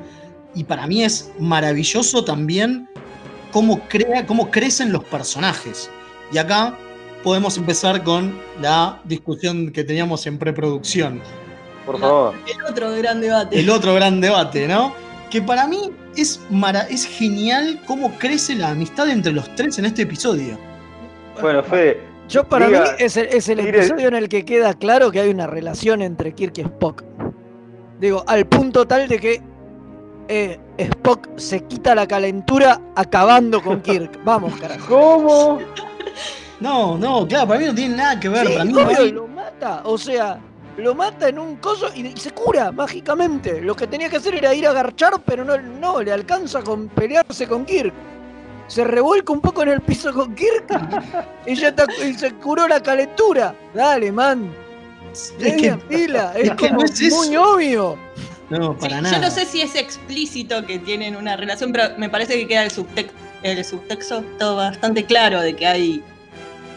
Y 0.55 0.63
para 0.63 0.87
mí 0.87 1.03
es 1.03 1.31
maravilloso 1.39 2.25
también 2.25 2.89
cómo, 3.51 3.79
crea, 3.87 4.25
cómo 4.25 4.49
crecen 4.49 4.91
los 4.91 5.03
personajes. 5.03 5.89
Y 6.33 6.39
acá 6.39 6.75
podemos 7.23 7.57
empezar 7.57 8.03
con 8.03 8.39
la 8.59 8.99
discusión 9.03 9.71
que 9.71 9.83
teníamos 9.83 10.25
en 10.25 10.39
preproducción. 10.39 11.21
Por 11.85 11.99
favor. 11.99 12.33
El 12.47 12.65
otro 12.65 12.91
gran 12.97 13.21
debate. 13.21 13.59
El 13.59 13.69
otro 13.69 13.93
gran 13.93 14.19
debate, 14.19 14.67
¿no? 14.67 14.93
Que 15.29 15.41
para 15.41 15.67
mí 15.67 15.91
es, 16.15 16.39
mara- 16.49 16.87
es 16.89 17.05
genial 17.05 17.81
cómo 17.85 18.11
crece 18.19 18.55
la 18.55 18.69
amistad 18.69 19.09
entre 19.09 19.31
los 19.31 19.53
tres 19.55 19.77
en 19.79 19.85
este 19.85 20.03
episodio. 20.03 20.57
Bueno, 21.41 21.63
Fede. 21.63 22.01
Yo 22.29 22.43
para 22.45 22.67
diga- 22.69 22.81
mí 22.83 22.89
es 22.99 23.17
el, 23.17 23.25
es 23.27 23.49
el 23.49 23.59
tire- 23.59 23.69
episodio 23.79 24.07
en 24.07 24.15
el 24.15 24.29
que 24.29 24.45
queda 24.45 24.73
claro 24.73 25.11
que 25.11 25.19
hay 25.19 25.29
una 25.29 25.47
relación 25.47 26.01
entre 26.01 26.33
Kirk 26.33 26.57
y 26.57 26.61
Spock. 26.61 27.03
Digo, 27.99 28.23
al 28.27 28.45
punto 28.47 28.85
tal 28.87 29.07
de 29.07 29.19
que 29.19 29.41
eh, 30.27 30.59
Spock 30.77 31.27
se 31.37 31.61
quita 31.65 31.93
la 31.93 32.07
calentura 32.07 32.79
acabando 32.95 33.61
con 33.61 33.81
Kirk. 33.83 34.23
Vamos, 34.23 34.55
carajo. 34.59 34.87
¿Cómo? 34.87 35.59
No, 36.59 36.97
no, 36.97 37.27
claro, 37.27 37.47
para 37.47 37.59
mí 37.59 37.65
no 37.65 37.75
tiene 37.75 37.95
nada 37.97 38.19
que 38.19 38.29
ver. 38.29 38.47
Sí, 38.47 38.53
para 38.53 38.65
mí 38.65 38.73
Buffy- 38.73 39.11
lo 39.11 39.27
mata. 39.27 39.81
O 39.85 39.97
sea, 39.97 40.39
lo 40.77 40.95
mata 40.95 41.29
en 41.29 41.37
un 41.39 41.57
coso 41.57 41.89
y, 41.95 42.07
y 42.07 42.17
se 42.17 42.31
cura 42.31 42.71
mágicamente. 42.71 43.61
Lo 43.61 43.75
que 43.75 43.87
tenía 43.87 44.09
que 44.09 44.17
hacer 44.17 44.35
era 44.35 44.53
ir 44.53 44.67
a 44.67 44.73
garchar, 44.73 45.21
pero 45.25 45.43
no, 45.45 45.57
no 45.57 46.01
le 46.01 46.11
alcanza 46.11 46.61
con 46.61 46.87
pelearse 46.89 47.47
con 47.47 47.65
Kirk. 47.65 47.93
Se 48.67 48.83
revuelca 48.85 49.33
un 49.33 49.41
poco 49.41 49.63
en 49.63 49.69
el 49.69 49.81
piso 49.81 50.13
con 50.13 50.33
Kirk 50.33 50.65
y 51.45 51.55
ya 51.55 51.69
está, 51.69 51.85
y 52.05 52.13
se 52.13 52.31
curó 52.35 52.67
la 52.67 52.81
calentura. 52.81 53.53
Dale, 53.73 54.11
man. 54.11 54.49
Es 55.11 55.33
Media 55.39 55.77
que- 55.77 55.83
pila. 55.97 56.31
Es, 56.35 56.43
es 56.49 56.49
que 56.51 56.67
como 56.69 56.79
no 56.81 56.85
es 56.85 57.13
muy 57.13 57.35
obvio. 57.35 57.97
No, 58.49 58.73
Sí, 58.73 58.79
para 58.81 59.01
nada. 59.01 59.15
yo 59.15 59.21
no 59.21 59.29
sé 59.31 59.45
si 59.45 59.61
es 59.61 59.75
explícito 59.75 60.65
que 60.65 60.79
tienen 60.79 61.15
una 61.15 61.35
relación, 61.37 61.71
pero 61.71 61.97
me 61.97 62.09
parece 62.09 62.35
que 62.37 62.47
queda 62.47 62.63
el, 62.63 62.71
subtex- 62.71 63.11
el 63.43 63.63
subtexto 63.65 64.23
todo 64.39 64.57
bastante 64.57 65.05
claro 65.05 65.41
de 65.41 65.55
que 65.55 65.65
hay 65.67 66.03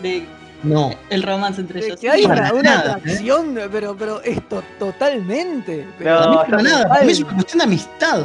de 0.02 0.24
No. 0.64 0.92
el 1.10 1.22
romance 1.22 1.60
entre 1.60 1.84
ellos. 1.86 2.00
que 2.00 2.10
hay 2.10 2.24
una, 2.24 2.52
una 2.52 2.62
nada, 2.62 2.90
¿eh? 2.90 2.94
atracción, 2.96 3.58
pero, 3.70 3.96
pero 3.96 4.20
esto 4.22 4.62
totalmente. 4.78 5.84
No, 5.84 5.92
pero 5.98 6.20
está- 6.20 6.44
para 6.46 6.62
nada. 6.62 6.88
Para 6.88 7.04
mí 7.04 7.12
es 7.12 7.20
una 7.20 7.34
cuestión 7.34 7.58
de 7.58 7.64
amistad. 7.64 8.22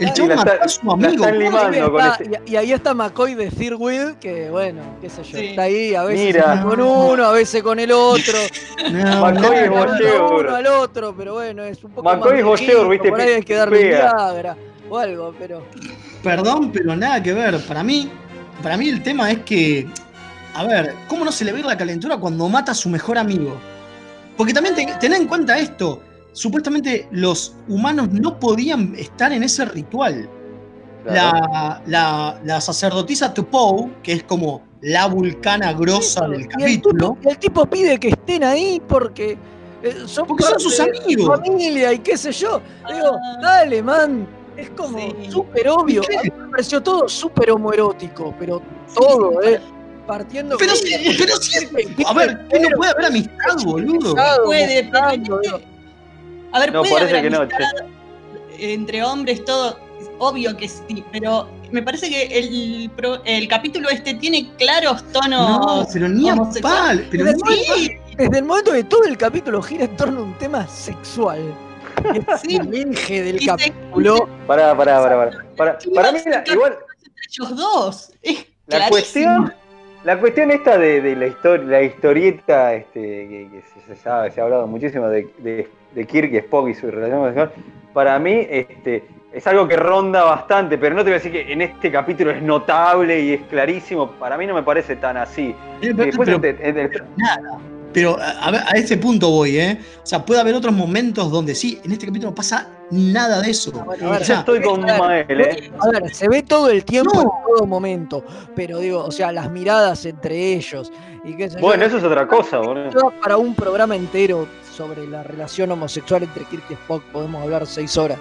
El 0.00 0.12
total. 0.12 0.28
la 0.28 0.36
mató 0.36 0.52
está- 0.52 0.64
a 0.64 0.68
su 0.68 0.92
amigo. 0.92 1.98
está- 1.98 2.22
este- 2.22 2.40
y- 2.46 2.52
y 2.52 2.56
ahí 2.56 2.72
está 2.72 2.94
McCoy 2.94 3.34
de 3.34 3.50
Thirlwheel, 3.50 4.16
que 4.20 4.48
bueno, 4.50 4.82
qué 5.00 5.08
sé 5.10 5.22
yo, 5.24 5.38
Sí. 5.38 5.46
está 5.46 5.62
ahí, 5.62 5.94
a 5.94 6.04
veces 6.04 6.26
Mira. 6.26 6.62
con 6.62 6.80
uno, 6.80 7.24
a 7.24 7.32
veces 7.32 7.62
con 7.62 7.78
el 7.80 7.90
otro. 7.90 8.34
No, 8.92 9.20
McCoy 9.20 9.56
es. 9.56 9.70
Voyeur. 9.70 10.46
uno 10.46 10.54
al 10.56 10.66
otro, 10.66 11.14
pero 11.16 11.34
bueno, 11.34 11.62
es 11.64 11.82
un 11.82 11.90
poco 11.90 12.08
McCoy 12.08 12.42
más 12.42 12.60
es 12.60 12.88
¿viste? 12.88 13.08
Por 13.10 13.20
ahí 13.20 13.28
hay 13.32 13.42
que 13.42 13.54
darle. 13.54 13.88
Viagra 13.88 14.56
o 14.88 14.98
algo, 14.98 15.34
pero 15.38 15.62
Perdón, 16.22 16.70
pero 16.72 16.94
nada 16.96 17.22
que 17.22 17.32
ver. 17.32 17.58
Para 17.66 17.82
mí, 17.82 18.10
para 18.62 18.76
mí 18.76 18.88
el 18.88 19.02
tema 19.02 19.30
es 19.30 19.38
que, 19.38 19.86
a 20.58 20.64
ver, 20.64 20.94
¿cómo 21.08 21.24
no 21.24 21.32
se 21.32 21.44
le 21.44 21.52
ve 21.52 21.62
la 21.62 21.76
calentura 21.76 22.16
cuando 22.18 22.48
mata 22.48 22.72
a 22.72 22.74
su 22.74 22.88
mejor 22.88 23.18
amigo? 23.18 23.56
Porque 24.36 24.52
también 24.52 24.74
ten, 24.74 24.88
ten 24.98 25.12
en 25.14 25.26
cuenta 25.26 25.58
esto. 25.58 26.00
Supuestamente 26.32 27.08
los 27.10 27.54
humanos 27.68 28.08
no 28.12 28.38
podían 28.38 28.94
estar 28.96 29.32
en 29.32 29.42
ese 29.42 29.64
ritual. 29.64 30.28
Claro. 31.04 31.38
La, 31.52 31.82
la, 31.86 32.40
la 32.44 32.60
sacerdotisa 32.60 33.32
Tupou, 33.32 33.90
que 34.02 34.12
es 34.12 34.22
como 34.24 34.62
la 34.82 35.06
vulcana 35.06 35.72
grosa 35.72 36.26
del 36.28 36.42
el, 36.42 36.48
capítulo. 36.48 37.16
y 37.24 37.28
el 37.28 37.38
tipo 37.38 37.66
pide 37.66 37.98
que 37.98 38.08
estén 38.10 38.44
ahí 38.44 38.80
porque 38.86 39.36
eh, 39.82 39.94
son, 40.06 40.26
Porque 40.26 40.44
son 40.44 40.60
sus 40.60 40.76
de 40.76 40.84
su 40.96 41.02
amigos. 41.04 41.38
familia 41.40 41.92
y 41.92 41.98
qué 42.00 42.16
sé 42.16 42.32
yo. 42.32 42.60
Digo, 42.92 43.12
Ah. 43.16 43.38
dale, 43.42 43.82
man. 43.82 44.26
Es 44.56 44.70
como 44.70 44.98
Sí. 44.98 45.30
súper 45.30 45.68
obvio. 45.68 46.02
Me 46.22 46.30
pareció 46.50 46.82
todo 46.82 47.08
súper 47.08 47.52
homoerótico, 47.52 48.34
pero 48.40 48.60
todo, 48.92 49.40
¿eh? 49.42 49.60
Partiendo. 50.08 50.56
Pero 50.58 50.74
sí, 50.74 50.92
pero 51.18 51.36
sí, 51.36 51.68
a 52.04 52.12
ver, 52.14 52.48
¿qué 52.48 52.58
no 52.60 52.68
puede 52.76 52.90
haber 52.92 53.04
amistad, 53.04 53.56
boludo? 53.64 54.16
Puede, 54.44 54.88
pero 54.90 55.04
A 56.52 56.58
ver, 56.60 56.72
No, 56.72 56.80
puede 56.80 56.94
parece 56.94 57.10
haber 57.18 57.22
que 57.22 57.30
no, 57.30 57.36
amistad 57.42 57.58
entre 58.58 59.04
hombres, 59.04 59.44
todo, 59.44 59.78
obvio 60.18 60.56
que 60.56 60.66
sí, 60.68 61.04
pero 61.12 61.48
me 61.70 61.82
parece 61.82 62.08
que 62.08 62.24
el, 62.38 62.90
el 63.24 63.48
capítulo 63.48 63.88
este 63.90 64.14
tiene 64.14 64.50
claros 64.56 65.04
tonos. 65.12 65.60
No, 65.66 65.86
pero 65.92 66.08
ni 66.08 66.28
a 66.30 66.36
pal, 66.60 67.06
pero 67.10 67.24
Desde, 67.26 67.36
ni 67.36 67.52
el 67.52 67.66
momento, 67.68 68.02
desde 68.16 68.38
el 68.38 68.44
momento 68.44 68.72
que 68.72 68.84
todo 68.84 69.04
el 69.04 69.16
capítulo 69.16 69.62
gira 69.62 69.84
en 69.84 69.96
torno 69.96 70.20
a 70.20 70.22
un 70.24 70.38
tema 70.38 70.66
sexual. 70.66 71.40
Sí. 72.42 72.56
el 72.56 72.70
del 72.70 73.36
Y 73.36 73.40
se- 73.40 73.46
capítulo. 73.46 74.28
Pará, 74.46 74.74
pará, 74.76 75.00
pará, 75.02 75.16
pará. 75.16 75.44
Para, 75.56 75.78
para 75.94 76.12
mí, 76.12 76.18
igual, 76.46 76.76
Ellos 77.28 77.56
dos. 77.56 78.10
Es 78.22 78.36
la 78.68 78.88
clarísimo. 78.88 78.90
cuestión, 78.90 79.54
la 80.04 80.18
cuestión 80.18 80.50
esta 80.50 80.78
de, 80.78 81.00
de 81.00 81.16
la, 81.16 81.26
historia, 81.26 81.66
la 81.66 81.82
historieta 81.82 82.74
este, 82.74 83.00
que, 83.00 83.48
que 83.50 83.62
se, 83.62 83.80
se 83.86 83.96
sabe, 83.96 84.30
se 84.30 84.40
ha 84.40 84.44
hablado 84.44 84.66
muchísimo 84.66 85.08
de, 85.08 85.28
de, 85.38 85.68
de 85.92 86.04
Kirk 86.06 86.32
y 86.32 86.36
Spock 86.38 86.68
y 86.68 86.74
su 86.74 86.90
relación 86.90 87.18
con 87.20 87.28
el 87.28 87.34
señor, 87.34 87.52
para 87.92 88.18
mí 88.18 88.46
este, 88.48 89.04
es 89.32 89.46
algo 89.46 89.66
que 89.68 89.76
ronda 89.76 90.24
bastante, 90.24 90.78
pero 90.78 90.94
no 90.94 91.02
te 91.02 91.10
voy 91.10 91.12
a 91.18 91.22
decir 91.22 91.32
que 91.32 91.52
en 91.52 91.62
este 91.62 91.90
capítulo 91.90 92.30
es 92.30 92.40
notable 92.42 93.20
y 93.20 93.34
es 93.34 93.40
clarísimo. 93.42 94.12
Para 94.12 94.36
mí 94.38 94.46
no 94.46 94.54
me 94.54 94.62
parece 94.62 94.96
tan 94.96 95.16
así. 95.16 95.54
Eh, 95.82 95.92
Después, 95.92 96.28
pero- 96.28 96.44
en- 96.44 96.64
en 96.64 96.78
el- 96.78 97.02
nada. 97.16 97.58
Pero 97.92 98.18
a, 98.20 98.48
a 98.50 98.70
ese 98.76 98.96
punto 98.98 99.30
voy, 99.30 99.58
¿eh? 99.58 99.78
O 100.02 100.06
sea, 100.06 100.24
puede 100.24 100.40
haber 100.40 100.54
otros 100.54 100.74
momentos 100.74 101.30
donde 101.30 101.54
sí, 101.54 101.80
en 101.84 101.92
este 101.92 102.06
capítulo 102.06 102.30
no 102.30 102.34
pasa 102.34 102.68
nada 102.90 103.40
de 103.40 103.50
eso. 103.50 103.72
Bueno, 103.72 104.08
a 104.08 104.10
ver, 104.12 104.22
O 104.22 104.24
sea, 104.24 104.36
yo 104.36 104.40
estoy 104.40 104.62
con 104.62 104.80
Mael, 104.82 105.40
¿eh? 105.40 105.70
A 105.80 105.88
ver, 105.90 106.14
se 106.14 106.28
ve 106.28 106.42
todo 106.42 106.68
el 106.70 106.84
tiempo 106.84 107.12
No. 107.14 107.20
en 107.22 107.28
todo 107.56 107.66
momento, 107.66 108.24
pero 108.54 108.78
digo, 108.78 109.04
o 109.04 109.10
sea, 109.10 109.32
las 109.32 109.50
miradas 109.50 110.04
entre 110.06 110.54
ellos 110.54 110.92
y 111.24 111.34
qué 111.36 111.48
sé 111.50 111.56
yo, 111.56 111.60
Bueno, 111.60 111.84
eso 111.84 111.98
es 111.98 112.04
otra 112.04 112.26
cosa, 112.28 112.58
boludo. 112.58 113.12
para 113.22 113.36
un 113.36 113.54
programa 113.54 113.96
entero 113.96 114.46
sobre 114.74 115.06
la 115.06 115.22
relación 115.22 115.70
homosexual 115.72 116.22
entre 116.22 116.44
Kirk 116.44 116.62
y 116.70 116.74
Spock 116.74 117.02
podemos 117.12 117.42
hablar 117.42 117.66
seis 117.66 117.96
horas. 117.96 118.18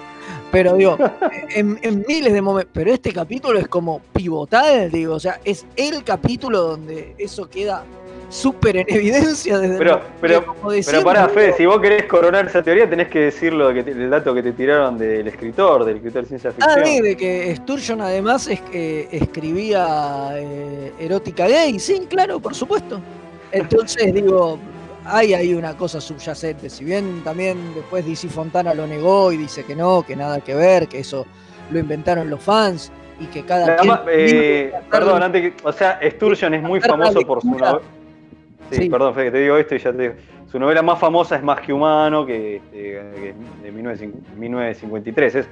Pero 0.52 0.74
digo, 0.74 0.98
en, 1.56 1.78
en 1.84 2.04
miles 2.08 2.34
de 2.34 2.42
momentos. 2.42 2.72
Pero 2.74 2.92
este 2.92 3.14
capítulo 3.14 3.60
es 3.60 3.68
como 3.68 4.00
pivotal, 4.14 4.90
digo, 4.92 5.16
o 5.16 5.20
sea, 5.20 5.40
es 5.46 5.66
el 5.76 6.04
capítulo 6.04 6.62
donde 6.64 7.16
eso 7.18 7.48
queda 7.50 7.84
súper 8.30 8.78
en 8.78 8.86
evidencia 8.88 9.58
desde 9.58 9.78
Pero, 9.78 10.02
pero, 10.20 10.40
que, 10.42 10.46
como 10.46 10.70
pero 10.86 11.04
pará, 11.04 11.30
Fede, 11.30 11.54
si 11.54 11.66
vos 11.66 11.80
querés 11.80 12.04
coronar 12.06 12.48
esa 12.48 12.62
teoría, 12.62 12.90
tenés 12.90 13.08
que 13.08 13.20
decirlo 13.20 13.74
que 13.74 13.84
te- 13.84 13.92
el 13.92 14.10
dato 14.10 14.34
que 14.34 14.44
te 14.44 14.52
tiraron 14.52 14.98
del 14.98 15.28
escritor, 15.28 15.86
del 15.86 15.98
escritor 15.98 16.24
de 16.24 16.28
ciencia 16.28 16.50
Ah, 16.50 16.54
ficción. 16.76 16.86
sí, 16.86 17.02
de 17.02 17.16
que 17.18 17.56
Sturgeon 17.56 18.02
además 18.02 18.48
es, 18.48 18.60
que 18.62 19.08
escribía 19.12 20.30
eh, 20.34 20.92
erótica 21.00 21.48
gay, 21.48 21.80
sí, 21.80 22.06
claro, 22.10 22.40
por 22.40 22.54
supuesto. 22.54 23.00
Entonces, 23.52 24.14
digo, 24.14 24.60
hay 25.06 25.34
ahí 25.34 25.54
una 25.54 25.78
cosa 25.78 26.02
subyacente. 26.02 26.70
Si 26.70 26.84
bien 26.84 27.22
también 27.24 27.58
después 27.76 28.06
DC 28.06 28.28
Fontana 28.28 28.74
lo 28.74 28.86
negó 28.88 29.32
y 29.32 29.38
dice 29.38 29.64
que 29.64 29.76
no, 29.76 30.04
que 30.06 30.16
nada 30.18 30.42
que 30.42 30.54
ver, 30.54 30.88
que 30.88 31.00
eso 31.00 31.26
lo 31.72 31.80
inventaron 31.80 32.30
los 32.30 32.42
fans 32.42 32.92
y 33.20 33.26
que 33.28 33.44
cada 33.44 33.68
Nada 33.78 34.04
quien. 34.04 34.16
eh, 34.20 34.74
perdón, 34.92 35.24
antes 35.24 35.42
que, 35.54 35.54
o 35.68 35.72
sea, 35.72 36.00
Sturgeon 36.12 36.54
es 36.56 36.62
muy 36.62 36.82
famoso 36.82 37.22
por 37.22 37.42
su 37.42 37.48
novela. 37.52 37.80
Sí, 38.70 38.84
Sí. 38.84 38.90
perdón, 38.90 39.14
Fede, 39.14 39.26
que 39.26 39.32
te 39.32 39.38
digo 39.40 39.58
esto 39.58 39.76
y 39.76 39.80
ya 39.80 39.92
te 39.94 40.02
digo. 40.02 40.14
Su 40.52 40.60
novela 40.60 40.82
más 40.82 40.98
famosa 41.00 41.36
es 41.36 41.44
Más 41.44 41.60
que 41.62 41.74
Humano, 41.74 42.26
que, 42.26 42.58
este, 42.58 42.72
que 42.72 43.34
de 43.64 43.72
1950 43.72 44.36
1953, 44.38 45.36
es, 45.36 45.48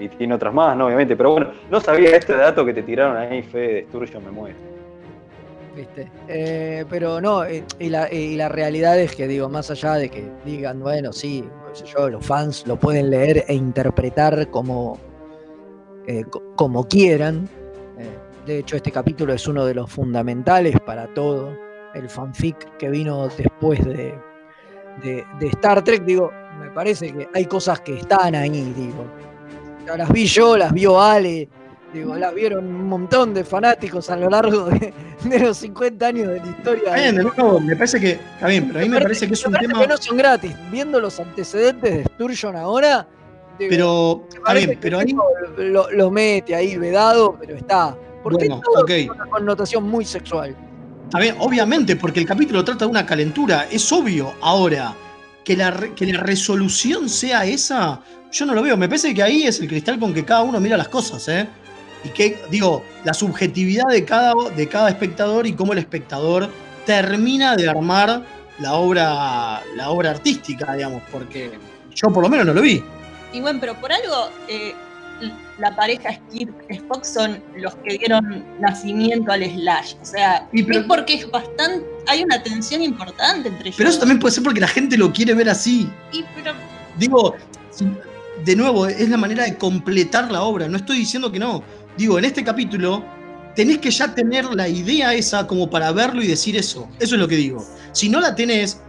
y 0.00 0.08
tiene 0.08 0.34
otras 0.34 0.52
más, 0.52 0.76
¿no? 0.76 0.86
Obviamente, 0.86 1.16
pero 1.16 1.30
bueno, 1.32 1.50
no 1.70 1.80
sabía 1.80 2.16
este 2.16 2.34
dato 2.36 2.64
que 2.64 2.74
te 2.74 2.82
tiraron 2.82 3.16
ahí, 3.16 3.42
Fede, 3.42 3.72
de 3.74 3.82
Sturgeon 3.88 4.24
me 4.24 4.30
muere. 4.30 4.54
¿viste? 5.74 6.08
Eh, 6.28 6.84
pero 6.88 7.20
no, 7.20 7.44
eh, 7.44 7.64
y, 7.80 7.88
la, 7.88 8.12
y 8.12 8.36
la 8.36 8.48
realidad 8.48 8.98
es 9.00 9.16
que, 9.16 9.26
digo, 9.26 9.48
más 9.48 9.70
allá 9.72 9.94
de 9.94 10.08
que 10.08 10.24
digan, 10.44 10.78
bueno, 10.80 11.12
sí, 11.12 11.44
sé 11.72 11.84
yo, 11.86 12.08
los 12.10 12.24
fans 12.24 12.64
lo 12.66 12.76
pueden 12.76 13.10
leer 13.10 13.44
e 13.48 13.54
interpretar 13.54 14.48
como, 14.50 14.98
eh, 16.06 16.22
co- 16.30 16.42
como 16.54 16.86
quieran. 16.86 17.48
de 18.46 18.58
hecho, 18.58 18.76
este 18.76 18.92
capítulo 18.92 19.32
es 19.32 19.48
uno 19.48 19.64
de 19.64 19.72
los 19.74 19.90
fundamentales 19.90 20.76
para 20.84 21.06
todo 21.14 21.56
el 21.94 22.08
fanfic 22.08 22.76
que 22.76 22.88
vino 22.90 23.28
después 23.28 23.84
de, 23.84 24.14
de- 25.02 25.24
de 25.38 25.46
Star 25.48 25.82
Trek. 25.82 26.04
Digo, 26.04 26.30
me 26.60 26.70
parece 26.70 27.12
que 27.12 27.28
hay 27.34 27.46
cosas 27.46 27.80
que 27.80 27.98
están 27.98 28.34
ahí, 28.34 28.72
digo. 28.76 29.04
Ya 29.86 29.96
las 29.96 30.10
vi 30.12 30.26
yo, 30.26 30.56
las 30.56 30.72
vio 30.72 31.00
Ale, 31.00 31.48
digo, 31.92 32.16
las 32.16 32.34
vieron 32.34 32.64
un 32.66 32.88
montón 32.88 33.34
de 33.34 33.44
fanáticos 33.44 34.08
a 34.08 34.16
lo 34.16 34.30
largo 34.30 34.64
de, 34.66 34.94
de 35.24 35.38
los 35.40 35.58
50 35.58 36.06
años 36.06 36.28
de 36.28 36.40
la 36.40 36.46
historia. 36.46 36.94
Bien, 36.94 37.16
de 37.16 37.22
nuevo, 37.22 37.60
me 37.60 37.76
parece 37.76 38.00
que. 38.00 38.12
Está 38.12 38.46
bien, 38.48 38.66
pero 38.68 38.78
a 38.80 38.82
mí 38.82 38.88
me 38.88 39.00
parece 39.00 39.26
que 39.28 39.34
es 39.34 39.44
un 39.46 39.52
parece 39.52 39.68
tema. 39.68 39.80
que 39.82 39.88
no 39.88 39.96
son 39.98 40.16
gratis. 40.16 40.54
Viendo 40.70 40.98
los 41.00 41.20
antecedentes 41.20 41.94
de 41.98 42.04
Sturgeon 42.04 42.56
ahora, 42.56 43.06
digo, 43.58 43.70
Pero. 43.70 44.24
Está 44.34 44.54
bien, 44.54 44.78
pero 44.80 44.98
ahí. 45.00 45.14
lo, 45.58 45.90
lo 45.90 46.10
mete 46.10 46.54
ahí 46.54 46.76
vedado, 46.78 47.36
pero 47.38 47.54
está. 47.56 47.94
Porque 48.22 48.48
Bueno, 48.48 48.62
todo 48.64 48.84
tiene 48.86 49.10
una 49.10 49.26
connotación 49.26 49.84
muy 49.84 50.06
sexual. 50.06 50.56
Obviamente, 51.38 51.96
porque 51.96 52.20
el 52.20 52.26
capítulo 52.26 52.64
trata 52.64 52.84
de 52.84 52.90
una 52.90 53.06
calentura. 53.06 53.68
Es 53.70 53.92
obvio. 53.92 54.34
Ahora, 54.40 54.94
que 55.44 55.56
la, 55.56 55.72
que 55.94 56.06
la 56.06 56.20
resolución 56.20 57.08
sea 57.08 57.44
esa, 57.44 58.00
yo 58.32 58.46
no 58.46 58.54
lo 58.54 58.62
veo. 58.62 58.76
Me 58.76 58.88
parece 58.88 59.14
que 59.14 59.22
ahí 59.22 59.44
es 59.44 59.60
el 59.60 59.68
cristal 59.68 59.98
con 59.98 60.12
que 60.12 60.24
cada 60.24 60.42
uno 60.42 60.58
mira 60.60 60.76
las 60.76 60.88
cosas, 60.88 61.28
¿eh? 61.28 61.46
Y 62.04 62.08
que, 62.08 62.38
digo, 62.50 62.84
la 63.04 63.14
subjetividad 63.14 63.84
de 63.90 64.04
cada, 64.04 64.34
de 64.54 64.68
cada 64.68 64.88
espectador 64.88 65.46
y 65.46 65.54
cómo 65.54 65.72
el 65.72 65.78
espectador 65.78 66.50
termina 66.84 67.56
de 67.56 67.68
armar 67.68 68.24
la 68.58 68.74
obra, 68.74 69.62
la 69.76 69.90
obra 69.90 70.10
artística, 70.10 70.74
digamos, 70.74 71.02
porque 71.10 71.52
yo 71.94 72.08
por 72.08 72.22
lo 72.22 72.28
menos 72.28 72.46
no 72.46 72.54
lo 72.54 72.60
vi. 72.60 72.82
Y 73.32 73.40
bueno, 73.40 73.58
pero 73.60 73.74
por 73.80 73.90
algo 73.92 74.28
eh, 74.48 74.74
la 75.58 75.74
pareja 75.76 76.18
Kirk 76.32 76.52
Spock 76.68 77.04
son 77.04 77.42
los 77.56 77.74
que 77.76 77.98
dieron 77.98 78.44
nacimiento 78.60 79.30
al 79.32 79.44
Slash. 79.44 79.94
O 80.02 80.04
sea, 80.04 80.48
Y 80.52 80.62
pero- 80.62 80.80
es 80.80 80.86
porque 80.86 81.14
es 81.14 81.30
bastante. 81.30 81.86
Hay 82.06 82.22
una 82.22 82.42
tensión 82.42 82.82
importante 82.82 83.48
entre 83.48 83.68
ellos. 83.68 83.76
Pero 83.76 83.88
eso 83.90 83.98
también 84.00 84.18
puede 84.18 84.34
ser 84.34 84.44
porque 84.44 84.60
la 84.60 84.68
gente 84.68 84.96
lo 84.96 85.12
quiere 85.12 85.34
ver 85.34 85.48
así. 85.48 85.88
Y, 86.12 86.24
pero, 86.34 86.52
Digo, 86.98 87.34
de 88.44 88.56
nuevo, 88.56 88.86
es 88.86 89.08
la 89.08 89.16
manera 89.16 89.44
de 89.44 89.56
completar 89.56 90.30
la 90.30 90.42
obra. 90.42 90.68
No 90.68 90.76
estoy 90.76 90.98
diciendo 90.98 91.30
que 91.32 91.38
no. 91.38 91.62
Digo, 91.96 92.18
en 92.18 92.24
este 92.24 92.44
capítulo 92.44 93.04
tenés 93.56 93.78
que 93.78 93.90
ya 93.90 94.14
tener 94.14 94.44
la 94.46 94.68
idea 94.68 95.14
esa 95.14 95.46
como 95.46 95.70
para 95.70 95.90
verlo 95.92 96.22
y 96.22 96.26
decir 96.26 96.56
eso. 96.56 96.88
Eso 97.00 97.14
es 97.14 97.20
lo 97.20 97.28
que 97.28 97.36
digo. 97.36 97.64
Si 97.92 98.08
no 98.08 98.20
la 98.20 98.34
tenés, 98.34 98.80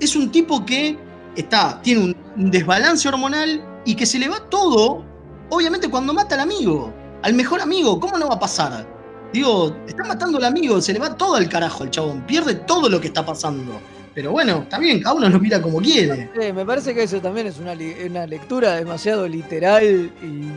es 0.00 0.16
un 0.16 0.30
tipo 0.30 0.64
que 0.64 0.96
está, 1.36 1.80
tiene 1.82 2.04
un 2.04 2.16
desbalance 2.50 3.06
hormonal 3.08 3.62
y 3.84 3.94
que 3.94 4.06
se 4.06 4.18
le 4.18 4.28
va 4.28 4.48
todo, 4.50 5.04
obviamente 5.50 5.88
cuando 5.88 6.12
mata 6.14 6.34
al 6.34 6.42
amigo, 6.42 6.92
al 7.22 7.34
mejor 7.34 7.60
amigo. 7.60 7.98
¿Cómo 8.00 8.18
no 8.18 8.28
va 8.28 8.34
a 8.34 8.40
pasar? 8.40 8.86
Digo, 9.32 9.76
está 9.86 10.04
matando 10.04 10.38
al 10.38 10.44
amigo, 10.44 10.80
se 10.80 10.92
le 10.92 10.98
va 11.00 11.16
todo 11.16 11.34
al 11.36 11.48
carajo 11.48 11.82
al 11.82 11.90
chabón, 11.90 12.20
pierde 12.22 12.54
todo 12.54 12.88
lo 12.88 13.00
que 13.00 13.08
está 13.08 13.24
pasando. 13.26 13.80
Pero 14.14 14.30
bueno, 14.30 14.58
está 14.62 14.78
bien, 14.78 15.02
cada 15.02 15.16
uno 15.16 15.28
lo 15.28 15.40
mira 15.40 15.60
como 15.60 15.80
quiere. 15.80 16.30
Sí, 16.38 16.52
me 16.52 16.64
parece 16.64 16.94
que 16.94 17.02
eso 17.02 17.20
también 17.20 17.48
es 17.48 17.58
una, 17.58 17.74
li- 17.74 17.96
una 18.08 18.26
lectura 18.28 18.76
demasiado 18.76 19.26
literal 19.26 19.82
y, 20.22 20.26
y 20.26 20.52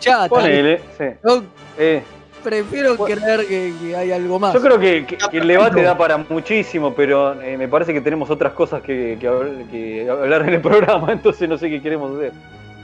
chata. 0.00 0.28
Ponele, 0.28 0.80
sí. 0.98 1.04
Yo 1.24 1.44
Eh, 1.78 2.02
prefiero 2.42 2.96
creer 2.96 3.46
que, 3.46 3.72
que 3.80 3.96
hay 3.96 4.10
algo 4.10 4.38
más. 4.40 4.52
yo 4.54 4.60
creo 4.60 4.78
que, 4.80 5.06
que- 5.06 5.16
que 5.16 5.38
el 5.38 5.46
debate 5.46 5.82
da 5.82 5.96
para 5.96 6.18
muchísimo, 6.18 6.92
pero 6.94 7.40
eh, 7.40 7.56
me 7.56 7.68
parece 7.68 7.92
que 7.92 8.00
tenemos 8.00 8.28
otras 8.28 8.54
cosas 8.54 8.82
que, 8.82 9.16
que 9.20 9.30
habl- 9.30 9.70
que 9.70 10.08
hablar 10.10 10.42
en 10.48 10.54
el 10.54 10.60
programa, 10.60 11.12
entonces 11.12 11.48
no 11.48 11.56
sé 11.58 11.70
qué 11.70 11.80
queremos 11.80 12.16
hacer. 12.16 12.32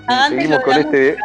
Ah, 0.07 0.27
antes 0.27 0.43
Seguimos 0.43 0.65
con 0.65 0.75
la 0.75 0.81
este. 0.81 1.11
música, 1.13 1.25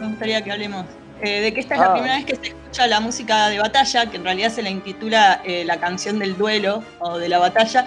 me 0.00 0.06
gustaría 0.08 0.42
que 0.44 0.52
hablemos. 0.52 0.84
eh, 1.24 1.40
de 1.40 1.54
que 1.54 1.60
esta 1.60 1.74
es 1.76 1.80
Ah. 1.80 1.84
la 1.86 1.92
primera 1.92 2.16
vez 2.16 2.24
que 2.24 2.34
se 2.34 2.46
escucha 2.48 2.86
la 2.88 2.98
música 2.98 3.48
de 3.48 3.60
batalla, 3.60 4.06
que 4.10 4.16
en 4.16 4.24
realidad 4.24 4.50
se 4.50 4.60
la 4.60 4.70
intitula 4.70 5.40
eh, 5.44 5.64
la 5.64 5.76
canción 5.78 6.18
del 6.18 6.36
duelo 6.36 6.82
o 6.98 7.16
de 7.18 7.28
la 7.28 7.38
batalla, 7.38 7.86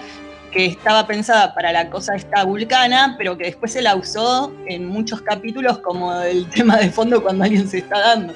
que 0.50 0.64
estaba 0.64 1.06
pensada 1.06 1.52
para 1.54 1.70
la 1.70 1.90
cosa 1.90 2.14
esta 2.16 2.44
vulcana, 2.44 3.14
pero 3.18 3.36
que 3.36 3.44
después 3.44 3.72
se 3.72 3.82
la 3.82 3.94
usó 3.94 4.54
en 4.66 4.86
muchos 4.86 5.20
capítulos 5.20 5.80
como 5.80 6.14
el 6.22 6.48
tema 6.50 6.78
de 6.78 6.88
fondo 6.90 7.22
cuando 7.22 7.44
alguien 7.44 7.68
se 7.68 7.78
está 7.78 7.98
dando. 8.00 8.32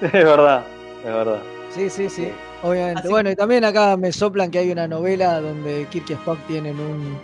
Es 0.00 0.12
verdad, 0.12 0.62
es 1.04 1.12
verdad. 1.12 1.38
Sí, 1.74 1.90
sí, 1.90 2.08
sí, 2.08 2.28
obviamente. 2.62 3.00
Así- 3.00 3.08
Bueno, 3.08 3.30
y 3.30 3.34
también 3.34 3.64
acá 3.64 3.96
me 3.96 4.12
soplan 4.12 4.52
que 4.52 4.60
hay 4.60 4.70
una 4.70 4.86
novela 4.86 5.40
donde 5.40 5.84
Kirk 5.90 6.10
y 6.10 6.12
Spock 6.12 6.38
tienen 6.46 6.78
un, 6.78 7.18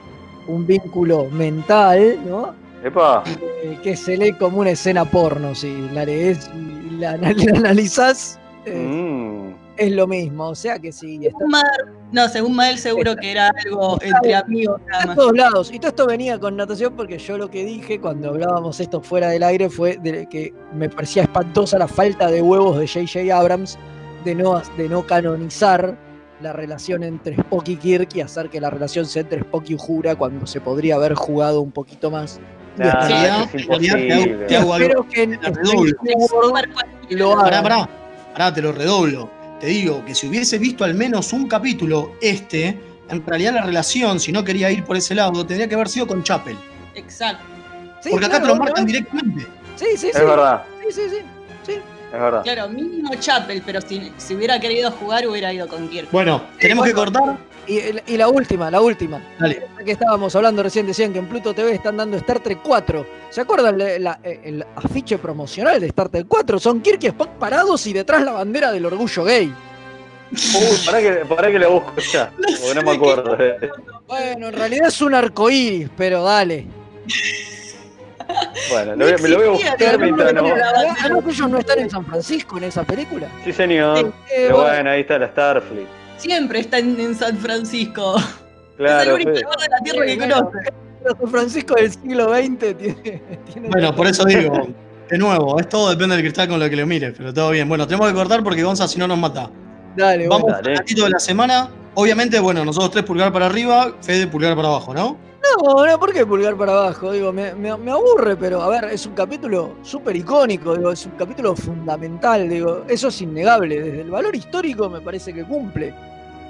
un 0.49 0.67
vínculo 0.67 1.27
mental, 1.31 2.19
¿no? 2.27 2.57
Epa, 2.85 3.25
Eh, 3.63 3.79
que 3.83 3.97
se 3.97 4.17
lee 4.17 4.33
como 4.35 4.59
una 4.61 4.71
escena 4.71 5.05
porno, 5.05 5.55
si 5.55 5.89
la 5.93 6.05
lees 6.05 6.49
y 6.55 6.91
la, 6.97 7.17
la 7.17 7.29
analizás. 7.59 8.39
eh, 8.67 8.77
mm, 8.77 9.55
es 9.77 9.91
lo 9.93 10.07
mismo, 10.07 10.49
o 10.51 10.55
sea 10.55 10.79
que 10.79 10.93
sí. 10.93 11.17
Está 11.17 11.31
Según 11.39 11.51
Mar- 11.51 11.65
no, 12.13 12.29
según 12.29 12.55
Mael 12.55 12.79
seguro 12.79 13.17
que 13.17 13.33
era 13.33 13.51
algo 13.67 13.99
entre 14.03 14.35
amigos 14.37 14.81
nada 14.87 15.01
de 15.01 15.07
más. 15.09 15.17
todos 15.17 15.33
lados. 15.37 15.73
Y 15.73 15.79
todo 15.81 15.89
esto 15.89 16.07
venía 16.07 16.39
con 16.39 16.57
natación 16.57 16.95
porque 16.95 17.19
yo 17.19 17.37
lo 17.39 17.51
que 17.51 17.65
dije 17.65 17.99
cuando 18.01 18.29
hablábamos 18.29 18.79
esto 18.79 19.01
fuera 19.01 19.29
del 19.31 19.43
aire 19.43 19.69
fue 19.69 19.97
de 19.97 20.27
que 20.29 20.55
me 20.75 20.89
parecía 20.89 21.23
espantosa 21.25 21.77
la 21.79 21.89
falta 21.89 22.29
de 22.31 22.41
huevos 22.41 22.79
de 22.79 22.87
J.J. 22.87 23.37
Abrams 23.37 23.77
de 24.25 24.35
no, 24.37 24.63
de 24.77 24.89
no 24.89 25.05
canonizar 25.05 25.99
la 26.41 26.53
relación 26.53 27.03
entre 27.03 27.35
Spock 27.35 27.69
y 27.69 27.77
Kirk 27.77 28.15
y 28.15 28.21
hacer 28.21 28.49
que 28.51 28.61
la 28.61 28.71
relación 28.71 29.07
sea 29.07 29.23
entre 29.23 29.41
Spock 29.41 29.65
y 29.71 29.75
Uhura 29.75 30.15
cuando 30.15 30.47
se 30.47 30.61
podría 30.61 30.95
haber 30.95 31.15
jugado 31.15 31.61
un 31.63 31.73
poquito 31.73 32.11
más. 32.13 32.39
Nah, 32.77 32.89
es 32.89 33.09
realidad, 33.09 33.49
te 34.49 34.57
hago- 34.57 34.75
hago 34.75 35.09
que 35.09 35.27
Te 37.09 37.15
lo 37.17 37.37
Pará, 37.37 37.63
pará, 37.63 37.89
pará, 38.33 38.53
te 38.55 38.63
lo 38.63 38.73
redoblo. 38.73 39.31
Te 39.61 39.67
digo 39.69 40.05
que 40.05 40.15
si 40.15 40.27
hubiese 40.29 40.59
visto 40.59 40.85
al 40.85 40.95
menos 40.95 41.33
un 41.33 41.47
capítulo 41.47 42.13
este, 42.21 42.79
en 43.09 43.25
realidad 43.27 43.55
la 43.55 43.63
relación, 43.63 44.19
si 44.19 44.33
no 44.33 44.43
quería 44.43 44.71
ir 44.71 44.85
por 44.85 44.97
ese 44.97 45.15
lado, 45.15 45.47
tendría 45.47 45.69
que 45.69 45.75
haber 45.75 45.89
sido 45.89 46.07
con 46.07 46.23
Chapel. 46.23 46.57
Exacto. 46.95 47.45
Sí, 48.01 48.11
Porque 48.11 48.27
acá 48.27 48.39
claro, 48.41 48.53
te 48.53 48.59
lo 48.59 48.65
marcan 48.65 48.85
¿no? 48.85 48.87
directamente. 48.87 49.47
Sí, 49.77 49.87
sí, 49.93 49.97
sí. 49.99 50.09
Es 50.09 50.19
verdad, 50.27 50.65
Sí, 50.83 50.93
sí, 50.93 51.01
sí. 51.11 51.17
sí. 51.65 51.73
es 52.13 52.21
verdad. 52.21 52.43
Claro, 52.43 52.69
mínimo 52.69 53.11
Chapel, 53.19 53.63
pero 53.65 53.81
si, 53.81 54.13
si 54.19 54.35
hubiera 54.35 54.59
querido 54.61 54.91
jugar 54.91 55.27
hubiera 55.27 55.53
ido 55.53 55.67
con 55.69 55.89
Kirk. 55.89 56.09
Bueno, 56.11 56.43
tenemos 56.59 56.85
que 56.85 56.93
cortar. 56.93 57.37
Y, 57.67 57.81
y 58.13 58.17
la 58.17 58.29
última, 58.29 58.71
la 58.71 58.81
última. 58.81 59.23
Dale. 59.39 59.67
Que 59.85 59.93
estábamos 59.93 60.35
hablando 60.37 60.63
recién, 60.63 60.87
decían 60.87 61.13
que 61.13 61.19
en 61.19 61.27
Pluto 61.29 61.55
TV 61.55 61.73
están 61.75 61.97
dando 61.97 62.17
Star 62.19 62.41
Trek 62.41 62.59
4. 62.63 63.07
¿Se 63.31 63.41
acuerdan 63.41 63.79
la- 63.79 63.99
la- 63.99 64.21
el 64.23 64.65
afiche 64.77 65.19
promocional 65.19 65.81
de 65.81 65.87
Star 65.87 66.09
Trek 66.09 66.27
4? 66.29 66.59
Son 66.59 66.81
Kirk 66.81 67.03
y 67.03 67.07
Spock 67.09 67.31
parados 67.39 67.87
y 67.87 67.93
detrás 67.93 68.23
la 68.23 68.33
bandera 68.33 68.71
del 68.73 68.85
orgullo 68.87 69.25
gay. 69.25 69.53
Uy, 70.33 70.77
pará 70.85 71.01
que, 71.01 71.13
pará 71.27 71.51
que 71.51 71.59
la 71.59 71.69
busco 71.69 71.93
ya, 72.13 72.31
porque 72.37 72.75
no 72.75 72.83
me 72.83 72.91
acuerdo. 72.97 73.37
Bueno, 74.09 74.49
en 74.49 74.53
realidad 74.55 74.89
es 74.89 75.01
un 75.01 75.15
arcoíris, 75.15 75.89
pero 75.97 76.23
dale. 76.25 76.67
Bueno, 78.71 78.97
lo 78.97 79.05
voy- 79.05 79.23
me 79.23 79.29
lo 79.29 79.37
voy 79.37 79.47
a 79.47 79.51
buscar 79.51 79.99
mientras 79.99 80.33
no. 80.35 80.41
Además, 80.47 81.25
ellos 81.29 81.51
no 81.51 81.59
están 81.59 81.79
en 81.79 81.91
San 81.91 82.05
Francisco 82.07 82.57
en 82.57 82.65
esa 82.65 82.83
película. 82.83 83.29
Sí, 83.45 83.53
señor. 83.53 83.99
Eh, 83.99 84.13
Pero 84.29 84.57
bueno. 84.57 84.71
bueno, 84.71 84.91
ahí 84.91 85.01
está 85.03 85.19
la 85.19 85.29
Starfleet. 85.29 85.87
Siempre 86.17 86.61
está 86.61 86.79
en, 86.79 86.99
en 87.01 87.15
San 87.15 87.37
Francisco. 87.39 88.17
es 88.79 89.07
el 89.07 89.13
único 89.13 89.31
lugar 89.31 89.59
de 89.59 89.69
la 89.69 89.79
Tierra 89.85 90.07
que 90.07 90.17
Bueno, 90.17 90.35
conoce. 90.51 90.73
pero 91.03 91.17
San 91.21 91.29
Francisco 91.31 91.75
del 91.75 91.93
siglo 91.93 92.35
XX 92.35 92.59
tiene. 92.79 93.23
tiene 93.53 93.69
Bueno, 93.69 93.95
por 93.95 94.07
eso 94.07 94.25
digo, 94.25 94.69
de 95.11 95.19
nuevo, 95.19 95.59
es 95.61 95.69
todo 95.69 95.91
depende 95.91 96.17
del 96.17 96.25
cristal 96.25 96.49
con 96.49 96.59
lo 96.61 96.69
que 96.71 96.77
lo 96.77 96.87
mires, 96.87 97.15
pero 97.17 97.33
todo 97.35 97.51
bien. 97.51 97.69
Bueno, 97.69 97.87
tenemos 97.87 98.09
que 98.09 98.15
cortar 98.15 98.43
porque 98.43 98.63
Gonza 98.63 98.89
si 98.89 98.99
no 98.99 99.07
nos 99.07 99.19
mata. 99.19 99.51
Dale, 99.97 100.27
Vamos 100.29 100.43
bueno. 100.45 100.57
al 100.59 100.65
ratito 100.77 101.05
de 101.05 101.11
la 101.11 101.19
semana. 101.19 101.69
Obviamente, 101.95 102.41
bueno, 102.41 102.65
nosotros 102.65 102.91
tres 102.91 103.05
pulgar 103.05 103.33
para 103.33 103.47
arriba, 103.47 103.95
Fede 104.03 104.27
pulgar 104.27 104.57
para 104.57 104.69
abajo, 104.69 104.93
¿no? 104.95 105.17
No, 105.63 105.87
no, 105.87 105.99
¿por 106.01 106.13
qué 106.13 106.25
pulgar 106.25 106.57
para 106.57 106.73
abajo? 106.73 107.13
Digo, 107.13 107.33
me, 107.33 107.55
me- 107.55 107.77
me 107.77 107.91
aburre, 107.91 108.37
pero 108.37 108.63
a 108.63 108.69
ver, 108.69 108.85
es 108.85 109.07
un 109.07 109.15
capítulo 109.15 109.75
súper 109.83 110.17
icónico, 110.17 110.77
digo, 110.77 110.91
es 110.93 111.05
un 111.07 111.13
capítulo 111.13 111.55
fundamental, 111.55 112.49
digo, 112.49 112.85
eso 112.89 113.09
es 113.09 113.21
innegable. 113.21 113.81
Desde 113.81 114.01
el 114.03 114.11
valor 114.11 114.35
histórico 114.35 114.89
me 114.89 115.01
parece 115.01 115.33
que 115.35 115.45
cumple. 115.45 115.95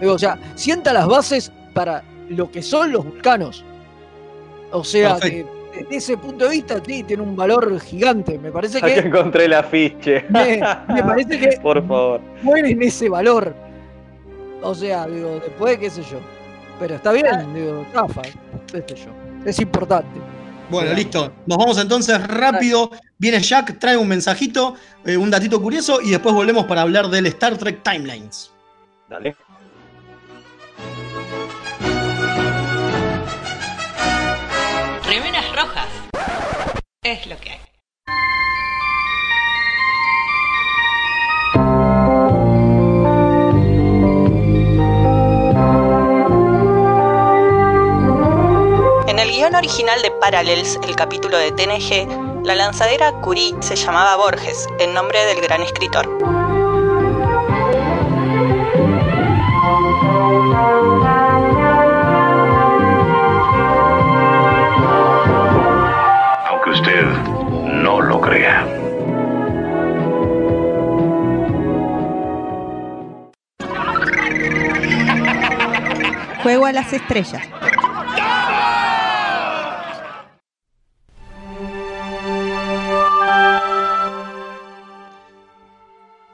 Digo, 0.00 0.12
o 0.12 0.18
sea, 0.18 0.38
sienta 0.54 0.92
las 0.92 1.06
bases 1.06 1.50
para 1.72 2.02
lo 2.28 2.50
que 2.50 2.62
son 2.62 2.92
los 2.92 3.04
vulcanos. 3.04 3.64
O 4.72 4.82
sea, 4.84 5.18
que 5.20 5.44
desde 5.76 5.96
ese 5.96 6.16
punto 6.16 6.44
de 6.44 6.50
vista, 6.52 6.80
sí, 6.84 7.02
tiene 7.02 7.22
un 7.22 7.34
valor 7.36 7.80
gigante. 7.80 8.38
Me 8.38 8.50
parece 8.50 8.78
Aquí 8.78 8.92
que, 8.94 9.00
encontré 9.00 9.44
el 9.46 9.54
afiche. 9.54 10.24
me, 10.30 10.60
me 10.88 11.02
parece 11.02 11.38
que 11.38 11.58
Por 11.62 11.84
favor. 11.86 12.20
mueren 12.42 12.82
ese 12.82 13.08
valor. 13.08 13.54
O 14.62 14.74
sea, 14.74 15.06
digo, 15.06 15.40
después, 15.40 15.78
qué 15.78 15.90
sé 15.90 16.02
yo. 16.02 16.18
Pero 16.78 16.96
está 16.96 17.12
bien, 17.12 17.54
digo, 17.54 17.86
zafa, 17.92 18.22
qué 18.22 18.84
sé 18.88 18.96
yo. 18.96 19.10
Es 19.44 19.58
importante. 19.60 20.20
Bueno, 20.70 20.92
listo. 20.92 21.32
Nos 21.46 21.58
vamos 21.58 21.78
entonces 21.78 22.26
rápido. 22.26 22.90
Viene 23.18 23.40
Jack, 23.40 23.78
trae 23.78 23.96
un 23.96 24.08
mensajito, 24.08 24.74
eh, 25.04 25.16
un 25.16 25.30
datito 25.30 25.60
curioso 25.60 26.00
y 26.00 26.10
después 26.10 26.34
volvemos 26.34 26.64
para 26.66 26.82
hablar 26.82 27.08
del 27.08 27.26
Star 27.26 27.56
Trek 27.56 27.82
Timelines. 27.82 28.50
Dale. 29.08 29.36
Remeras 35.06 35.52
rojas. 35.54 35.88
Es 37.02 37.26
lo 37.26 37.36
que 37.38 37.50
hay. 37.50 37.63
Guion 49.44 49.56
original 49.56 50.00
de 50.00 50.10
Parallels, 50.10 50.80
el 50.88 50.96
capítulo 50.96 51.36
de 51.36 51.52
TNG, 51.52 52.44
la 52.46 52.54
lanzadera 52.54 53.12
Curie 53.20 53.54
se 53.60 53.76
llamaba 53.76 54.16
Borges, 54.16 54.66
en 54.78 54.94
nombre 54.94 55.22
del 55.26 55.42
gran 55.42 55.60
escritor. 55.60 56.08
Aunque 66.48 66.70
usted 66.70 67.04
no 67.82 68.00
lo 68.00 68.20
crea. 68.22 68.66
Juego 76.42 76.64
a 76.64 76.72
las 76.72 76.94
estrellas. 76.94 77.42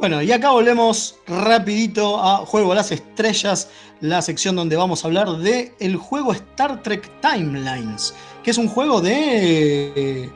Bueno, 0.01 0.22
y 0.22 0.32
acá 0.32 0.53
volvemos 0.53 1.16
rapidito 1.26 2.18
a 2.18 2.38
Juego 2.38 2.72
a 2.72 2.76
las 2.76 2.90
Estrellas, 2.90 3.68
la 4.01 4.22
sección 4.22 4.57
donde 4.57 4.74
vamos 4.74 5.05
a 5.05 5.09
hablar 5.09 5.28
de 5.36 5.74
el 5.78 5.96
juego 5.96 6.32
Star 6.32 6.82
Trek 6.82 7.11
Timelines, 7.20 8.14
que 8.42 8.51
es 8.51 8.57
un 8.57 8.66
juego 8.66 9.03
de 9.03 9.92
eh, 9.94 10.30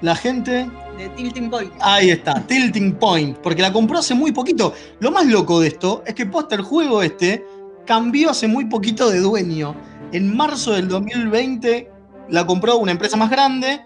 la 0.00 0.16
gente... 0.16 0.70
De 0.96 1.10
Tilting 1.10 1.50
Point. 1.50 1.70
Ahí 1.80 2.08
está, 2.08 2.40
Tilting 2.46 2.94
Point, 2.94 3.36
porque 3.42 3.60
la 3.60 3.70
compró 3.70 3.98
hace 3.98 4.14
muy 4.14 4.32
poquito. 4.32 4.72
Lo 5.00 5.10
más 5.10 5.26
loco 5.26 5.60
de 5.60 5.68
esto 5.68 6.02
es 6.06 6.14
que 6.14 6.24
posta 6.24 6.54
el 6.54 6.62
juego 6.62 7.02
este 7.02 7.44
cambió 7.84 8.30
hace 8.30 8.48
muy 8.48 8.64
poquito 8.64 9.10
de 9.10 9.20
dueño. 9.20 9.76
En 10.12 10.34
marzo 10.34 10.72
del 10.72 10.88
2020 10.88 11.90
la 12.30 12.46
compró 12.46 12.78
una 12.78 12.92
empresa 12.92 13.18
más 13.18 13.28
grande. 13.28 13.82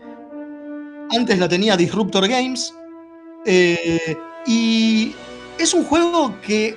Antes 1.10 1.40
la 1.40 1.48
tenía 1.48 1.76
Disruptor 1.76 2.28
Games. 2.28 2.72
Eh, 3.46 4.16
y 4.46 5.14
es 5.58 5.74
un 5.74 5.84
juego 5.84 6.34
que, 6.42 6.76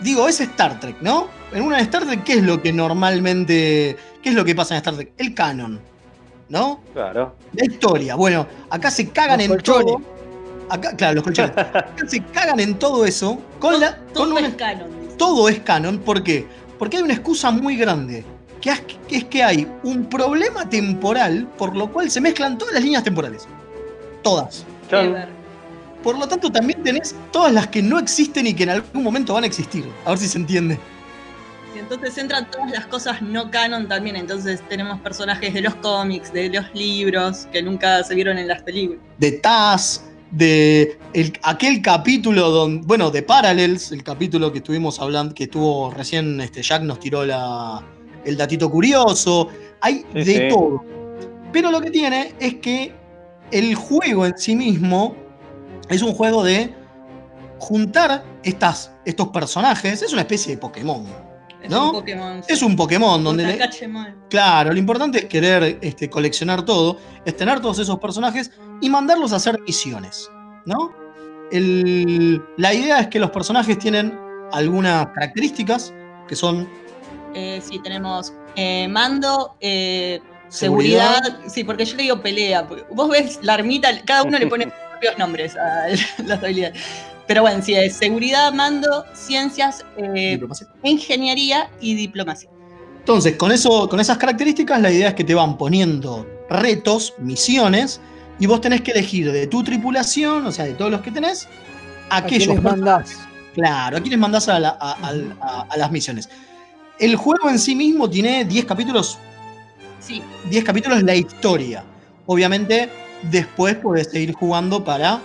digo, 0.00 0.28
es 0.28 0.40
Star 0.40 0.80
Trek, 0.80 0.96
¿no? 1.00 1.28
En 1.52 1.62
una 1.62 1.76
de 1.76 1.82
Star 1.84 2.04
Trek, 2.04 2.24
¿qué 2.24 2.34
es 2.34 2.42
lo 2.42 2.60
que 2.62 2.72
normalmente, 2.72 3.96
qué 4.22 4.28
es 4.30 4.34
lo 4.34 4.44
que 4.44 4.54
pasa 4.54 4.74
en 4.74 4.78
Star 4.78 4.94
Trek? 4.94 5.12
El 5.18 5.34
canon, 5.34 5.80
¿no? 6.48 6.80
Claro. 6.92 7.36
La 7.52 7.64
historia. 7.64 8.14
Bueno, 8.16 8.46
acá 8.70 8.90
se 8.90 9.08
cagan 9.10 9.38
Los 9.38 9.44
en 9.46 9.50
colchones. 9.52 9.86
todo. 9.86 10.00
Acá, 10.68 10.96
claro, 10.96 11.14
los 11.16 11.24
colchones. 11.24 11.52
Acá 11.56 11.94
se 12.08 12.20
cagan 12.24 12.58
en 12.60 12.78
todo 12.78 13.04
eso. 13.04 13.38
Con 13.60 13.78
la, 13.80 13.96
con 13.96 14.12
Todo 14.12 14.36
una- 14.36 14.48
es 14.48 14.54
canon. 14.56 14.88
todo 15.16 15.48
es 15.48 15.60
canon. 15.60 15.98
¿Por 15.98 16.22
qué? 16.24 16.46
Porque 16.78 16.96
hay 16.98 17.02
una 17.04 17.14
excusa 17.14 17.50
muy 17.50 17.76
grande. 17.76 18.24
Que 18.60 18.70
es, 18.70 18.80
que 18.80 19.16
es 19.18 19.24
que 19.26 19.44
hay 19.44 19.68
un 19.84 20.06
problema 20.06 20.68
temporal 20.68 21.46
por 21.56 21.76
lo 21.76 21.92
cual 21.92 22.10
se 22.10 22.20
mezclan 22.20 22.58
todas 22.58 22.74
las 22.74 22.82
líneas 22.82 23.04
temporales. 23.04 23.46
Todas. 24.22 24.64
Ever. 24.90 25.28
Por 26.06 26.16
lo 26.16 26.28
tanto, 26.28 26.52
también 26.52 26.84
tenés 26.84 27.16
todas 27.32 27.52
las 27.52 27.66
que 27.66 27.82
no 27.82 27.98
existen 27.98 28.46
y 28.46 28.54
que 28.54 28.62
en 28.62 28.68
algún 28.70 29.02
momento 29.02 29.34
van 29.34 29.42
a 29.42 29.48
existir. 29.48 29.84
A 30.04 30.10
ver 30.10 30.18
si 30.20 30.28
se 30.28 30.38
entiende. 30.38 30.78
Y 31.74 31.80
entonces 31.80 32.16
entran 32.16 32.48
todas 32.48 32.70
las 32.70 32.86
cosas 32.86 33.20
no 33.22 33.50
canon 33.50 33.88
también. 33.88 34.14
Entonces 34.14 34.62
tenemos 34.68 35.00
personajes 35.00 35.52
de 35.52 35.62
los 35.62 35.74
cómics, 35.74 36.32
de 36.32 36.48
los 36.48 36.72
libros, 36.74 37.48
que 37.50 37.60
nunca 37.60 38.04
se 38.04 38.14
vieron 38.14 38.38
en 38.38 38.46
las 38.46 38.62
películas. 38.62 39.00
de 39.18 39.32
Taz, 39.32 40.04
de 40.30 40.96
el- 41.12 41.36
aquel 41.42 41.82
capítulo 41.82 42.50
donde, 42.50 42.86
bueno, 42.86 43.10
de 43.10 43.22
Parallels, 43.24 43.90
el 43.90 44.04
capítulo 44.04 44.52
que 44.52 44.58
estuvimos 44.58 45.00
hablando, 45.00 45.34
que 45.34 45.44
estuvo 45.44 45.90
recién 45.90 46.40
este, 46.40 46.62
Jack 46.62 46.82
nos 46.82 47.00
tiró 47.00 47.26
la, 47.26 47.82
el 48.24 48.36
datito 48.36 48.70
curioso, 48.70 49.48
hay 49.80 50.04
Sí, 50.14 50.18
de 50.20 50.24
sí. 50.24 50.48
todo. 50.50 50.84
Pero 51.52 51.72
lo 51.72 51.80
que 51.80 51.90
tiene 51.90 52.32
es 52.38 52.54
que 52.54 52.92
el 53.50 53.74
juego 53.74 54.24
en 54.24 54.38
sí 54.38 54.54
mismo 54.54 55.25
es 55.88 56.02
un 56.02 56.12
juego 56.14 56.42
de 56.44 56.74
juntar 57.58 58.24
estas, 58.42 58.92
estos 59.04 59.28
personajes, 59.28 60.02
es 60.02 60.12
una 60.12 60.22
especie 60.22 60.54
de 60.54 60.60
Pokémon. 60.60 61.04
Es 61.62 61.70
¿No? 61.70 61.86
un 61.86 61.92
Pokémon. 61.92 62.42
Es 62.46 62.62
un 62.62 62.76
Pokémon 62.76 63.22
donde... 63.24 63.46
le-. 63.46 63.58
Claro, 64.28 64.72
lo 64.72 64.78
importante 64.78 65.18
es 65.18 65.24
querer 65.24 65.78
este, 65.80 66.08
coleccionar 66.10 66.64
todo, 66.64 66.98
es 67.24 67.36
tener 67.36 67.60
todos 67.60 67.78
esos 67.78 67.98
personajes 67.98 68.50
y 68.80 68.90
mandarlos 68.90 69.32
a 69.32 69.36
hacer 69.36 69.58
misiones, 69.66 70.30
¿no? 70.64 70.92
El- 71.50 72.42
la 72.56 72.74
idea 72.74 73.00
es 73.00 73.06
que 73.08 73.18
los 73.18 73.30
personajes 73.30 73.78
tienen 73.78 74.18
algunas 74.52 75.06
características 75.08 75.92
que 76.28 76.36
son 76.36 76.68
Eh, 77.34 77.60
sí, 77.62 77.78
tenemos 77.82 78.32
eh, 78.56 78.88
mando, 78.88 79.56
eh, 79.60 80.20
seguridad. 80.48 81.20
Sí, 81.48 81.64
porque 81.64 81.84
yo 81.84 81.96
le 81.96 82.04
digo 82.04 82.22
pelea. 82.22 82.66
Vos 82.90 83.10
ves 83.10 83.38
la 83.42 83.54
ermita, 83.54 83.88
cada 84.04 84.22
uno 84.22 84.38
le 84.38 84.46
pone 84.46 84.72
propios 84.96 85.18
nombres 85.18 85.56
a 85.56 85.86
las 86.24 86.42
habilidades. 86.42 86.78
Pero 87.26 87.42
bueno, 87.42 87.60
sí, 87.62 87.74
es 87.74 87.94
seguridad, 87.96 88.52
mando, 88.52 89.04
ciencias, 89.12 89.84
eh, 89.96 90.30
diplomacia. 90.32 90.68
ingeniería 90.84 91.68
y 91.80 91.94
diplomacia. 91.94 92.48
Entonces, 92.98 93.36
con, 93.36 93.50
eso, 93.52 93.88
con 93.88 93.98
esas 94.00 94.16
características, 94.18 94.80
la 94.80 94.90
idea 94.92 95.08
es 95.08 95.14
que 95.14 95.24
te 95.24 95.34
van 95.34 95.56
poniendo 95.58 96.26
retos, 96.48 97.14
misiones, 97.18 98.00
y 98.38 98.46
vos 98.46 98.60
tenés 98.60 98.82
que 98.82 98.92
elegir 98.92 99.32
de 99.32 99.46
tu 99.46 99.62
tripulación, 99.64 100.46
o 100.46 100.52
sea, 100.52 100.64
de 100.66 100.74
todos 100.74 100.90
los 100.90 101.00
que 101.00 101.10
tenés, 101.10 101.48
aquellos. 102.10 102.46
quiénes 102.46 102.62
mandás? 102.62 103.16
Claro, 103.54 103.96
a 103.96 104.00
quienes 104.00 104.18
mandás 104.18 104.48
a, 104.48 104.58
la- 104.60 104.76
a- 104.80 104.92
a- 104.92 105.14
a- 105.40 105.66
a 105.70 105.76
las 105.76 105.90
misiones. 105.90 106.28
El 106.98 107.16
juego 107.16 107.48
en 107.50 107.58
sí 107.58 107.74
mismo 107.74 108.08
tiene 108.08 108.44
10 108.44 108.64
capítulos. 108.66 109.18
Sí. 110.00 110.22
10 110.50 110.62
capítulos 110.64 111.02
la 111.02 111.14
historia. 111.14 111.82
Obviamente, 112.26 112.88
después 113.30 113.76
podés 113.76 114.08
seguir 114.10 114.32
jugando 114.32 114.84
para 114.84 115.20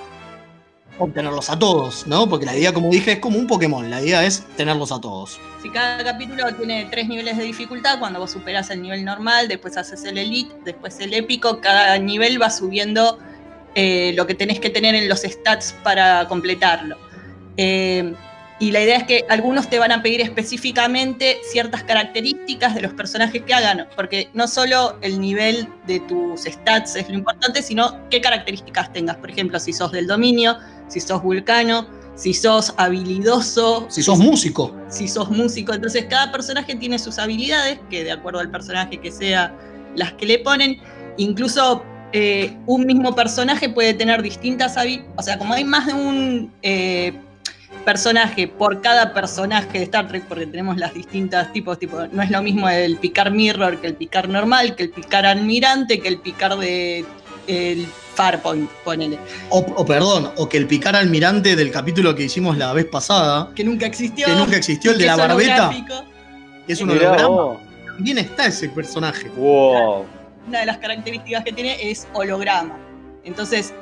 obtenerlos 0.99 1.49
a 1.49 1.57
todos, 1.57 2.05
¿no? 2.05 2.29
Porque 2.29 2.45
la 2.45 2.55
idea, 2.55 2.73
como 2.73 2.89
dije, 2.89 3.13
es 3.13 3.19
como 3.19 3.37
un 3.37 3.47
Pokémon. 3.47 3.89
La 3.89 4.01
idea 4.01 4.23
es 4.23 4.45
tenerlos 4.55 4.91
a 4.91 5.01
todos. 5.01 5.39
Si 5.61 5.69
cada 5.69 6.03
capítulo 6.03 6.43
tiene 6.55 6.87
tres 6.91 7.07
niveles 7.07 7.37
de 7.37 7.43
dificultad, 7.43 7.99
cuando 7.99 8.19
vos 8.19 8.31
superas 8.31 8.69
el 8.69 8.81
nivel 8.81 9.03
normal, 9.03 9.47
después 9.47 9.77
haces 9.77 10.03
el 10.05 10.17
elite, 10.17 10.53
después 10.63 10.99
el 10.99 11.13
épico, 11.13 11.59
cada 11.59 11.97
nivel 11.97 12.41
va 12.41 12.49
subiendo 12.49 13.17
eh, 13.73 14.13
lo 14.15 14.27
que 14.27 14.35
tenés 14.35 14.59
que 14.59 14.69
tener 14.69 14.95
en 14.95 15.09
los 15.09 15.21
stats 15.21 15.73
para 15.83 16.27
completarlo. 16.27 16.97
Eh, 17.57 18.13
y 18.61 18.69
la 18.69 18.79
idea 18.79 18.97
es 18.97 19.05
que 19.05 19.25
algunos 19.27 19.71
te 19.71 19.79
van 19.79 19.91
a 19.91 20.03
pedir 20.03 20.21
específicamente 20.21 21.39
ciertas 21.41 21.83
características 21.83 22.75
de 22.75 22.81
los 22.81 22.93
personajes 22.93 23.41
que 23.41 23.55
hagan, 23.55 23.87
porque 23.95 24.29
no 24.35 24.47
solo 24.47 24.99
el 25.01 25.19
nivel 25.19 25.67
de 25.87 25.99
tus 26.01 26.43
stats 26.43 26.95
es 26.95 27.09
lo 27.09 27.15
importante, 27.15 27.63
sino 27.63 28.07
qué 28.11 28.21
características 28.21 28.93
tengas. 28.93 29.17
Por 29.17 29.31
ejemplo, 29.31 29.59
si 29.59 29.73
sos 29.73 29.91
del 29.91 30.05
dominio, 30.05 30.59
si 30.89 30.99
sos 30.99 31.23
vulcano, 31.23 31.87
si 32.13 32.35
sos 32.35 32.75
habilidoso, 32.77 33.87
Si 33.89 34.03
sos 34.03 34.19
músico, 34.19 34.75
si 34.89 35.07
sos 35.07 35.31
músico. 35.31 35.73
Entonces 35.73 36.05
cada 36.07 36.31
personaje 36.31 36.75
tiene 36.75 36.99
sus 36.99 37.17
habilidades, 37.17 37.79
que 37.89 38.03
de 38.03 38.11
acuerdo 38.11 38.41
al 38.41 38.51
personaje 38.51 38.99
que 38.99 39.09
sea 39.09 39.55
las 39.95 40.13
que 40.13 40.27
le 40.27 40.37
ponen, 40.37 40.79
incluso 41.17 41.83
eh, 42.13 42.55
un 42.67 42.85
mismo 42.85 43.15
personaje 43.15 43.69
puede 43.69 43.95
tener 43.95 44.21
distintas 44.21 44.77
habilidades, 44.77 45.11
o 45.17 45.23
sea, 45.23 45.39
como 45.39 45.55
hay 45.55 45.63
más 45.63 45.87
de 45.87 45.93
un 45.95 46.53
eh, 46.61 47.11
personaje 47.85 48.47
por 48.47 48.81
cada 48.81 49.13
personaje 49.13 49.79
de 49.79 49.83
Star 49.85 50.07
Trek, 50.07 50.25
porque 50.25 50.45
tenemos 50.45 50.77
las 50.77 50.93
distintas 50.93 51.51
tipos, 51.51 51.79
tipo, 51.79 51.97
no 52.11 52.21
es 52.21 52.29
lo 52.29 52.41
mismo 52.41 52.69
el 52.69 52.97
picar 52.97 53.31
mirror 53.31 53.79
que 53.81 53.87
el 53.87 53.95
picar 53.95 54.29
normal, 54.29 54.75
que 54.75 54.83
el 54.83 54.89
picar 54.91 55.25
almirante, 55.25 55.99
que 55.99 56.07
el 56.07 56.19
picar 56.19 56.57
de 56.57 57.05
el 57.47 57.87
Farpoint, 58.13 58.69
ponele. 58.83 59.17
o, 59.49 59.59
o 59.59 59.85
perdón, 59.85 60.31
o 60.37 60.47
que 60.47 60.57
el 60.57 60.67
picar 60.67 60.95
almirante 60.95 61.55
del 61.55 61.71
capítulo 61.71 62.13
que 62.13 62.23
hicimos 62.23 62.57
la 62.57 62.71
vez 62.73 62.85
pasada, 62.85 63.49
Que 63.55 63.63
nunca 63.63 63.87
existió. 63.87 64.27
que 64.27 64.35
nunca 64.35 64.57
existió, 64.57 64.91
el 64.91 64.97
de 64.99 65.05
la 65.07 65.15
barbeta, 65.15 65.71
que 66.67 66.73
es 66.73 66.81
un 66.81 66.91
holograma, 66.91 67.57
también 67.95 68.19
está 68.19 68.45
ese 68.45 68.69
personaje. 68.69 69.27
Wow. 69.35 70.05
una 70.47 70.59
de 70.59 70.65
las 70.65 70.77
características 70.77 71.43
que 71.43 71.51
tiene 71.51 71.89
es 71.89 72.07
holograma. 72.13 72.77
Entonces, 73.23 73.73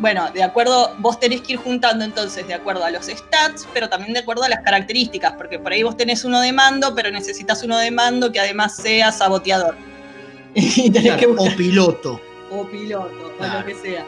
bueno, 0.00 0.30
de 0.32 0.42
acuerdo, 0.42 0.94
vos 0.98 1.20
tenés 1.20 1.42
que 1.42 1.52
ir 1.52 1.58
juntando 1.58 2.04
entonces 2.04 2.46
de 2.48 2.54
acuerdo 2.54 2.84
a 2.84 2.90
los 2.90 3.06
stats, 3.06 3.68
pero 3.72 3.88
también 3.88 4.12
de 4.14 4.20
acuerdo 4.20 4.42
a 4.44 4.48
las 4.48 4.60
características, 4.60 5.34
porque 5.34 5.58
por 5.58 5.72
ahí 5.72 5.82
vos 5.82 5.96
tenés 5.96 6.24
uno 6.24 6.40
de 6.40 6.52
mando, 6.52 6.94
pero 6.94 7.10
necesitas 7.10 7.62
uno 7.62 7.78
de 7.78 7.90
mando 7.90 8.32
que 8.32 8.40
además 8.40 8.74
sea 8.76 9.12
saboteador. 9.12 9.76
Y 10.54 10.90
tenés 10.90 11.16
que 11.16 11.26
buscar- 11.28 11.52
o 11.52 11.56
piloto. 11.56 12.20
o 12.50 12.66
piloto, 12.66 13.32
o 13.38 13.46
lo 13.46 13.64
que 13.64 13.74
sea. 13.76 14.04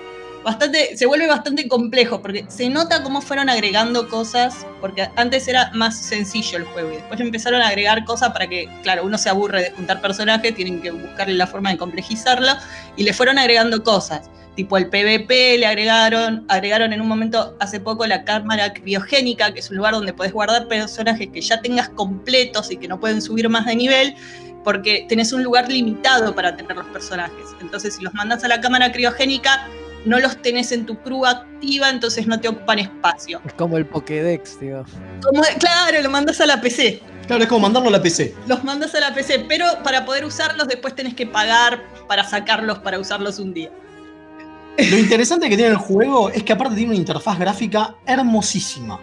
Se 0.94 1.06
vuelve 1.06 1.26
bastante 1.26 1.68
complejo 1.68 2.20
porque 2.20 2.44
se 2.48 2.68
nota 2.68 3.02
cómo 3.02 3.20
fueron 3.20 3.48
agregando 3.48 4.08
cosas, 4.08 4.66
porque 4.80 5.08
antes 5.16 5.46
era 5.46 5.70
más 5.72 5.96
sencillo 5.96 6.58
el 6.58 6.64
juego 6.64 6.92
y 6.92 6.96
después 6.96 7.20
empezaron 7.20 7.62
a 7.62 7.68
agregar 7.68 8.04
cosas 8.04 8.30
para 8.32 8.48
que, 8.48 8.68
claro, 8.82 9.04
uno 9.04 9.18
se 9.18 9.28
aburre 9.28 9.62
de 9.62 9.70
juntar 9.70 10.00
personajes, 10.00 10.54
tienen 10.54 10.80
que 10.82 10.90
buscarle 10.90 11.34
la 11.34 11.46
forma 11.46 11.70
de 11.70 11.78
complejizarlo 11.78 12.52
y 12.96 13.04
le 13.04 13.12
fueron 13.12 13.38
agregando 13.38 13.82
cosas, 13.82 14.30
tipo 14.56 14.76
el 14.76 14.88
PvP 14.88 15.58
le 15.58 15.66
agregaron, 15.66 16.44
agregaron 16.48 16.92
en 16.92 17.00
un 17.00 17.08
momento 17.08 17.56
hace 17.60 17.80
poco 17.80 18.06
la 18.06 18.24
cámara 18.24 18.72
criogénica, 18.72 19.52
que 19.52 19.60
es 19.60 19.70
un 19.70 19.76
lugar 19.76 19.94
donde 19.94 20.12
podés 20.12 20.32
guardar 20.32 20.66
personajes 20.68 21.28
que 21.32 21.40
ya 21.40 21.60
tengas 21.60 21.88
completos 21.90 22.70
y 22.70 22.76
que 22.76 22.88
no 22.88 22.98
pueden 22.98 23.22
subir 23.22 23.48
más 23.48 23.66
de 23.66 23.76
nivel 23.76 24.14
porque 24.64 25.06
tenés 25.08 25.32
un 25.32 25.42
lugar 25.42 25.68
limitado 25.68 26.34
para 26.34 26.56
tener 26.56 26.76
los 26.76 26.86
personajes. 26.86 27.46
Entonces, 27.60 27.96
si 27.96 28.02
los 28.02 28.14
mandas 28.14 28.44
a 28.44 28.48
la 28.48 28.60
cámara 28.60 28.92
criogénica, 28.92 29.68
no 30.04 30.18
los 30.18 30.40
tenés 30.42 30.72
en 30.72 30.86
tu 30.86 30.98
crew 30.98 31.24
activa, 31.26 31.88
entonces 31.90 32.26
no 32.26 32.40
te 32.40 32.48
ocupan 32.48 32.78
espacio. 32.78 33.40
Es 33.44 33.52
como 33.54 33.76
el 33.76 33.86
Pokédex, 33.86 34.60
digo. 34.60 34.84
Como, 35.22 35.42
claro, 35.58 36.02
lo 36.02 36.10
mandas 36.10 36.40
a 36.40 36.46
la 36.46 36.60
PC. 36.60 37.00
Claro, 37.26 37.42
es 37.42 37.48
como 37.48 37.60
mandarlo 37.60 37.88
a 37.88 37.92
la 37.92 38.02
PC. 38.02 38.34
Los 38.46 38.64
mandas 38.64 38.94
a 38.94 39.00
la 39.00 39.14
PC, 39.14 39.46
pero 39.48 39.66
para 39.84 40.04
poder 40.04 40.24
usarlos 40.24 40.68
después 40.68 40.94
tenés 40.94 41.14
que 41.14 41.26
pagar 41.26 41.82
para 42.08 42.24
sacarlos, 42.24 42.80
para 42.80 42.98
usarlos 42.98 43.38
un 43.38 43.54
día. 43.54 43.70
Lo 44.78 44.98
interesante 44.98 45.48
que 45.48 45.56
tiene 45.56 45.72
el 45.72 45.76
juego 45.76 46.30
es 46.30 46.42
que 46.42 46.52
aparte 46.52 46.74
tiene 46.74 46.90
una 46.90 46.98
interfaz 46.98 47.38
gráfica 47.38 47.94
hermosísima. 48.06 48.98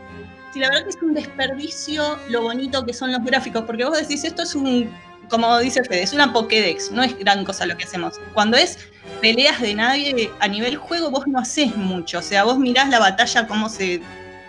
Sí, 0.51 0.59
la 0.59 0.69
verdad 0.69 0.83
que 0.83 0.89
es 0.89 0.97
un 1.01 1.13
desperdicio 1.13 2.17
lo 2.29 2.41
bonito 2.41 2.83
que 2.85 2.93
son 2.93 3.11
los 3.11 3.23
gráficos, 3.23 3.63
porque 3.65 3.85
vos 3.85 3.97
decís, 3.99 4.23
esto 4.23 4.41
es 4.41 4.55
un, 4.55 4.89
como 5.29 5.59
dice 5.59 5.83
Fede, 5.83 6.01
es 6.01 6.13
una 6.13 6.33
Pokédex, 6.33 6.91
no 6.91 7.03
es 7.03 7.17
gran 7.19 7.45
cosa 7.45 7.67
lo 7.67 7.77
que 7.77 7.83
hacemos. 7.83 8.15
Cuando 8.33 8.57
es 8.57 8.79
peleas 9.21 9.59
de 9.61 9.75
nadie 9.75 10.29
a 10.39 10.47
nivel 10.47 10.77
juego, 10.77 11.09
vos 11.11 11.27
no 11.27 11.39
haces 11.39 11.75
mucho. 11.75 12.19
O 12.19 12.21
sea, 12.21 12.43
vos 12.43 12.57
mirás 12.59 12.89
la 12.89 12.99
batalla, 12.99 13.47
cómo 13.47 13.69
se 13.69 14.01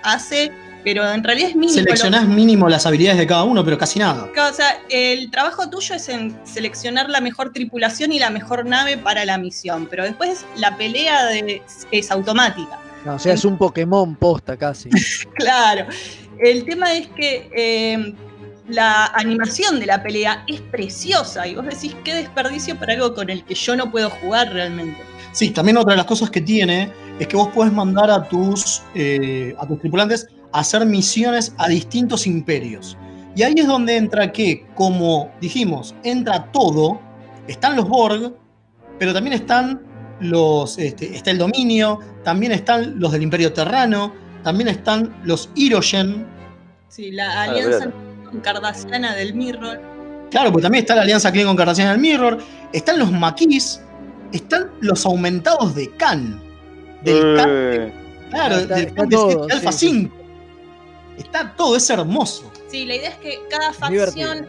hace, 0.02 0.50
pero 0.84 1.06
en 1.12 1.22
realidad 1.24 1.50
es 1.50 1.56
mínimo. 1.56 1.78
lo- 1.78 1.84
Seleccionás 1.84 2.26
mínimo 2.26 2.68
las 2.68 2.86
habilidades 2.86 3.18
de 3.18 3.26
cada 3.26 3.44
uno, 3.44 3.64
pero 3.64 3.76
casi 3.76 3.98
nada. 3.98 4.28
O 4.50 4.52
sea, 4.54 4.78
el 4.88 5.30
trabajo 5.30 5.68
tuyo 5.68 5.94
es 5.94 6.08
en 6.08 6.38
seleccionar 6.44 7.10
la 7.10 7.20
mejor 7.20 7.52
tripulación 7.52 8.12
y 8.12 8.18
la 8.18 8.30
mejor 8.30 8.64
nave 8.66 8.96
para 8.96 9.24
la 9.24 9.36
misión, 9.38 9.86
pero 9.90 10.04
después 10.04 10.44
la 10.56 10.76
pelea 10.76 11.26
de- 11.26 11.62
es 11.90 12.10
automática. 12.10 12.78
No, 13.04 13.14
o 13.14 13.18
sea, 13.18 13.32
es 13.34 13.44
un 13.44 13.56
Pokémon 13.58 14.14
posta 14.16 14.56
casi. 14.56 14.88
Claro. 15.34 15.86
El 16.38 16.64
tema 16.64 16.92
es 16.94 17.08
que 17.08 17.50
eh, 17.54 18.14
la 18.70 19.06
animación 19.06 19.80
de 19.80 19.86
la 19.86 20.02
pelea 20.02 20.44
es 20.46 20.60
preciosa 20.60 21.46
y 21.46 21.54
vos 21.54 21.64
decís 21.64 21.94
qué 22.04 22.14
desperdicio 22.14 22.78
para 22.78 22.94
algo 22.94 23.14
con 23.14 23.30
el 23.30 23.44
que 23.44 23.54
yo 23.54 23.76
no 23.76 23.90
puedo 23.90 24.10
jugar 24.10 24.52
realmente. 24.52 24.98
Sí, 25.32 25.50
también 25.50 25.76
otra 25.76 25.92
de 25.92 25.98
las 25.98 26.06
cosas 26.06 26.30
que 26.30 26.40
tiene 26.40 26.92
es 27.18 27.26
que 27.26 27.36
vos 27.36 27.48
podés 27.48 27.72
mandar 27.72 28.10
a 28.10 28.22
tus, 28.28 28.82
eh, 28.94 29.54
a 29.58 29.66
tus 29.66 29.78
tripulantes 29.80 30.28
a 30.52 30.60
hacer 30.60 30.84
misiones 30.86 31.54
a 31.58 31.68
distintos 31.68 32.26
imperios. 32.26 32.96
Y 33.36 33.42
ahí 33.42 33.54
es 33.56 33.66
donde 33.66 33.96
entra 33.96 34.32
que, 34.32 34.66
como 34.74 35.30
dijimos, 35.40 35.94
entra 36.02 36.50
todo, 36.50 37.00
están 37.46 37.76
los 37.76 37.88
Borg, 37.88 38.34
pero 38.98 39.12
también 39.12 39.34
están 39.34 39.80
los, 40.20 40.78
este, 40.78 41.14
está 41.16 41.30
el 41.30 41.38
dominio, 41.38 42.00
también 42.24 42.52
están 42.52 42.98
los 42.98 43.12
del 43.12 43.22
Imperio 43.22 43.52
Terrano, 43.52 44.12
también 44.42 44.68
están 44.68 45.14
los 45.24 45.48
Hirogen, 45.54 46.26
Sí, 46.90 47.12
la 47.12 47.30
Ah, 47.30 47.42
alianza 47.44 47.86
verdad. 47.86 47.94
Cardasiana 48.38 49.14
del 49.14 49.34
Mirror. 49.34 49.80
Claro, 50.30 50.52
pues 50.52 50.62
también 50.62 50.82
está 50.84 50.94
la 50.94 51.02
alianza 51.02 51.32
Klingon 51.32 51.56
Cardassian 51.56 51.88
del 51.90 51.98
Mirror, 51.98 52.38
están 52.72 52.98
los 53.00 53.10
maquis, 53.10 53.80
están 54.32 54.70
los 54.80 55.04
aumentados 55.04 55.74
de 55.74 55.90
Khan. 55.96 56.40
Del 57.02 57.36
Khan, 57.36 57.48
Eh, 57.50 57.92
claro, 58.30 58.56
Está- 58.58 58.74
del 58.76 58.84
está 58.86 58.94
Khan 59.00 59.08
de 59.08 59.16
todo, 59.16 59.46
Alpha 59.50 59.72
sí, 59.72 59.78
sí. 59.78 59.88
5. 59.88 60.16
Está 61.18 61.52
todo, 61.56 61.76
es 61.76 61.90
hermoso. 61.90 62.50
Sí, 62.68 62.84
la 62.86 62.94
idea 62.96 63.10
es 63.10 63.16
que 63.16 63.38
cada 63.50 63.72
facción, 63.72 64.46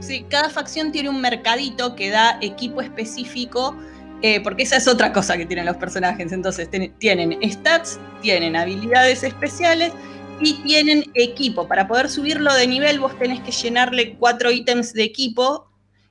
sí, 0.00 0.24
cada 0.28 0.48
facción 0.48 0.90
tiene 0.90 1.10
un 1.10 1.20
mercadito 1.20 1.94
que 1.94 2.10
da 2.10 2.38
equipo 2.40 2.80
específico, 2.80 3.76
eh, 4.22 4.40
porque 4.40 4.62
esa 4.62 4.76
es 4.76 4.88
otra 4.88 5.12
cosa 5.12 5.36
que 5.36 5.44
tienen 5.46 5.66
los 5.66 5.76
personajes. 5.76 6.32
Entonces 6.32 6.70
ten- 6.70 6.92
tienen 6.98 7.38
stats, 7.50 8.00
tienen 8.22 8.56
habilidades 8.56 9.22
especiales 9.22 9.92
y 10.42 10.54
tienen 10.62 11.10
equipo. 11.14 11.68
Para 11.68 11.86
poder 11.86 12.10
subirlo 12.10 12.52
de 12.54 12.66
nivel 12.66 13.00
vos 13.00 13.18
tenés 13.18 13.40
que 13.40 13.52
llenarle 13.52 14.16
cuatro 14.16 14.50
ítems 14.50 14.92
de 14.92 15.04
equipo 15.04 15.68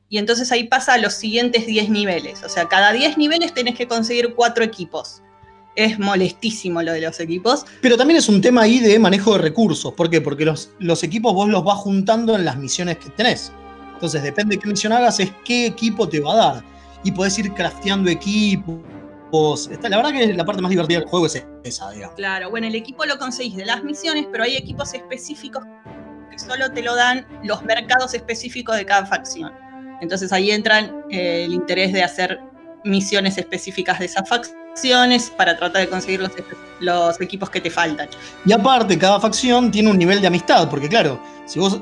y 0.09 0.17
entonces 0.17 0.51
ahí 0.51 0.65
pasa 0.65 0.93
a 0.93 0.97
los 0.97 1.13
siguientes 1.13 1.65
10 1.65 1.89
niveles. 1.89 2.43
O 2.43 2.49
sea, 2.49 2.67
cada 2.67 2.91
10 2.91 3.17
niveles 3.17 3.53
tenés 3.53 3.75
que 3.75 3.87
conseguir 3.87 4.33
cuatro 4.35 4.61
equipos. 4.63 5.21
Es 5.75 5.99
molestísimo 5.99 6.81
lo 6.81 6.91
de 6.91 6.99
los 6.99 7.17
equipos. 7.21 7.65
Pero 7.81 7.95
también 7.95 8.17
es 8.17 8.27
un 8.27 8.41
tema 8.41 8.63
ahí 8.63 8.79
de 8.79 8.99
manejo 8.99 9.33
de 9.33 9.39
recursos. 9.39 9.93
¿Por 9.93 10.09
qué? 10.09 10.19
Porque 10.19 10.43
los, 10.43 10.71
los 10.79 11.01
equipos 11.03 11.33
vos 11.33 11.47
los 11.47 11.63
vas 11.63 11.77
juntando 11.77 12.35
en 12.35 12.43
las 12.43 12.57
misiones 12.57 12.97
que 12.97 13.09
tenés. 13.11 13.53
Entonces, 13.93 14.21
depende 14.21 14.55
de 14.55 14.61
qué 14.61 14.67
misión 14.67 14.91
hagas, 14.91 15.19
es 15.21 15.31
qué 15.45 15.67
equipo 15.67 16.09
te 16.09 16.19
va 16.19 16.33
a 16.33 16.35
dar. 16.35 16.63
Y 17.05 17.11
podés 17.13 17.39
ir 17.39 17.53
crafteando 17.53 18.09
equipos. 18.09 18.79
Está- 19.69 19.89
la 19.89 19.97
verdad 19.97 20.11
que 20.11 20.33
la 20.33 20.45
parte 20.45 20.61
más 20.61 20.69
divertida 20.69 20.99
del 20.99 21.07
juego 21.07 21.25
es 21.25 21.45
esa, 21.63 21.91
digamos. 21.91 22.15
Claro, 22.15 22.49
bueno, 22.49 22.67
el 22.67 22.75
equipo 22.75 23.05
lo 23.05 23.17
conseguís 23.17 23.55
de 23.55 23.65
las 23.65 23.83
misiones, 23.83 24.27
pero 24.31 24.43
hay 24.43 24.57
equipos 24.57 24.93
específicos 24.93 25.63
solo 26.37 26.71
te 26.71 26.81
lo 26.81 26.95
dan 26.95 27.25
los 27.43 27.63
mercados 27.63 28.13
específicos 28.13 28.75
de 28.75 28.85
cada 28.85 29.05
facción. 29.05 29.51
Entonces 30.01 30.31
ahí 30.33 30.51
entran 30.51 31.03
eh, 31.09 31.43
el 31.45 31.53
interés 31.53 31.93
de 31.93 32.03
hacer 32.03 32.39
misiones 32.83 33.37
específicas 33.37 33.99
de 33.99 34.05
esas 34.05 34.27
facciones 34.27 35.31
para 35.37 35.57
tratar 35.57 35.81
de 35.81 35.89
conseguir 35.89 36.21
los, 36.21 36.31
los 36.79 37.21
equipos 37.21 37.49
que 37.49 37.61
te 37.61 37.69
faltan. 37.69 38.09
Y 38.45 38.51
aparte, 38.51 38.97
cada 38.97 39.19
facción 39.19 39.69
tiene 39.69 39.89
un 39.91 39.97
nivel 39.97 40.19
de 40.19 40.27
amistad, 40.27 40.67
porque 40.69 40.89
claro, 40.89 41.21
si 41.45 41.59
vos 41.59 41.79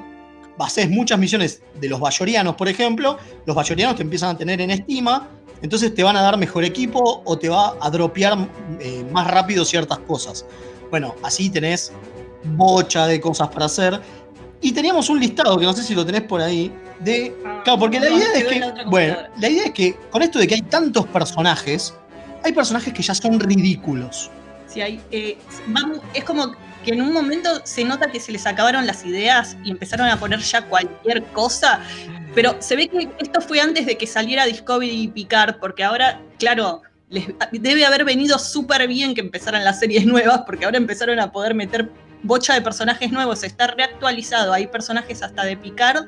haces 0.60 0.90
muchas 0.90 1.18
misiones 1.18 1.62
de 1.80 1.88
los 1.88 2.02
bayorianos, 2.02 2.56
por 2.56 2.68
ejemplo, 2.68 3.18
los 3.46 3.56
bayorianos 3.56 3.96
te 3.96 4.04
empiezan 4.04 4.36
a 4.36 4.38
tener 4.38 4.60
en 4.60 4.72
estima, 4.72 5.26
entonces 5.62 5.94
te 5.94 6.04
van 6.04 6.16
a 6.16 6.22
dar 6.22 6.38
mejor 6.38 6.64
equipo 6.64 7.22
o 7.26 7.38
te 7.38 7.50
va 7.50 7.76
a 7.80 7.90
dropear 7.90 8.50
eh, 8.80 9.06
más 9.12 9.30
rápido 9.30 9.66
ciertas 9.66 10.00
cosas. 10.00 10.46
Bueno, 10.90 11.16
así 11.24 11.50
tenés 11.50 11.92
bocha 12.44 13.08
de 13.08 13.20
cosas 13.20 13.50
para 13.50 13.66
hacer. 13.66 14.00
Y 14.62 14.72
teníamos 14.74 15.10
un 15.10 15.20
listado, 15.20 15.58
que 15.58 15.66
no 15.66 15.74
sé 15.74 15.84
si 15.84 15.96
lo 15.96 16.06
tenés 16.06 16.24
por 16.24 16.42
ahí, 16.42 16.72
de... 17.00 17.34
Claro, 17.64 17.80
porque 17.80 18.00
la 18.00 18.10
idea 18.10 18.34
es 18.34 18.44
que... 18.46 18.62
Bueno, 18.88 19.18
la 19.38 19.50
idea 19.50 19.66
es 19.66 19.72
que 19.72 19.98
con 20.10 20.22
esto 20.22 20.40
de 20.40 20.48
que 20.48 20.56
hay 20.56 20.62
tantos 20.64 21.08
personajes, 21.08 21.94
hay 22.44 22.52
personajes 22.52 22.94
que 22.94 23.02
ya 23.02 23.16
son 23.16 23.40
ridículos. 23.40 24.30
Si 24.68 24.82
hay, 24.82 25.02
eh, 25.12 25.38
es 26.14 26.24
como 26.26 26.52
que 26.84 26.92
en 26.92 27.02
un 27.02 27.14
momento 27.14 27.62
se 27.64 27.84
nota 27.84 28.12
que 28.12 28.20
se 28.20 28.32
les 28.32 28.46
acabaron 28.46 28.86
las 28.86 29.06
ideas 29.06 29.58
y 29.64 29.72
empezaron 29.72 30.08
a 30.08 30.20
poner 30.20 30.40
ya 30.40 30.62
cualquier 30.64 31.24
cosa. 31.28 31.82
Pero 32.36 32.56
se 32.60 32.76
ve 32.76 32.88
que 32.88 33.10
esto 33.20 33.42
fue 33.42 33.60
antes 33.60 33.86
de 33.86 33.98
que 33.98 34.08
saliera 34.08 34.46
Discovery 34.46 35.04
y 35.04 35.08
Picard, 35.08 35.60
porque 35.60 35.84
ahora, 35.84 36.22
claro, 36.38 36.82
les 37.10 37.26
debe 37.52 37.86
haber 37.86 38.06
venido 38.06 38.38
súper 38.38 38.88
bien 38.88 39.16
que 39.16 39.22
empezaran 39.22 39.64
las 39.64 39.80
series 39.80 40.06
nuevas, 40.06 40.44
porque 40.46 40.66
ahora 40.66 40.78
empezaron 40.78 41.20
a 41.20 41.32
poder 41.32 41.56
meter 41.56 41.90
bocha 42.24 42.54
de 42.54 42.62
personajes 42.62 43.12
nuevos, 43.12 43.44
está 43.44 43.68
reactualizado, 43.68 44.54
hay 44.54 44.68
personajes 44.68 45.24
hasta 45.24 45.44
de 45.46 45.58
Picard, 45.58 46.08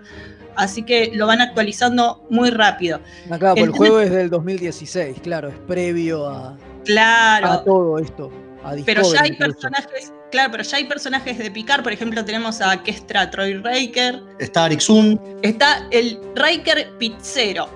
así 0.56 0.84
que 0.84 1.12
lo 1.16 1.26
van 1.26 1.42
actualizando 1.42 2.26
muy 2.30 2.50
rápido. 2.50 3.00
Ah, 3.30 3.40
claro, 3.40 3.56
pues 3.56 3.64
el 3.64 3.70
El 3.70 3.72
juego 3.72 4.00
es 4.02 4.12
del 4.12 4.30
2016, 4.30 5.18
claro, 5.22 5.50
es 5.50 5.56
previo 5.68 6.28
a, 6.28 6.58
Claro. 6.86 7.48
a 7.48 7.64
todo 7.64 7.98
esto. 8.00 8.32
A 8.64 8.76
Pero 8.86 9.02
ya 9.12 9.22
hay 9.24 9.30
incluso. 9.32 9.54
personajes, 9.54 10.14
claro, 10.32 10.52
pero 10.52 10.64
ya 10.64 10.78
hay 10.78 10.84
personajes 10.86 11.38
de 11.38 11.50
Picard, 11.52 11.84
por 11.84 11.92
ejemplo, 11.94 12.24
tenemos 12.24 12.62
a 12.62 12.82
Kestra 12.84 13.30
Troy 13.32 13.56
Riker, 13.56 14.22
Está 14.40 14.66
Arik 14.66 14.80
Sun, 14.80 15.20
está 15.42 15.88
el 15.92 16.20
Riker 16.36 16.92
Pizzero. 17.00 17.68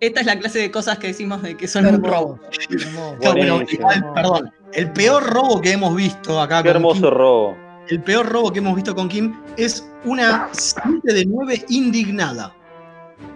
Esta 0.00 0.20
es 0.20 0.26
la 0.26 0.38
clase 0.38 0.58
de 0.58 0.70
cosas 0.70 0.98
que 0.98 1.08
decimos 1.08 1.42
de 1.42 1.56
que 1.56 1.68
son 1.68 1.86
un 1.86 2.02
robo. 2.02 2.40
bueno, 3.22 3.62
igual, 3.68 4.12
perdón. 4.14 4.50
El 4.72 4.90
peor 4.92 5.22
robo 5.24 5.60
que 5.60 5.72
hemos 5.72 5.94
visto 5.94 6.40
acá 6.40 6.62
Qué 6.62 6.68
con 6.70 6.76
hermoso 6.76 7.00
Kim, 7.02 7.10
robo. 7.10 7.56
el 7.88 8.02
peor 8.02 8.26
robo 8.28 8.52
que 8.52 8.60
hemos 8.60 8.74
visto 8.74 8.94
con 8.94 9.08
Kim 9.08 9.38
es 9.56 9.86
una 10.04 10.48
7 10.52 11.00
de 11.12 11.26
9 11.26 11.64
indignada. 11.68 12.54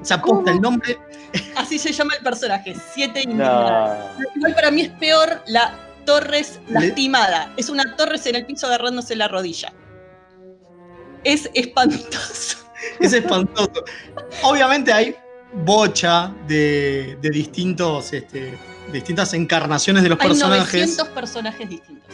O 0.01 0.05
sea, 0.05 0.21
posta 0.23 0.51
el 0.53 0.61
nombre. 0.61 0.99
Así 1.57 1.79
se 1.79 1.93
llama 1.93 2.15
el 2.17 2.25
personaje, 2.25 2.75
siete 2.95 3.23
indignada. 3.23 4.15
No. 4.19 4.25
Igual 4.37 4.55
para 4.55 4.71
mí 4.71 4.83
es 4.83 4.89
peor 4.91 5.43
la 5.49 5.75
Torres 6.05 6.61
Le- 6.69 6.81
lastimada. 6.87 7.53
Es 7.57 7.69
una 7.69 7.97
Torres 7.97 8.27
en 8.27 8.37
el 8.37 8.47
piso 8.47 8.67
agarrándose 8.67 9.17
la 9.17 9.29
rodilla. 9.29 9.73
Es 11.25 11.49
espantoso. 11.55 12.59
Es 13.01 13.13
espantoso. 13.13 13.85
Obviamente 14.43 14.93
hay 14.93 15.17
bocha 15.65 16.33
de, 16.47 17.17
de 17.23 17.31
distintos, 17.31 18.13
este, 18.13 18.59
distintas 18.93 19.33
encarnaciones 19.35 20.03
de 20.03 20.11
los 20.11 20.21
Hay 20.21 20.29
personajes. 20.29 20.75
900 20.75 21.09
personajes 21.09 21.69
distintos. 21.69 22.05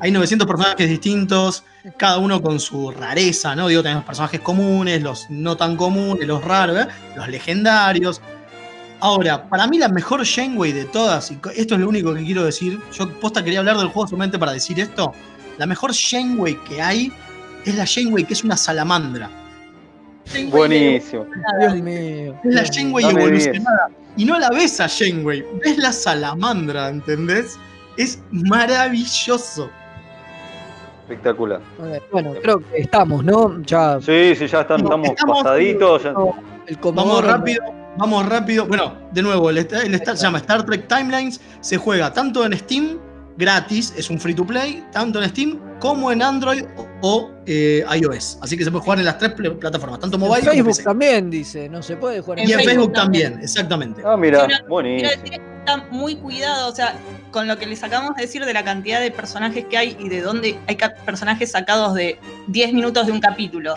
Hay 0.00 0.10
900 0.12 0.46
personajes 0.46 0.88
distintos, 0.88 1.64
cada 1.98 2.18
uno 2.18 2.40
con 2.40 2.58
su 2.60 2.90
rareza, 2.90 3.54
¿no? 3.54 3.68
Digo, 3.68 3.82
tenemos 3.82 4.04
personajes 4.04 4.40
comunes, 4.40 5.02
los 5.02 5.28
no 5.30 5.56
tan 5.56 5.76
comunes, 5.76 6.26
los 6.26 6.42
raros, 6.42 6.78
¿eh? 6.78 6.88
los 7.16 7.28
legendarios. 7.28 8.20
Ahora, 9.00 9.48
para 9.48 9.66
mí 9.66 9.78
la 9.78 9.88
mejor 9.88 10.24
Janeway 10.26 10.72
de 10.72 10.84
todas, 10.84 11.30
y 11.30 11.38
esto 11.56 11.74
es 11.74 11.80
lo 11.80 11.88
único 11.88 12.14
que 12.14 12.22
quiero 12.24 12.44
decir, 12.44 12.78
yo 12.92 13.08
posta 13.18 13.42
quería 13.42 13.60
hablar 13.60 13.78
del 13.78 13.88
juego 13.88 14.08
solamente 14.08 14.38
para 14.38 14.52
decir 14.52 14.78
esto, 14.78 15.12
la 15.58 15.66
mejor 15.66 15.92
Janeway 15.94 16.54
que 16.64 16.82
hay 16.82 17.12
es 17.64 17.74
la 17.76 17.86
Janeway 17.86 18.24
que 18.24 18.34
es 18.34 18.44
una 18.44 18.56
salamandra. 18.56 19.30
Buenísimo. 20.50 21.26
Dios 21.60 21.74
mío. 21.76 22.34
Es 22.44 22.54
la. 22.54 22.64
Janeway 22.72 23.04
Dame 23.04 23.22
evolucionada. 23.24 23.88
Y 24.16 24.24
no 24.24 24.38
la 24.38 24.50
ves 24.50 24.80
a 24.80 24.88
Janeway, 24.88 25.44
ves 25.64 25.78
la 25.78 25.92
salamandra, 25.92 26.88
¿entendés? 26.88 27.58
Es 27.96 28.20
maravilloso. 28.30 29.70
Espectacular. 31.02 31.60
A 31.80 31.82
ver, 31.84 32.02
Bueno, 32.12 32.34
creo 32.40 32.58
que 32.60 32.78
estamos, 32.78 33.24
¿no? 33.24 33.60
Ya 33.62 33.98
Sí, 34.00 34.34
sí, 34.36 34.46
ya 34.46 34.60
están, 34.60 34.80
estamos, 34.82 35.08
Estamos- 35.08 35.42
pasaditos. 35.42 36.02
ya- 36.04 36.14
el 36.66 36.76
Vamos 36.94 37.24
rápido, 37.24 37.62
vamos 37.96 38.26
rápido. 38.28 38.66
Bueno, 38.66 38.94
de 39.12 39.22
nuevo, 39.22 39.50
el, 39.50 39.58
esta- 39.58 40.16
se 40.16 40.22
llama 40.22 40.38
Star 40.38 40.64
Trek 40.64 40.86
Timelines. 40.88 41.40
Se 41.60 41.76
juega 41.76 42.12
tanto 42.12 42.44
en 42.44 42.56
Steam, 42.58 42.98
gratis, 43.36 43.92
es 43.96 44.10
un 44.10 44.18
free 44.20 44.34
to 44.34 44.46
play, 44.46 44.84
tanto 44.92 45.22
en 45.22 45.28
Steam 45.30 45.58
como 45.78 46.12
en 46.12 46.20
Android 46.22 46.64
o, 47.00 47.30
eh, 47.46 47.82
iOS. 47.98 48.38
Así 48.42 48.56
que 48.56 48.64
se 48.64 48.70
puede 48.70 48.84
jugar 48.84 48.98
en 48.98 49.06
las 49.06 49.16
tres 49.18 49.32
pl- 49.32 49.52
plataformas, 49.52 49.98
tanto 50.00 50.16
En 50.16 50.20
mobile 50.20 50.40
como 50.40 50.52
Facebook 50.52 50.66
PC. 50.72 50.82
también 50.84 51.30
dice, 51.30 51.68
no 51.70 51.82
se 51.82 51.96
puede 51.96 52.20
jugar 52.20 52.38
Y 52.40 52.42
en 52.42 52.48
Facebook, 52.48 52.66
Facebook 52.66 52.92
también, 52.92 53.24
también. 53.30 53.44
exactamente. 53.44 54.02
Ah, 54.04 54.16
mira, 54.16 54.46
está 55.60 55.76
muy 55.90 56.16
cuidado, 56.16 56.68
o 56.70 56.74
sea, 56.74 56.94
con 57.30 57.46
lo 57.48 57.56
que 57.58 57.64
les 57.66 57.82
acabamos 57.82 58.14
de 58.16 58.22
decir 58.22 58.44
de 58.44 58.52
la 58.52 58.62
cantidad 58.64 59.00
de 59.00 59.10
personajes 59.10 59.64
que 59.66 59.78
hay 59.78 59.96
y 59.98 60.08
de 60.10 60.20
dónde 60.20 60.58
hay 60.66 60.76
personajes 61.06 61.50
sacados 61.52 61.94
de 61.94 62.18
10 62.48 62.72
minutos 62.74 63.06
de 63.06 63.12
un 63.12 63.20
capítulo. 63.20 63.74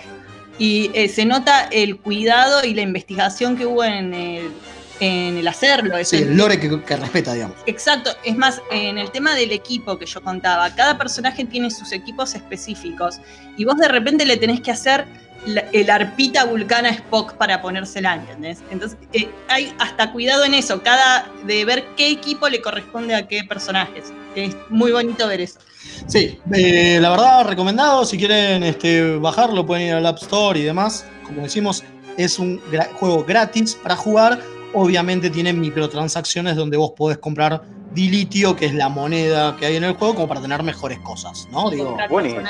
Y 0.60 0.92
eh, 0.94 1.10
se 1.10 1.26
nota 1.26 1.68
el 1.72 1.98
cuidado 1.98 2.64
y 2.64 2.74
la 2.74 2.82
investigación 2.82 3.58
que 3.58 3.66
hubo 3.66 3.84
en 3.84 4.14
el, 4.14 4.52
en 5.00 5.38
el 5.38 5.48
hacerlo. 5.48 5.98
Es 5.98 6.10
Sí, 6.10 6.18
el- 6.18 6.38
lore 6.38 6.60
que, 6.60 6.82
que 6.84 6.96
respeta, 6.96 7.34
digamos. 7.34 7.58
Exacto, 7.66 8.12
es 8.24 8.36
más, 8.38 8.62
en 8.72 8.98
el 8.98 9.10
tema 9.12 9.34
del 9.34 9.52
equipo 9.52 9.98
que 9.98 10.06
yo 10.06 10.22
contaba, 10.22 10.70
cada 10.76 10.98
personaje 10.98 11.44
tiene 11.46 11.72
sus 11.72 11.92
equipos 11.92 12.36
específicos 12.36 13.20
y 13.58 13.66
vos 13.66 13.78
de 13.78 13.88
repente 13.88 14.26
le 14.26 14.38
tenés 14.38 14.62
que 14.62 14.72
hacer 14.72 15.06
la- 15.46 15.66
el 15.72 15.90
arpita 15.90 16.46
vulcana 16.46 16.90
Spock 16.90 17.34
para 17.34 17.62
ponérsela, 17.62 18.16
¿entendés? 18.16 18.60
Entonces 18.72 18.98
eh, 19.14 19.30
hay 19.50 19.74
hasta 19.80 20.12
cuidado 20.12 20.44
en 20.46 20.54
eso, 20.54 20.82
cada 20.82 21.28
de 21.46 21.66
ver 21.66 21.86
qué 21.98 22.10
equipo 22.10 22.48
le 22.50 22.62
corresponde 22.62 23.16
a 23.16 23.28
qué 23.28 23.44
personajes. 23.44 24.14
Es 24.36 24.56
muy 24.70 24.92
bonito 24.92 25.28
ver 25.28 25.42
eso. 25.42 25.60
Sí, 26.08 26.40
eh, 26.56 26.98
la 27.02 27.10
verdad, 27.12 27.46
recomendado. 27.46 28.04
Si 28.06 28.18
quieren 28.18 28.64
este, 28.64 29.18
bajarlo, 29.18 29.66
pueden 29.66 29.88
ir 29.88 29.94
al 29.94 30.06
App 30.06 30.18
Store 30.22 30.58
y 30.60 30.64
demás. 30.64 31.06
Como 31.26 31.42
decimos, 31.44 31.84
es 32.18 32.40
un 32.40 32.60
gra- 32.72 32.92
juego 32.94 33.24
gratis 33.24 33.76
para 33.76 33.96
jugar. 33.96 34.40
Obviamente 34.74 35.30
tiene 35.30 35.54
microtransacciones 35.54 36.56
donde 36.56 36.78
vos 36.78 36.92
podés 36.98 37.18
comprar 37.20 37.62
dilitio, 37.94 38.56
que 38.56 38.66
es 38.66 38.74
la 38.74 38.90
moneda 38.90 39.56
que 39.58 39.68
hay 39.68 39.76
en 39.76 39.84
el 39.84 39.94
juego, 39.94 40.16
como 40.16 40.28
para 40.28 40.42
tener 40.42 40.64
mejores 40.64 40.98
cosas, 41.00 41.48
¿no? 41.52 41.70
Digo, 41.70 41.86
Comprar 41.90 42.10
Buenísimo. 42.10 42.42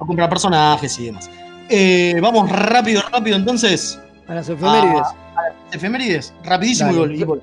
a 0.00 0.04
comprar 0.06 0.28
personajes 0.28 0.98
y 0.98 1.06
demás. 1.06 1.30
Eh, 1.70 2.18
vamos 2.20 2.50
rápido, 2.50 3.00
rápido 3.12 3.36
entonces. 3.36 3.98
A 4.26 4.34
las 4.34 4.48
efemérides. 4.48 5.02
a 5.02 5.42
las 5.42 5.74
efemérides. 5.74 6.34
Rapidísimo 6.44 6.92
y 6.92 6.96
Dale. 6.98 7.14
y 7.16 7.20
vol- 7.24 7.42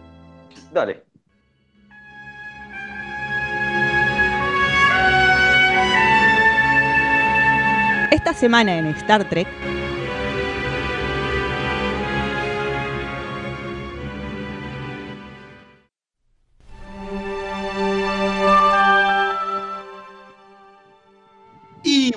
Dale. 0.73 1.03
Esta 8.11 8.33
semana 8.33 8.77
en 8.77 8.87
Star 8.87 9.27
Trek, 9.29 9.47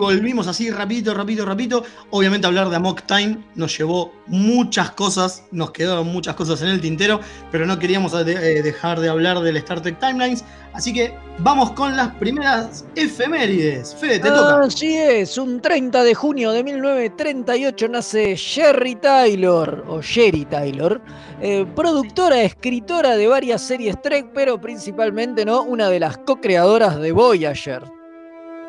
volvimos 0.04 0.46
así, 0.46 0.70
rapidito, 0.70 1.14
rapidito, 1.14 1.44
rapidito. 1.46 1.84
Obviamente 2.10 2.46
hablar 2.46 2.68
de 2.70 2.76
Amok 2.76 3.02
Time 3.02 3.38
nos 3.54 3.76
llevó 3.76 4.12
muchas 4.26 4.90
cosas, 4.92 5.44
nos 5.50 5.70
quedaron 5.70 6.06
muchas 6.08 6.34
cosas 6.34 6.60
en 6.62 6.68
el 6.68 6.80
tintero, 6.80 7.20
pero 7.50 7.66
no 7.66 7.78
queríamos 7.78 8.12
de- 8.24 8.32
eh, 8.58 8.62
dejar 8.62 9.00
de 9.00 9.08
hablar 9.08 9.40
del 9.40 9.56
Star 9.58 9.80
Trek 9.80 9.98
Timelines. 9.98 10.44
Así 10.72 10.92
que 10.92 11.12
vamos 11.38 11.72
con 11.72 11.96
las 11.96 12.14
primeras 12.14 12.84
efemérides. 12.94 13.94
Fede, 13.96 14.20
te 14.20 14.28
toca. 14.28 14.60
Así 14.60 14.96
es, 14.96 15.36
un 15.36 15.60
30 15.60 16.04
de 16.04 16.14
junio 16.14 16.52
de 16.52 16.62
1938 16.62 17.88
nace 17.88 18.36
Sherry 18.36 18.94
Taylor, 18.94 19.84
o 19.88 20.00
Sherry 20.00 20.44
Taylor, 20.44 21.00
eh, 21.40 21.66
productora, 21.74 22.40
escritora 22.42 23.16
de 23.16 23.26
varias 23.26 23.62
series 23.62 24.00
Trek, 24.00 24.28
pero 24.32 24.60
principalmente 24.60 25.44
no 25.44 25.62
una 25.62 25.88
de 25.90 25.98
las 26.00 26.18
co-creadoras 26.18 27.00
de 27.00 27.12
Voyager. 27.12 27.82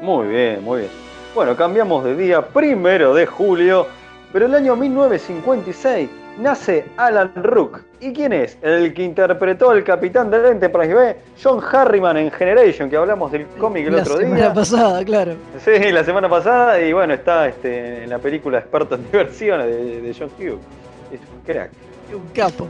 Muy 0.02 0.28
bien, 0.28 0.64
muy 0.64 0.80
bien. 0.80 1.11
Bueno, 1.34 1.56
cambiamos 1.56 2.04
de 2.04 2.16
día, 2.16 2.42
primero 2.46 3.14
de 3.14 3.26
julio, 3.26 3.88
pero 4.34 4.46
el 4.48 4.56
año 4.56 4.76
1956 4.76 6.10
nace 6.40 6.86
Alan 6.98 7.32
Rook. 7.36 7.80
¿Y 8.02 8.12
quién 8.14 8.34
es? 8.34 8.58
El 8.62 8.94
que 8.94 9.04
interpretó 9.04 9.70
al 9.70 9.84
capitán 9.84 10.30
del 10.30 10.46
Enterprise 10.46 10.94
B, 10.94 11.16
John 11.42 11.62
Harriman 11.72 12.18
en 12.18 12.32
Generation, 12.32 12.90
que 12.90 12.98
hablamos 12.98 13.32
del 13.32 13.46
cómic 13.60 13.88
el 13.88 13.96
La 13.96 14.02
otro 14.02 14.18
semana 14.18 14.36
día. 14.36 14.54
pasada, 14.54 15.06
claro. 15.06 15.34
Sí, 15.64 15.92
la 15.92 16.04
semana 16.04 16.28
pasada, 16.28 16.82
y 16.82 16.92
bueno, 16.92 17.14
está 17.14 17.48
este, 17.48 18.04
en 18.04 18.10
la 18.10 18.20
película 18.20 18.58
Experto 18.60 18.96
en 18.96 19.06
Diversiones 19.06 19.68
de, 19.68 20.02
de 20.02 20.16
John 20.18 20.30
Hughes. 20.38 20.60
Es 21.14 21.20
un 21.22 21.42
crack. 21.46 21.72
Un 22.14 22.28
capo. 22.34 22.68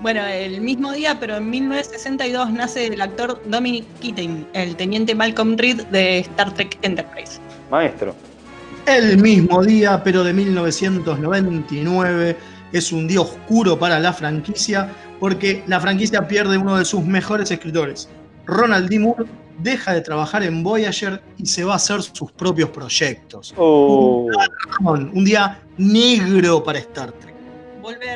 Bueno, 0.00 0.24
el 0.24 0.62
mismo 0.62 0.92
día, 0.92 1.18
pero 1.20 1.36
en 1.36 1.50
1962, 1.50 2.50
nace 2.52 2.86
el 2.86 3.02
actor 3.02 3.42
Dominic 3.44 3.84
Keating, 4.00 4.46
el 4.54 4.74
teniente 4.74 5.14
Malcolm 5.14 5.58
Reed 5.58 5.82
de 5.88 6.20
Star 6.20 6.54
Trek 6.54 6.78
Enterprise. 6.80 7.38
Maestro. 7.70 8.14
El 8.86 9.18
mismo 9.18 9.62
día, 9.62 10.02
pero 10.02 10.24
de 10.24 10.32
1999, 10.32 12.34
es 12.72 12.92
un 12.92 13.08
día 13.08 13.20
oscuro 13.20 13.78
para 13.78 14.00
la 14.00 14.14
franquicia 14.14 14.90
porque 15.18 15.62
la 15.66 15.78
franquicia 15.80 16.26
pierde 16.26 16.56
uno 16.56 16.78
de 16.78 16.86
sus 16.86 17.04
mejores 17.04 17.50
escritores. 17.50 18.08
Ronald 18.46 18.88
D. 18.88 19.00
Moore 19.00 19.26
deja 19.58 19.92
de 19.92 20.00
trabajar 20.00 20.42
en 20.44 20.62
Voyager 20.62 21.20
y 21.36 21.44
se 21.44 21.62
va 21.62 21.74
a 21.74 21.76
hacer 21.76 22.00
sus 22.00 22.32
propios 22.32 22.70
proyectos. 22.70 23.52
Oh. 23.58 24.30
Un, 24.80 25.10
un 25.12 25.24
día 25.26 25.60
negro 25.76 26.64
para 26.64 26.78
Star 26.78 27.12
Trek. 27.12 27.29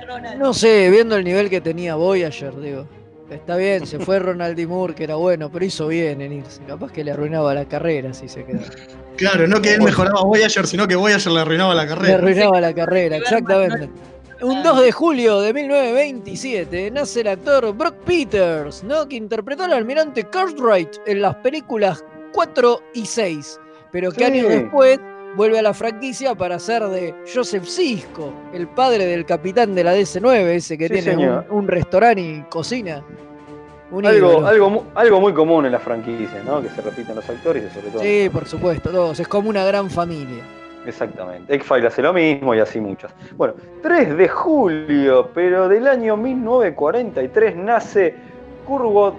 Ronald. 0.07 0.39
No 0.41 0.55
sé, 0.55 0.91
viendo 0.91 1.17
el 1.17 1.25
nivel 1.25 1.51
que 1.51 1.61
tenía 1.61 1.95
Voyager, 1.95 2.55
digo. 2.61 2.87
Está 3.31 3.57
bien, 3.57 3.87
se 3.87 3.99
fue 3.99 4.19
Ronald. 4.19 4.59
Moore, 4.69 4.95
que 4.95 5.05
era 5.05 5.15
bueno, 5.17 5.51
pero 5.51 5.65
hizo 5.65 5.89
bien 5.89 6.21
en 6.21 6.33
irse. 6.35 6.61
Capaz 6.67 6.93
que 6.93 7.03
le 7.03 7.11
arruinaba 7.13 7.55
la 7.55 7.65
carrera 7.65 8.13
si 8.13 8.29
se 8.29 8.45
quedaba. 8.45 8.67
Claro, 9.17 9.47
no 9.49 9.61
que 9.63 9.75
él 9.75 9.81
mejoraba 9.83 10.23
Voyager, 10.23 10.67
sino 10.67 10.87
que 10.87 10.95
Voyager 10.95 11.33
le 11.33 11.41
arruinaba 11.41 11.75
la 11.75 11.83
Le 11.85 11.89
carrera. 11.89 12.15
arruinaba 12.17 12.61
la 12.61 12.75
carrera, 12.75 13.17
exactamente. 13.17 13.89
Un 14.43 14.63
2 14.63 14.83
de 14.83 14.93
julio 14.93 15.41
de 15.41 15.53
1927 15.55 16.91
nace 16.91 17.21
el 17.23 17.29
actor 17.29 17.73
Brock 17.75 17.95
Peters, 18.05 18.85
¿no? 18.85 19.09
que 19.09 19.17
interpretó 19.17 19.65
al 19.65 19.73
almirante 19.73 20.25
Cartwright 20.25 20.97
en 21.07 21.23
las 21.23 21.37
películas 21.37 22.05
4 22.33 22.81
y 22.95 23.07
6, 23.07 23.61
pero 23.93 24.11
que 24.11 24.19
Sí. 24.19 24.25
años 24.25 24.49
después 24.49 24.99
vuelve 25.37 25.59
a 25.59 25.63
la 25.63 25.75
franquicia 25.75 26.35
para 26.35 26.59
ser 26.59 26.85
de 26.85 27.15
Joseph 27.33 27.65
Cisco, 27.65 28.33
el 28.53 28.69
padre 28.69 29.07
del 29.07 29.25
capitán 29.25 29.75
de 29.75 29.85
la 29.85 29.95
DC-9, 29.95 30.37
ese 30.49 30.79
que 30.79 30.89
Sí, 30.89 30.95
tiene 30.95 31.29
un, 31.29 31.45
un 31.51 31.69
restaurante 31.69 32.21
y 32.21 32.43
cocina. 32.49 33.03
Un 33.91 34.07
Algo, 34.07 34.45
algo, 34.47 34.85
algo 34.95 35.21
muy 35.21 35.33
común 35.33 35.67
en 35.67 35.73
las 35.73 35.83
franquicias, 35.83 36.45
¿no? 36.45 36.61
Que 36.63 36.69
se 36.71 36.81
repiten 36.81 37.15
los 37.15 37.29
actores 37.29 37.65
y 37.65 37.75
sobre 37.75 37.91
todo. 37.91 38.03
Sí, 38.03 38.29
por 38.33 38.47
supuesto, 38.47 38.91
todos. 38.91 39.21
Es 39.21 39.29
como 39.29 39.49
una 39.51 39.65
gran 39.65 39.89
familia. 39.89 40.43
Exactamente. 40.87 41.55
X-Files 41.55 41.87
hace 41.87 42.03
lo 42.03 42.13
mismo 42.13 42.55
y 42.55 42.61
así 42.61 42.81
muchas. 42.81 43.13
Bueno, 43.37 43.55
3 43.83 44.17
de 44.17 44.29
julio, 44.29 45.31
pero 45.35 45.69
del 45.69 45.87
año 45.87 46.17
1943 46.17 47.57
nace 47.57 48.15
Kurtwood, 48.67 49.15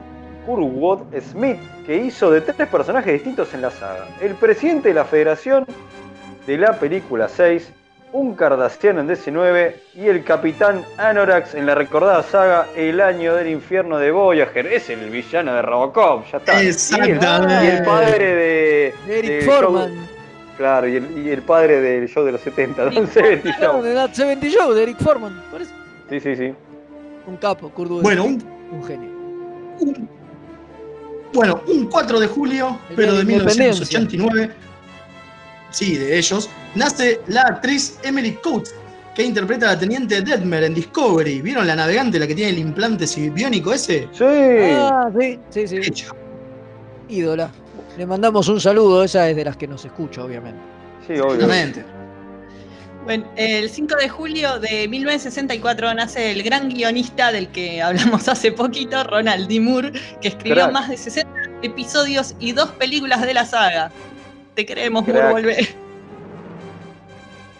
Kurtwood 0.45 0.99
Smith, 1.21 1.57
que 1.85 1.97
hizo 1.97 2.29
de 2.31 2.41
tres 2.41 2.67
personajes 2.67 3.13
distintos 3.13 3.53
en 3.53 3.61
la 3.61 3.71
saga. 3.71 4.07
El 4.21 4.35
presidente 4.35 4.89
de 4.89 4.95
la 4.95 5.05
Federación 5.05 5.65
de 6.47 6.57
la 6.57 6.73
película 6.79 7.27
6, 7.27 7.71
un 8.13 8.35
Cardassiano 8.35 9.01
en 9.01 9.09
DC9 9.09 9.73
y 9.95 10.07
el 10.07 10.23
capitán 10.23 10.83
Anorax 10.97 11.53
en 11.55 11.65
la 11.65 11.75
recordada 11.75 12.23
saga 12.23 12.67
El 12.75 13.01
año 13.01 13.35
del 13.35 13.47
infierno 13.47 13.97
de 13.97 14.11
Voyager. 14.11 14.67
Es 14.67 14.89
el 14.89 15.09
villano 15.09 15.53
de 15.53 15.61
Robocop, 15.61 16.23
ya 16.31 16.37
está. 16.37 16.53
Y 16.61 16.67
el- 16.67 16.71
Exactamente. 16.71 17.65
Y 17.65 17.67
el, 17.67 17.83
padre 17.83 18.35
de... 18.35 18.93
Eric 19.09 19.29
de 19.31 19.41
Foreman. 19.41 19.95
Joe- 19.95 20.15
Claro, 20.57 20.87
y 20.87 20.95
el, 20.95 21.17
y 21.27 21.29
el 21.31 21.41
padre 21.41 21.81
del 21.81 22.07
show 22.07 22.23
de 22.23 22.31
los 22.31 22.39
70, 22.39 22.85
Don 22.85 23.07
Seventy 23.07 23.51
Claro, 23.55 23.73
Show. 23.73 23.81
de 23.83 23.93
That 23.93 24.13
70 24.13 24.47
Show, 24.47 24.73
de 24.73 24.83
Eric 24.83 24.97
Foreman. 25.03 25.43
por 25.51 25.61
eso. 25.61 25.71
Sí, 26.09 26.19
sí, 26.21 26.33
sí. 26.37 26.53
Un 27.27 27.35
capo, 27.35 27.69
Russell. 27.75 28.01
Bueno, 28.01 28.23
un, 28.23 28.41
un 28.71 28.83
genio. 28.85 29.09
bueno, 31.33 31.61
un 31.67 31.85
4 31.89 32.19
de 32.21 32.27
julio, 32.27 32.79
El 32.89 32.95
pero 32.95 33.11
de 33.13 33.17
de 33.19 33.23
la 33.25 33.31
independencia. 33.33 33.99
1989, 33.99 34.51
sí, 35.75 35.97
de 35.97 36.17
ellos, 36.17 36.49
nace 36.73 37.19
la 37.27 37.41
actriz 37.41 37.99
Emily 38.03 38.31
Coates, 38.35 38.73
que 39.13 39.23
interpreta 39.23 39.69
a 39.69 39.73
la 39.73 39.79
teniente 39.79 40.21
Detmer 40.21 40.63
en 40.63 40.73
Discovery. 40.73 41.41
¿Vieron 41.41 41.67
la 41.67 41.75
navegante, 41.75 42.17
la 42.17 42.27
que 42.27 42.35
tiene 42.35 42.51
el 42.51 42.59
implante 42.59 43.05
biónico 43.29 43.73
ese? 43.73 44.07
Sí. 44.13 44.23
Ah, 44.23 45.09
sí, 45.19 45.39
sí, 45.49 45.67
sí. 45.67 46.05
Ídola. 47.09 47.51
Le 47.97 48.05
mandamos 48.05 48.47
un 48.47 48.59
saludo, 48.59 49.03
esa 49.03 49.29
es 49.29 49.35
de 49.35 49.45
las 49.45 49.57
que 49.57 49.67
nos 49.67 49.83
escucha, 49.85 50.23
obviamente. 50.23 50.59
Sí, 51.05 51.13
obvio. 51.13 51.33
Exactamente. 51.33 51.85
Bueno, 53.03 53.25
el 53.35 53.69
5 53.69 53.95
de 53.97 54.09
julio 54.09 54.59
de 54.59 54.87
1964 54.87 55.93
nace 55.93 56.31
el 56.31 56.41
gran 56.41 56.69
guionista 56.69 57.31
del 57.31 57.49
que 57.49 57.81
hablamos 57.81 58.27
hace 58.29 58.51
poquito, 58.51 59.03
Ronald 59.03 59.47
D. 59.47 59.59
Moore, 59.59 59.91
que 60.21 60.29
escribió 60.29 60.63
Crack. 60.63 60.71
más 60.71 60.89
de 60.89 60.97
60 60.97 61.31
episodios 61.61 62.35
y 62.39 62.53
dos 62.53 62.71
películas 62.71 63.21
de 63.21 63.33
la 63.33 63.45
saga. 63.45 63.91
Te 64.55 64.65
queremos, 64.65 65.03
Crack. 65.05 65.31
volver. 65.31 65.67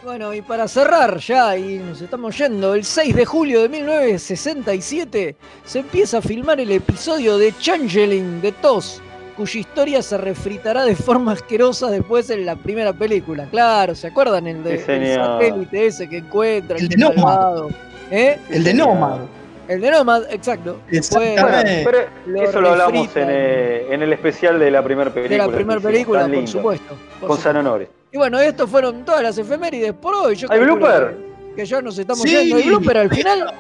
Bueno, 0.04 0.34
y 0.36 0.42
para 0.44 0.68
cerrar 0.68 1.18
ya, 1.18 1.58
y 1.58 1.80
nos 1.80 2.00
estamos 2.00 2.38
yendo, 2.38 2.76
el 2.76 2.84
6 2.84 3.16
de 3.16 3.26
julio 3.26 3.62
de 3.64 3.70
1967 3.70 5.36
se 5.66 5.80
empieza 5.80 6.20
a 6.20 6.22
filmar 6.22 6.60
el 6.60 6.72
episodio 6.72 7.40
de 7.40 7.52
Changeling 7.58 8.40
de 8.40 8.52
TOS, 8.52 9.02
cuya 9.36 9.60
historia 9.60 10.02
se 10.04 10.18
refritará 10.20 10.86
de 10.86 10.96
forma 10.96 11.32
asquerosa 11.32 11.90
después 11.90 12.30
en 12.30 12.46
la 12.46 12.56
primera 12.56 12.94
película. 12.94 13.48
Claro, 13.50 13.96
¿se 13.96 14.06
acuerdan? 14.08 14.46
El 14.46 14.64
de 14.64 14.78
Sí, 14.78 14.92
el 14.92 15.06
señor. 15.08 15.26
satélite 15.26 15.86
ese 15.88 16.08
que 16.08 16.18
encuentra, 16.20 16.78
El 16.78 16.88
de 16.88 16.98
Nomad. 16.98 17.16
malvado. 17.24 17.70
¿Eh? 18.12 18.38
El 18.52 18.64
de 18.64 18.74
Nomad. 18.76 19.22
El 19.68 19.82
de 19.82 19.92
Nomad, 19.92 20.24
exacto. 20.32 20.78
Después. 20.90 21.42
Bueno, 21.42 21.58
pero 21.86 21.98
lo 22.28 22.42
eso 22.44 22.62
lo 22.62 22.70
hablamos 22.72 23.16
en, 23.16 23.28
eh, 23.30 23.88
en 23.90 24.02
el 24.04 24.14
especial 24.14 24.60
de 24.60 24.70
la 24.72 24.84
primera 24.84 25.12
película. 25.14 25.44
de 25.46 25.52
la 25.52 25.56
primera 25.58 25.80
película, 25.80 26.22
por 26.22 26.30
lindo, 26.30 26.52
supuesto. 26.52 26.96
por 27.20 27.30
Con. 27.30 27.38
San 27.40 27.58
Honores. 27.58 27.88
Y 28.12 28.18
bueno, 28.18 28.40
estos 28.40 28.70
fueron 28.70 29.04
todas 29.04 29.22
las 29.24 29.38
efemérides 29.38 29.94
por 29.94 30.14
hoy. 30.14 30.36
Yo 30.36 30.48
¿Hay 30.52 30.60
blooper? 30.60 31.18
Que, 31.50 31.56
que 31.62 31.66
ya 31.66 31.82
nos 31.82 31.98
estamos 31.98 32.22
Sí. 32.24 32.30
yendo. 32.30 32.56
¿Hay 32.58 32.64
blooper 32.70 32.98
al 32.98 33.10
final? 33.10 33.54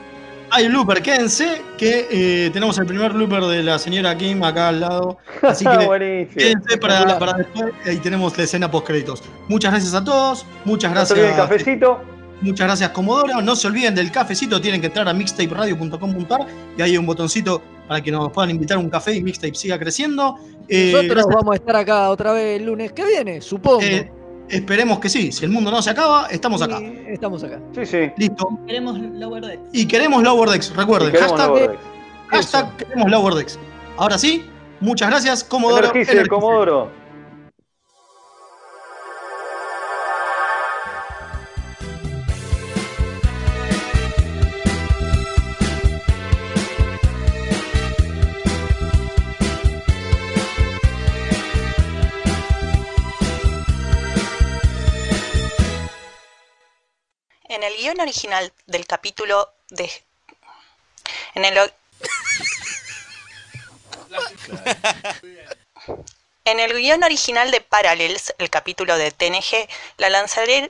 Hay 0.51 0.67
blooper, 0.67 1.01
quédense 1.01 1.59
que 1.75 2.07
eh, 2.11 2.49
tenemos 2.53 2.77
el 2.77 2.85
primer 2.85 3.11
blooper 3.13 3.41
de 3.45 3.63
la 3.63 3.79
señora 3.79 4.15
Kim 4.15 4.43
acá 4.43 4.67
al 4.69 4.79
lado. 4.79 5.17
Así 5.41 5.65
que 5.79 5.85
Buenísimo. 5.85 6.35
quédense 6.37 6.77
para, 6.77 7.17
para 7.17 7.33
después. 7.33 7.73
Ahí 7.85 7.97
tenemos 7.97 8.37
la 8.37 8.43
escena 8.43 8.69
post 8.69 8.85
créditos. 8.87 9.23
Muchas 9.47 9.71
gracias 9.71 9.93
a 9.95 10.03
todos. 10.03 10.45
Muchas 10.63 10.91
No 10.91 10.95
gracias. 10.97 11.17
olviden 11.17 11.31
el 11.33 11.37
cafecito. 11.41 11.99
Muchas 12.41 12.67
gracias, 12.67 12.89
Comodoro. 12.89 13.41
No 13.41 13.55
se 13.55 13.67
olviden 13.67 13.95
del 13.95 14.11
cafecito, 14.11 14.59
tienen 14.59 14.81
que 14.81 14.87
entrar 14.87 15.07
a 15.07 15.13
mixtaperadio.com.ar 15.13 16.45
y 16.77 16.81
ahí 16.81 16.91
hay 16.91 16.97
un 16.97 17.05
botoncito 17.05 17.61
para 17.87 18.01
que 18.01 18.11
nos 18.11 18.31
puedan 18.31 18.49
invitar 18.51 18.77
a 18.77 18.79
un 18.79 18.89
café 18.89 19.15
y 19.15 19.23
Mixtape 19.23 19.55
siga 19.55 19.79
creciendo. 19.79 20.35
Eh, 20.67 20.91
Nosotros 20.91 21.15
gracias. 21.15 21.35
vamos 21.35 21.53
a 21.53 21.55
estar 21.55 21.75
acá 21.75 22.09
otra 22.09 22.33
vez 22.33 22.59
el 22.59 22.65
lunes 22.65 22.91
que 22.91 23.05
viene, 23.05 23.41
supongo. 23.41 23.81
Eh, 23.81 24.11
esperemos 24.49 24.99
que 24.99 25.09
sí. 25.09 25.31
Si 25.31 25.45
el 25.45 25.51
mundo 25.51 25.71
no 25.71 25.81
se 25.81 25.91
acaba, 25.91 26.27
estamos 26.27 26.61
acá. 26.61 26.81
Y 26.81 27.13
estamos 27.13 27.43
acá. 27.43 27.59
Sí, 27.73 27.85
sí. 27.85 28.11
Listo. 28.17 28.49
Queremos 28.67 28.99
Lower 28.99 29.45
Decks. 29.45 29.61
Y 29.71 29.87
queremos 29.87 30.23
Lower 30.23 30.49
Decks, 30.49 30.75
recuerden. 30.75 31.11
Queremos 31.11 31.31
hashtag, 31.31 31.47
Lower 31.49 31.69
Decks. 31.69 31.83
hashtag 32.29 32.77
queremos 32.77 33.11
Lower 33.11 33.33
Decks. 33.35 33.59
Ahora 33.97 34.17
sí, 34.17 34.43
muchas 34.81 35.09
gracias, 35.09 35.43
Comodoro. 35.43 35.85
Energice, 35.85 36.11
Energice. 36.11 36.29
Comodoro. 36.29 37.04
El 57.75 57.81
guion 57.81 57.99
original 57.99 58.53
del 58.67 58.87
capítulo 58.87 59.53
de... 59.69 59.91
En 61.33 61.45
el... 61.45 61.57
En 66.47 66.59
el 66.59 66.73
guion 66.73 67.03
original 67.03 67.49
de 67.49 67.59
Parallels, 67.59 68.35
el 68.37 68.51
capítulo 68.51 68.95
de 68.97 69.09
TNG, 69.11 69.67
la 69.97 70.09
lanzadera... 70.11 70.69